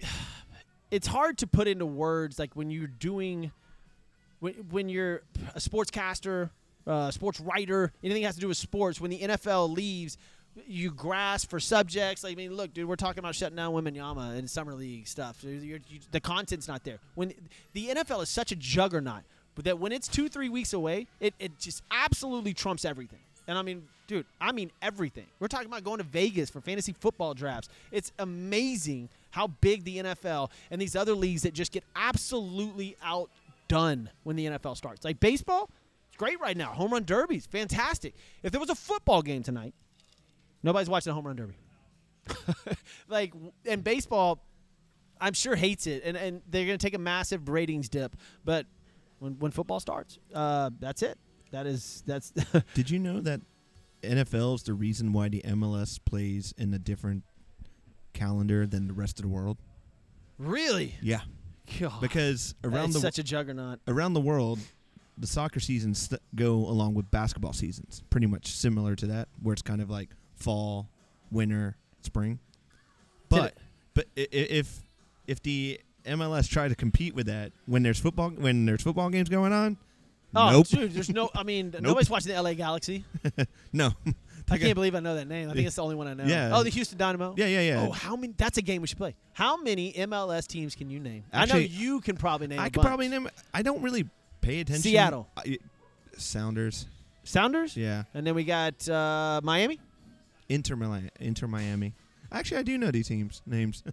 it's 0.91 1.07
hard 1.07 1.39
to 1.39 1.47
put 1.47 1.69
into 1.69 1.87
words 1.87 2.39
like 2.39 2.55
when 2.55 2.71
you're 2.71 2.87
doing 2.87 3.53
when, 4.41 4.55
when 4.71 4.89
you're 4.89 5.23
a 5.55 5.59
sportscaster, 5.59 6.51
uh, 6.89 7.11
sports 7.11 7.39
writer, 7.41 7.93
anything 8.03 8.23
that 8.23 8.29
has 8.29 8.35
to 8.37 8.41
do 8.41 8.49
with 8.49 8.57
sports. 8.57 9.01
When 9.01 9.11
the 9.11 9.19
NFL 9.21 9.75
leaves, 9.75 10.19
you 10.67 10.91
grasp 10.91 11.51
for 11.51 11.61
subjects. 11.61 12.25
Like, 12.25 12.33
I 12.33 12.35
mean, 12.35 12.55
look, 12.57 12.73
dude, 12.75 12.89
we're 12.89 12.97
talking 12.97 13.21
about 13.21 13.35
shutting 13.35 13.57
down 13.57 13.73
Wembanyama 13.75 14.37
and 14.37 14.51
summer 14.51 14.75
league 14.75 15.07
stuff. 15.07 15.45
You- 15.45 15.81
the 16.11 16.21
content's 16.21 16.67
not 16.67 16.83
there. 16.85 16.99
When 17.15 17.33
the 17.75 17.89
NFL 17.89 18.23
is 18.23 18.29
such 18.29 18.51
a 18.51 18.57
juggernaut, 18.57 19.23
but 19.55 19.65
that 19.67 19.79
when 19.79 19.93
it's 19.93 20.09
two, 20.09 20.29
three 20.29 20.49
weeks 20.49 20.73
away, 20.73 21.07
it, 21.21 21.35
it 21.39 21.59
just 21.59 21.83
absolutely 21.91 22.55
trumps 22.55 22.85
everything. 22.85 23.21
And 23.47 23.57
I 23.57 23.63
mean, 23.63 23.85
dude, 24.07 24.27
I 24.41 24.53
mean 24.53 24.71
everything. 24.83 25.27
We're 25.41 25.49
talking 25.49 25.67
about 25.67 25.83
going 25.85 25.99
to 25.99 26.05
Vegas 26.05 26.51
for 26.51 26.61
fantasy 26.61 26.93
football 26.93 27.35
drafts. 27.35 27.69
It's 27.91 28.13
amazing 28.19 29.09
how 29.31 29.49
big 29.49 29.85
the 29.85 29.99
NFL 29.99 30.51
and 30.71 30.81
these 30.81 30.95
other 30.95 31.15
leagues 31.15 31.43
that 31.43 31.55
just 31.55 31.73
get 31.73 31.83
absolutely 31.97 32.97
outdone 33.03 34.11
when 34.25 34.37
the 34.37 34.47
NFL 34.47 34.77
starts. 34.77 35.05
Like 35.05 35.19
baseball, 35.19 35.71
great 36.19 36.39
right 36.41 36.57
now. 36.57 36.73
Home 36.73 36.93
run 36.93 37.05
derbies, 37.05 37.47
fantastic. 37.47 38.15
If 38.43 38.53
there 38.53 38.61
was 38.61 38.69
a 38.69 38.75
football 38.75 39.23
game 39.23 39.43
tonight, 39.43 39.75
nobody's 40.63 40.91
watching 40.91 41.11
the 41.11 41.15
home 41.15 41.27
run 41.27 41.37
derby. 41.37 41.57
like 43.09 43.33
and 43.67 43.83
baseball, 43.83 44.45
I'm 45.21 45.33
sure 45.33 45.57
hates 45.57 45.87
it, 45.87 46.03
and 46.05 46.17
and 46.17 46.43
they're 46.49 46.67
gonna 46.67 46.77
take 46.77 46.95
a 46.95 46.99
massive 46.99 47.49
ratings 47.49 47.89
dip. 47.89 48.17
But 48.45 48.67
when 49.19 49.39
when 49.39 49.51
football 49.51 49.81
starts, 49.81 50.19
uh, 50.35 50.71
that's 50.79 51.03
it. 51.03 51.19
That 51.51 51.67
is 51.67 52.03
that's 52.07 52.31
Did 52.75 52.91
you 52.91 52.99
know 52.99 53.21
that 53.21 53.41
NFL 54.03 54.57
is 54.57 54.63
the 54.65 54.75
reason 54.75 55.13
why 55.13 55.29
the 55.29 55.43
MLS 55.47 55.99
plays 56.05 56.53
in 56.59 56.75
a 56.75 56.79
different 56.79 57.25
calendar 58.13 58.67
than 58.67 58.89
the 58.89 58.95
rest 58.95 59.19
of 59.19 59.23
the 59.23 59.29
world? 59.29 59.59
really 60.39 60.95
Yeah, 61.03 61.23
God, 61.81 62.01
because 62.01 62.55
around 62.63 62.93
the 62.93 63.01
such 63.01 63.19
a 63.19 63.23
juggernaut. 63.23 63.81
around 63.89 64.13
the 64.13 64.21
world, 64.21 64.61
the 65.19 65.27
soccer 65.27 65.61
seasons 65.61 66.13
go 66.35 66.55
along 66.55 66.95
with 66.95 67.11
basketball 67.11 67.53
seasons, 67.53 68.03
pretty 68.11 68.27
much 68.27 68.47
similar 68.49 68.95
to 68.97 69.07
that, 69.07 69.29
where 69.43 69.53
it's 69.53 69.63
kind 69.63 69.81
of 69.81 69.91
like 69.91 70.11
fall, 70.35 70.89
winter, 71.31 71.77
spring. 72.03 72.39
But 73.29 73.55
but 73.95 74.07
if 74.17 74.83
if 75.27 75.43
the 75.43 75.81
MLS 76.07 76.49
try 76.49 76.69
to 76.69 76.75
compete 76.75 77.15
with 77.15 77.27
that 77.27 77.53
when 77.67 77.83
there's 77.83 77.99
football 77.99 78.31
when 78.31 78.65
there's 78.65 78.83
football 78.83 79.11
games 79.11 79.29
going 79.29 79.53
on, 79.53 79.77
Oh, 80.35 80.51
nope, 80.51 80.67
dude, 80.67 80.93
there's 80.93 81.09
no. 81.09 81.31
I 81.35 81.43
mean, 81.43 81.75
nobody's 81.81 82.11
watching 82.11 82.33
the 82.33 82.41
LA 82.41 82.53
Galaxy. 82.53 83.05
no, 83.73 83.93
I 84.51 84.59
can't 84.59 84.75
believe 84.75 84.95
I 84.95 85.01
know 85.01 85.15
that 85.15 85.27
name. 85.27 85.51
I 85.51 85.55
think 85.55 85.67
it's 85.67 85.77
the 85.77 85.83
only 85.83 85.95
one 85.95 86.07
I 86.07 86.15
know. 86.15 86.25
Yeah. 86.25 86.51
Oh, 86.53 86.63
the 86.63 86.71
Houston 86.71 86.99
Dynamo. 86.99 87.35
yeah, 87.37 87.47
yeah, 87.47 87.61
yeah. 87.61 87.87
Oh, 87.87 87.93
how 87.93 88.15
many? 88.15 88.35
That's 88.37 88.59
a 88.59 88.63
game 88.63 88.83
we 88.83 88.89
should 88.89 88.99
play. 88.99 89.15
How 89.33 89.57
many 89.57 89.93
MLS 89.95 90.47
teams 90.47 90.75
can 90.75 90.91
you 90.91 91.01
name? 91.01 91.25
I 91.33 91.47
know 91.47 91.57
you 91.57 92.01
can 92.03 92.17
probably 92.17 92.47
name. 92.47 92.61
I 92.61 92.69
could 92.69 92.83
probably 92.83 93.09
name. 93.09 93.29
I 93.55 93.63
don't 93.63 93.81
really 93.83 94.07
pay 94.49 94.61
attention. 94.61 94.83
Seattle. 94.83 95.29
I- 95.37 95.59
Sounders. 96.17 96.87
Sounders. 97.25 97.77
Yeah. 97.77 98.05
And 98.15 98.27
then 98.27 98.35
we 98.35 98.45
got 98.45 98.89
uh, 98.89 99.41
Miami. 99.45 99.79
Inter 100.49 100.77
Miami. 100.77 101.11
Inter 101.21 101.47
Miami. 101.47 101.93
Actually, 102.33 102.59
I 102.59 102.63
do 102.63 102.79
know 102.79 102.91
these 102.91 103.09
teams 103.09 103.43
names. 103.47 103.83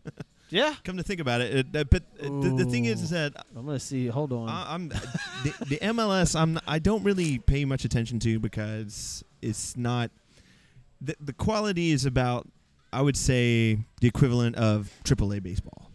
Yeah. 0.50 0.76
Come 0.84 0.98
to 0.98 1.04
think 1.04 1.20
about 1.20 1.42
it, 1.42 1.56
it 1.56 1.76
uh, 1.76 1.84
but 1.90 2.04
uh, 2.20 2.26
the, 2.26 2.54
the 2.60 2.66
thing 2.66 2.86
is, 2.86 3.02
is 3.02 3.10
that 3.10 3.34
I'm 3.58 3.66
gonna 3.66 3.80
see. 3.80 4.06
Hold 4.08 4.32
on. 4.32 4.48
I- 4.48 4.76
I'm 4.76 4.90
the, 4.90 5.54
the 5.68 5.78
MLS. 5.82 6.40
I'm 6.40 6.60
I 6.68 6.78
don't 6.78 7.04
really 7.04 7.40
pay 7.40 7.66
much 7.66 7.84
attention 7.84 8.20
to 8.20 8.40
because 8.40 9.24
it's 9.42 9.76
not 9.76 10.12
the 11.02 11.16
the 11.20 11.34
quality 11.34 11.92
is 11.92 12.06
about 12.06 12.48
I 12.94 13.02
would 13.02 13.18
say 13.18 13.80
the 14.02 14.08
equivalent 14.08 14.56
of 14.56 14.92
AAA 15.04 15.42
baseball. 15.42 15.90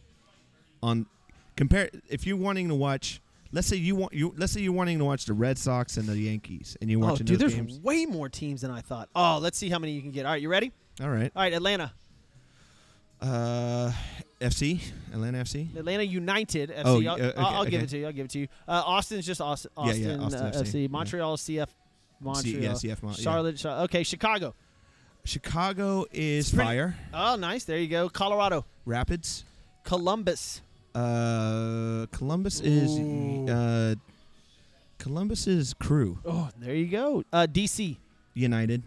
On 0.83 1.07
compare 1.57 1.88
if 2.09 2.27
you're 2.27 2.37
wanting 2.37 2.68
to 2.70 2.75
watch, 2.75 3.20
let's 3.52 3.66
say 3.66 3.76
you 3.76 3.96
want 3.96 4.12
you 4.12 4.34
let's 4.36 4.52
say 4.52 4.60
you're 4.60 4.72
wanting 4.72 4.98
to 4.98 5.04
watch 5.04 5.24
the 5.26 5.32
Red 5.32 5.58
Sox 5.58 5.96
and 5.96 6.06
the 6.08 6.16
Yankees, 6.18 6.76
and 6.80 6.90
you're 6.90 7.00
watching 7.00 7.24
oh, 7.24 7.26
dude, 7.26 7.38
those 7.40 7.54
there's 7.54 7.54
games. 7.54 7.80
way 7.80 8.06
more 8.06 8.28
teams 8.28 8.60
than 8.62 8.70
I 8.70 8.80
thought. 8.80 9.08
Oh, 9.14 9.38
let's 9.40 9.58
see 9.58 9.68
how 9.68 9.78
many 9.78 9.92
you 9.92 10.02
can 10.02 10.10
get. 10.10 10.26
All 10.26 10.32
right, 10.32 10.40
you 10.42 10.48
ready? 10.48 10.72
All 11.02 11.08
right, 11.08 11.32
All 11.34 11.42
right, 11.42 11.52
Atlanta. 11.52 11.92
uh, 13.20 13.92
FC 14.40 14.80
Atlanta 15.12 15.38
FC. 15.38 15.76
Atlanta 15.76 16.02
United 16.02 16.70
FC. 16.70 16.82
Oh, 16.84 16.94
I'll, 17.02 17.20
okay, 17.20 17.32
I'll, 17.36 17.64
give 17.64 17.74
okay. 17.74 17.84
it 17.84 17.88
to 17.90 17.98
you. 17.98 18.06
I'll 18.06 18.12
give 18.12 18.24
it 18.26 18.30
to 18.32 18.38
you. 18.40 18.48
Uh, 18.66 18.82
Austin's 18.84 19.26
just 19.26 19.40
Austin, 19.40 19.70
Yeah, 19.76 19.92
yeah, 19.92 20.08
Austin, 20.14 20.20
Austin 20.22 20.40
uh, 20.40 20.50
FC, 20.52 20.62
FC. 20.62 20.82
yeah. 20.82 20.88
Montreal 20.88 21.36
CF. 21.36 21.66
Montreal. 22.20 22.42
C- 22.76 22.86
yeah, 22.88 22.94
CF 22.94 23.02
Mon- 23.02 23.12
yeah. 23.14 23.20
Charlotte. 23.20 23.56
Char- 23.56 23.82
okay, 23.84 24.02
Chicago. 24.02 24.54
Chicago 25.24 26.06
is 26.12 26.50
pretty- 26.50 26.64
fire. 26.64 26.96
Oh, 27.12 27.36
nice. 27.36 27.64
There 27.64 27.78
you 27.78 27.88
go. 27.88 28.08
Colorado. 28.08 28.64
Rapids. 28.86 29.44
Columbus. 29.84 30.62
Uh, 30.94 32.07
Columbus 32.11 32.61
is 32.61 32.98
uh, 33.48 33.94
Columbus 34.98 35.46
is 35.46 35.74
crew. 35.74 36.18
Oh, 36.24 36.50
there 36.59 36.74
you 36.74 36.88
go. 36.88 37.24
Uh, 37.33 37.46
DC. 37.50 37.96
United. 38.35 38.83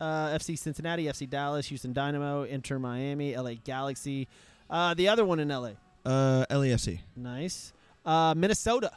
Uh, 0.00 0.28
FC 0.28 0.58
Cincinnati, 0.58 1.04
FC 1.04 1.28
Dallas, 1.28 1.66
Houston 1.68 1.92
Dynamo, 1.92 2.42
Inter 2.42 2.78
Miami, 2.78 3.36
LA 3.36 3.54
Galaxy. 3.64 4.28
Uh, 4.68 4.94
the 4.94 5.08
other 5.08 5.24
one 5.24 5.40
in 5.40 5.48
LA. 5.48 5.70
Uh, 6.04 6.44
LAFC. 6.50 7.00
Nice. 7.16 7.72
Uh, 8.04 8.34
Minnesota. 8.36 8.92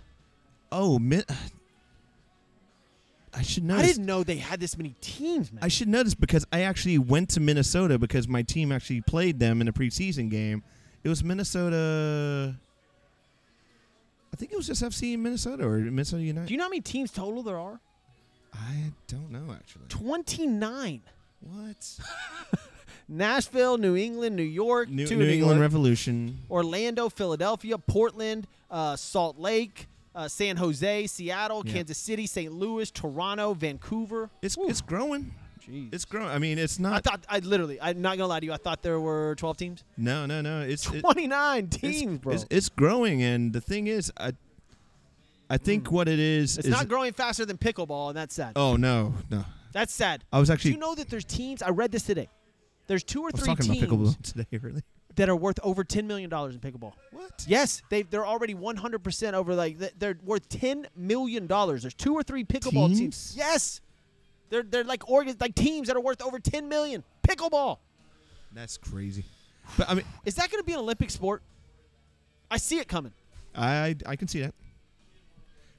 Oh, 0.72 1.00
I 3.34 3.42
should 3.42 3.64
know. 3.64 3.76
I 3.76 3.82
this. 3.84 3.92
didn't 3.94 4.06
know 4.06 4.24
they 4.24 4.38
had 4.38 4.60
this 4.60 4.78
many 4.78 4.96
teams, 5.02 5.52
man. 5.52 5.64
I 5.64 5.68
should 5.68 5.88
know 5.88 6.04
this 6.04 6.16
because 6.16 6.46
I 6.52 6.62
actually 6.62 6.98
went 6.98 7.30
to 7.30 7.40
Minnesota 7.40 7.98
because 7.98 8.28
my 8.28 8.42
team 8.42 8.72
actually 8.72 9.02
played 9.02 9.40
them 9.40 9.62
in 9.62 9.68
a 9.68 9.74
preseason 9.74 10.30
game. 10.30 10.64
It 11.04 11.10
was 11.10 11.24
Minnesota. 11.24 12.56
I 14.34 14.36
think 14.36 14.52
it 14.52 14.56
was 14.58 14.68
just 14.68 14.84
FC 14.84 15.18
Minnesota 15.18 15.66
or 15.66 15.78
Minnesota 15.80 16.24
United. 16.24 16.48
Do 16.48 16.54
you 16.54 16.58
know 16.58 16.66
how 16.66 16.70
many 16.70 16.82
teams 16.82 17.12
total 17.12 17.44
there 17.44 17.58
are? 17.60 17.80
I 18.54 18.92
don't 19.08 19.32
know 19.32 19.54
actually. 19.54 19.86
29. 19.90 21.02
What? 21.42 22.00
Nashville, 23.08 23.78
New 23.78 23.96
England, 23.96 24.36
New 24.36 24.44
York, 24.44 24.90
New, 24.90 25.06
New 25.08 25.22
in 25.22 25.30
England 25.30 25.60
Revolution. 25.62 26.40
Orlando, 26.50 27.10
Philadelphia, 27.10 27.78
Portland, 27.78 28.46
uh, 28.70 28.96
Salt 28.96 29.40
Lake, 29.40 29.88
uh, 30.14 30.28
San 30.28 30.58
Jose, 30.58 31.08
Seattle, 31.08 31.64
Yeah. 31.66 31.74
Kansas 31.74 31.98
City, 31.98 32.28
St. 32.28 32.52
Louis, 32.54 32.92
Toronto, 32.92 33.54
Vancouver. 33.54 34.30
It's 34.42 34.56
Whew. 34.56 34.70
it's 34.70 34.82
growing. 34.82 35.34
Jeez. 35.70 35.94
It's 35.94 36.06
growing. 36.06 36.28
I 36.30 36.40
mean, 36.40 36.58
it's 36.58 36.80
not. 36.80 36.94
I 36.94 37.00
thought 37.00 37.26
I 37.30 37.40
literally. 37.40 37.80
I'm 37.82 38.02
not 38.02 38.18
gonna 38.18 38.28
lie 38.28 38.40
to 38.40 38.46
you. 38.46 38.54
I 38.54 38.58
thought 38.58 38.82
there 38.82 39.00
were 39.00 39.36
12 39.38 39.58
teams. 39.58 39.84
no, 39.98 40.26
no, 40.26 40.42
no. 40.42 40.62
It's 40.62 40.88
it- 40.92 41.02
29 41.02 41.66
it's- 41.66 41.80
teams, 41.82 42.20
bro. 42.20 42.34
It's, 42.34 42.46
it's 42.50 42.70
growing, 42.70 43.22
and 43.22 43.54
the 43.54 43.62
thing 43.62 43.88
is, 43.88 44.12
I, 44.18 44.34
I 45.50 45.58
think 45.58 45.86
Mm. 45.86 45.92
what 45.92 46.08
it 46.08 46.20
is 46.20 46.58
It's 46.58 46.68
is. 46.68 46.72
not 46.72 46.88
growing 46.88 47.14
faster 47.14 47.46
than 47.46 47.58
pickleball, 47.58 48.10
and 48.10 48.18
that's 48.18 48.36
sad. 48.36 48.54
oh 48.56 48.76
no, 48.76 49.14
no. 49.30 49.46
That's 49.72 49.94
sad. 49.94 50.24
I 50.34 50.40
was 50.40 50.50
Do 50.50 50.54
actually. 50.54 50.72
you 50.72 50.78
know 50.80 50.96
that 50.96 51.10
there's 51.10 51.26
teams? 51.26 51.62
I 51.62 51.70
read 51.70 51.92
this 51.92 52.04
today. 52.04 52.28
There's 52.88 53.04
two 53.04 53.22
or 53.22 53.30
I 53.30 53.32
was 53.34 53.42
three 53.44 53.56
teams 53.56 53.84
about 53.84 53.90
pickleball 54.00 54.22
today. 54.24 54.58
Really? 54.58 54.82
that 55.16 55.28
are 55.28 55.36
worth 55.36 55.60
over 55.64 55.84
10 55.84 56.08
million 56.08 56.30
dollars 56.30 56.56
in 56.56 56.62
pickleball. 56.62 56.94
What? 57.12 57.44
Yes, 57.48 57.82
they 57.90 58.04
they're 58.04 58.26
already 58.26 58.54
100 58.54 59.04
percent 59.04 59.36
over. 59.36 59.54
Like 59.54 59.78
they're 60.00 60.18
worth 60.24 60.48
10 60.50 60.88
million 60.96 61.46
dollars. 61.46 61.82
There's 61.84 61.94
two 61.94 62.14
or 62.14 62.24
three 62.24 62.44
pickleball 62.46 62.88
teams. 62.88 63.00
Teams? 63.00 63.34
Yes, 63.38 63.82
they're 64.50 64.64
they're 64.64 64.84
like 64.84 65.10
organs, 65.10 65.40
like 65.40 65.56
teams 65.56 65.88
that 65.88 65.98
are 65.98 66.02
worth 66.02 66.22
over 66.22 66.40
10 66.40 66.68
million. 66.68 67.04
Pickleball. 67.28 67.78
That's 68.54 68.78
crazy. 68.78 69.26
But 69.78 69.90
I 69.90 69.94
mean, 69.94 70.06
Is 70.26 70.36
that 70.36 70.50
going 70.50 70.62
to 70.62 70.66
be 70.66 70.74
an 70.74 70.80
Olympic 70.80 71.12
sport? 71.12 71.44
I 72.50 72.58
see 72.58 72.80
it 72.80 72.88
coming. 72.88 73.14
I 73.56 73.96
I 74.06 74.16
can 74.16 74.28
see 74.28 74.42
that. 74.42 74.54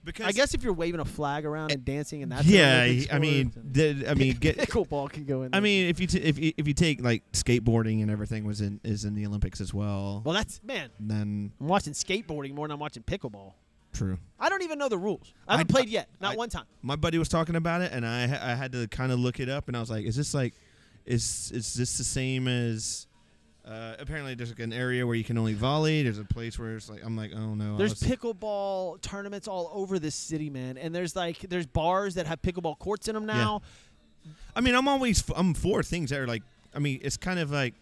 Because 0.02 0.26
I 0.26 0.32
guess 0.32 0.54
if 0.54 0.62
you're 0.62 0.72
waving 0.72 1.00
a 1.00 1.04
flag 1.04 1.44
around 1.44 1.72
and 1.72 1.84
dancing, 1.84 2.22
and 2.22 2.32
that's 2.32 2.46
yeah, 2.46 2.84
an 2.84 3.06
I 3.12 3.18
mean, 3.18 3.52
sport, 3.52 3.74
the, 3.74 4.06
I 4.08 4.14
mean, 4.14 4.34
get. 4.36 4.56
pickleball 4.56 5.10
can 5.10 5.26
go 5.26 5.42
in. 5.42 5.54
I 5.54 5.60
mean, 5.60 5.88
if 5.88 6.00
you 6.00 6.06
t- 6.06 6.20
if 6.22 6.38
you, 6.38 6.52
if 6.56 6.66
you 6.66 6.72
take 6.72 7.02
like 7.02 7.22
skateboarding 7.32 8.00
and 8.00 8.10
everything 8.10 8.44
was 8.44 8.62
in 8.62 8.80
is 8.82 9.04
in 9.04 9.14
the 9.14 9.26
Olympics 9.26 9.60
as 9.60 9.74
well, 9.74 10.22
well, 10.24 10.34
that's 10.34 10.62
man. 10.64 10.88
then 10.98 11.52
I'm 11.60 11.68
watching 11.68 11.92
skateboarding 11.92 12.54
more 12.54 12.66
than 12.66 12.72
I'm 12.74 12.80
watching 12.80 13.02
pickleball. 13.02 13.52
True. 14.04 14.18
I 14.38 14.48
don't 14.48 14.62
even 14.62 14.78
know 14.78 14.88
the 14.88 14.98
rules. 14.98 15.32
I 15.46 15.52
haven't 15.58 15.70
I- 15.70 15.74
played 15.74 15.88
yet, 15.88 16.08
not 16.20 16.32
I- 16.34 16.36
one 16.36 16.48
time. 16.48 16.64
My 16.82 16.96
buddy 16.96 17.18
was 17.18 17.28
talking 17.28 17.56
about 17.56 17.82
it, 17.82 17.92
and 17.92 18.06
I 18.06 18.22
I 18.24 18.54
had 18.54 18.72
to 18.72 18.86
kind 18.88 19.12
of 19.12 19.18
look 19.18 19.40
it 19.40 19.48
up, 19.48 19.68
and 19.68 19.76
I 19.76 19.80
was 19.80 19.90
like, 19.90 20.04
is 20.06 20.16
this 20.16 20.32
like, 20.34 20.54
is 21.06 21.50
is 21.54 21.74
this 21.74 21.98
the 21.98 22.04
same 22.04 22.48
as 22.48 23.06
Uh, 23.62 23.94
apparently, 24.00 24.34
there's 24.34 24.48
like 24.48 24.58
an 24.60 24.72
area 24.72 25.06
where 25.06 25.14
you 25.14 25.22
can 25.22 25.36
only 25.38 25.52
volley. 25.54 26.02
There's 26.02 26.18
a 26.18 26.24
place 26.24 26.58
where 26.58 26.76
it's 26.76 26.88
like 26.88 27.04
I'm 27.04 27.16
like, 27.16 27.32
oh 27.34 27.54
no. 27.54 27.76
There's 27.76 27.94
pickleball 28.02 29.00
tournaments 29.02 29.46
all 29.46 29.70
over 29.72 29.98
this 29.98 30.14
city, 30.14 30.48
man, 30.50 30.78
and 30.78 30.94
there's 30.94 31.14
like 31.14 31.38
there's 31.48 31.66
bars 31.66 32.14
that 32.14 32.26
have 32.26 32.40
pickleball 32.42 32.78
courts 32.78 33.06
in 33.08 33.14
them 33.14 33.26
now. 33.26 33.60
Yeah. 34.24 34.32
I 34.56 34.60
mean, 34.62 34.74
I'm 34.74 34.88
always 34.88 35.20
f- 35.20 35.36
I'm 35.36 35.54
for 35.54 35.82
things 35.82 36.10
that 36.10 36.18
are 36.20 36.26
like. 36.26 36.42
I 36.74 36.78
mean, 36.78 37.00
it's 37.02 37.16
kind 37.18 37.38
of 37.38 37.50
like. 37.50 37.74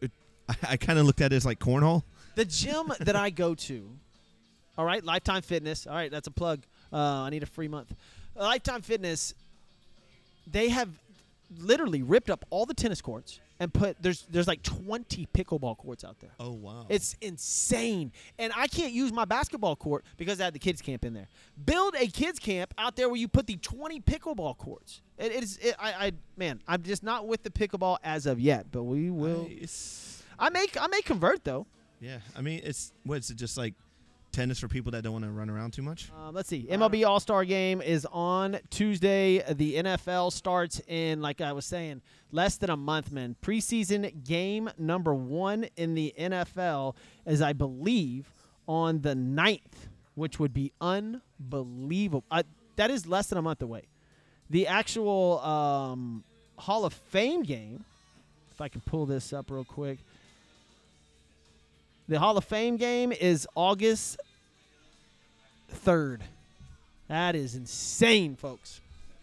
It, 0.00 0.10
I, 0.48 0.54
I 0.72 0.76
kind 0.76 0.98
of 0.98 1.06
looked 1.06 1.20
at 1.20 1.32
it 1.32 1.36
as 1.36 1.46
like 1.46 1.60
cornhole. 1.60 2.02
The 2.34 2.44
gym 2.44 2.92
that 3.00 3.16
I 3.16 3.30
go 3.30 3.54
to, 3.54 3.90
all 4.78 4.84
right, 4.84 5.04
Lifetime 5.04 5.42
Fitness. 5.42 5.86
All 5.86 5.94
right, 5.94 6.10
that's 6.10 6.26
a 6.26 6.30
plug. 6.30 6.62
Uh, 6.92 7.22
I 7.22 7.30
need 7.30 7.42
a 7.42 7.46
free 7.46 7.68
month. 7.68 7.94
Lifetime 8.34 8.82
Fitness. 8.82 9.34
They 10.46 10.68
have 10.70 10.88
literally 11.58 12.02
ripped 12.02 12.30
up 12.30 12.44
all 12.50 12.66
the 12.66 12.74
tennis 12.74 13.00
courts 13.00 13.40
and 13.60 13.72
put 13.72 14.00
there's 14.00 14.22
there's 14.30 14.48
like 14.48 14.62
20 14.62 15.28
pickleball 15.34 15.76
courts 15.76 16.02
out 16.02 16.18
there. 16.18 16.30
Oh 16.40 16.52
wow. 16.52 16.86
It's 16.88 17.14
insane. 17.20 18.10
And 18.38 18.52
I 18.56 18.66
can't 18.66 18.92
use 18.92 19.12
my 19.12 19.26
basketball 19.26 19.76
court 19.76 20.04
because 20.16 20.40
I 20.40 20.44
had 20.44 20.54
the 20.54 20.58
kids 20.58 20.80
camp 20.80 21.04
in 21.04 21.12
there. 21.12 21.28
Build 21.64 21.94
a 21.98 22.06
kids 22.06 22.38
camp 22.38 22.72
out 22.78 22.96
there 22.96 23.08
where 23.08 23.18
you 23.18 23.28
put 23.28 23.46
the 23.46 23.56
20 23.56 24.00
pickleball 24.00 24.56
courts. 24.56 25.02
It, 25.18 25.32
it 25.32 25.42
is 25.44 25.58
it, 25.58 25.76
I, 25.78 25.92
I 26.06 26.12
man, 26.36 26.60
I'm 26.66 26.82
just 26.82 27.02
not 27.02 27.28
with 27.28 27.42
the 27.42 27.50
pickleball 27.50 27.98
as 28.02 28.26
of 28.26 28.40
yet, 28.40 28.66
but 28.72 28.84
we 28.84 29.10
will. 29.10 29.46
I, 29.48 29.58
it's, 29.60 30.22
I 30.38 30.48
may 30.48 30.66
I 30.80 30.86
may 30.88 31.02
convert 31.02 31.44
though. 31.44 31.66
yeah. 32.00 32.18
I 32.34 32.40
mean, 32.40 32.62
it's 32.64 32.92
what 33.04 33.18
is 33.18 33.30
it 33.30 33.36
just 33.36 33.58
like 33.58 33.74
tennis 34.32 34.58
for 34.58 34.68
people 34.68 34.92
that 34.92 35.02
don't 35.02 35.12
want 35.12 35.24
to 35.24 35.30
run 35.30 35.50
around 35.50 35.72
too 35.72 35.82
much? 35.82 36.10
Um, 36.16 36.34
let's 36.34 36.48
see. 36.48 36.66
MLB 36.70 37.06
All 37.06 37.20
Star 37.20 37.44
Game 37.44 37.80
is 37.80 38.06
on 38.12 38.58
Tuesday. 38.70 39.42
The 39.52 39.76
NFL 39.76 40.32
starts 40.32 40.80
in, 40.86 41.20
like 41.20 41.40
I 41.40 41.52
was 41.52 41.66
saying, 41.66 42.02
less 42.32 42.56
than 42.56 42.70
a 42.70 42.76
month, 42.76 43.12
man. 43.12 43.36
Preseason 43.42 44.24
game 44.24 44.70
number 44.78 45.14
one 45.14 45.66
in 45.76 45.94
the 45.94 46.14
NFL 46.18 46.94
is, 47.26 47.42
I 47.42 47.52
believe, 47.52 48.32
on 48.66 49.00
the 49.00 49.14
9th, 49.14 49.88
which 50.14 50.38
would 50.38 50.54
be 50.54 50.72
unbelievable. 50.80 52.24
Uh, 52.30 52.42
that 52.76 52.90
is 52.90 53.06
less 53.06 53.26
than 53.26 53.38
a 53.38 53.42
month 53.42 53.62
away. 53.62 53.82
The 54.48 54.66
actual 54.66 55.40
um, 55.40 56.24
Hall 56.56 56.84
of 56.84 56.92
Fame 56.92 57.42
game, 57.42 57.84
if 58.50 58.60
I 58.60 58.68
can 58.68 58.80
pull 58.80 59.06
this 59.06 59.32
up 59.32 59.50
real 59.50 59.64
quick. 59.64 59.98
The 62.10 62.18
Hall 62.18 62.36
of 62.36 62.44
Fame 62.44 62.76
game 62.76 63.12
is 63.12 63.46
August 63.54 64.18
3rd. 65.86 66.22
That 67.06 67.36
is 67.36 67.54
insane, 67.54 68.34
folks. 68.34 68.80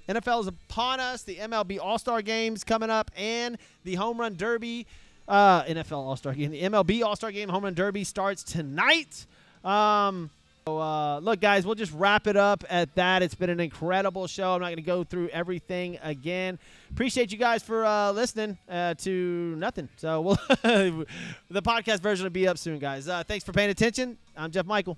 NFL 0.07 0.39
is 0.39 0.47
upon 0.47 1.01
us. 1.01 1.23
The 1.23 1.35
MLB 1.35 1.79
All 1.81 1.99
Star 1.99 2.21
Games 2.21 2.63
coming 2.63 2.89
up, 2.89 3.11
and 3.17 3.57
the 3.83 3.95
Home 3.95 4.17
Run 4.17 4.37
Derby, 4.37 4.87
uh, 5.27 5.63
NFL 5.63 5.97
All 5.97 6.15
Star 6.15 6.33
Game, 6.33 6.49
the 6.49 6.61
MLB 6.61 7.03
All 7.03 7.17
Star 7.17 7.29
Game 7.33 7.49
Home 7.49 7.65
Run 7.65 7.73
Derby 7.73 8.05
starts 8.05 8.41
tonight. 8.41 9.25
Um, 9.65 10.29
so, 10.67 10.79
uh, 10.81 11.19
look, 11.19 11.39
guys, 11.39 11.65
we'll 11.65 11.75
just 11.75 11.93
wrap 11.93 12.27
it 12.27 12.35
up 12.35 12.65
at 12.69 12.93
that. 12.95 13.21
It's 13.21 13.35
been 13.35 13.49
an 13.49 13.61
incredible 13.61 14.27
show. 14.27 14.53
I'm 14.53 14.59
not 14.59 14.67
going 14.67 14.75
to 14.75 14.81
go 14.81 15.05
through 15.05 15.29
everything 15.29 15.97
again. 16.03 16.59
Appreciate 16.91 17.31
you 17.31 17.37
guys 17.37 17.63
for 17.63 17.85
uh, 17.85 18.11
listening 18.11 18.57
uh, 18.67 18.93
to 18.95 19.55
nothing. 19.57 19.87
So, 19.95 20.19
we'll 20.19 20.35
the 20.63 21.05
podcast 21.61 22.01
version 22.01 22.25
will 22.25 22.31
be 22.31 22.49
up 22.49 22.57
soon, 22.57 22.79
guys. 22.79 23.07
Uh, 23.07 23.23
thanks 23.25 23.45
for 23.45 23.53
paying 23.53 23.69
attention. 23.69 24.17
I'm 24.35 24.51
Jeff 24.51 24.65
Michael. 24.65 24.97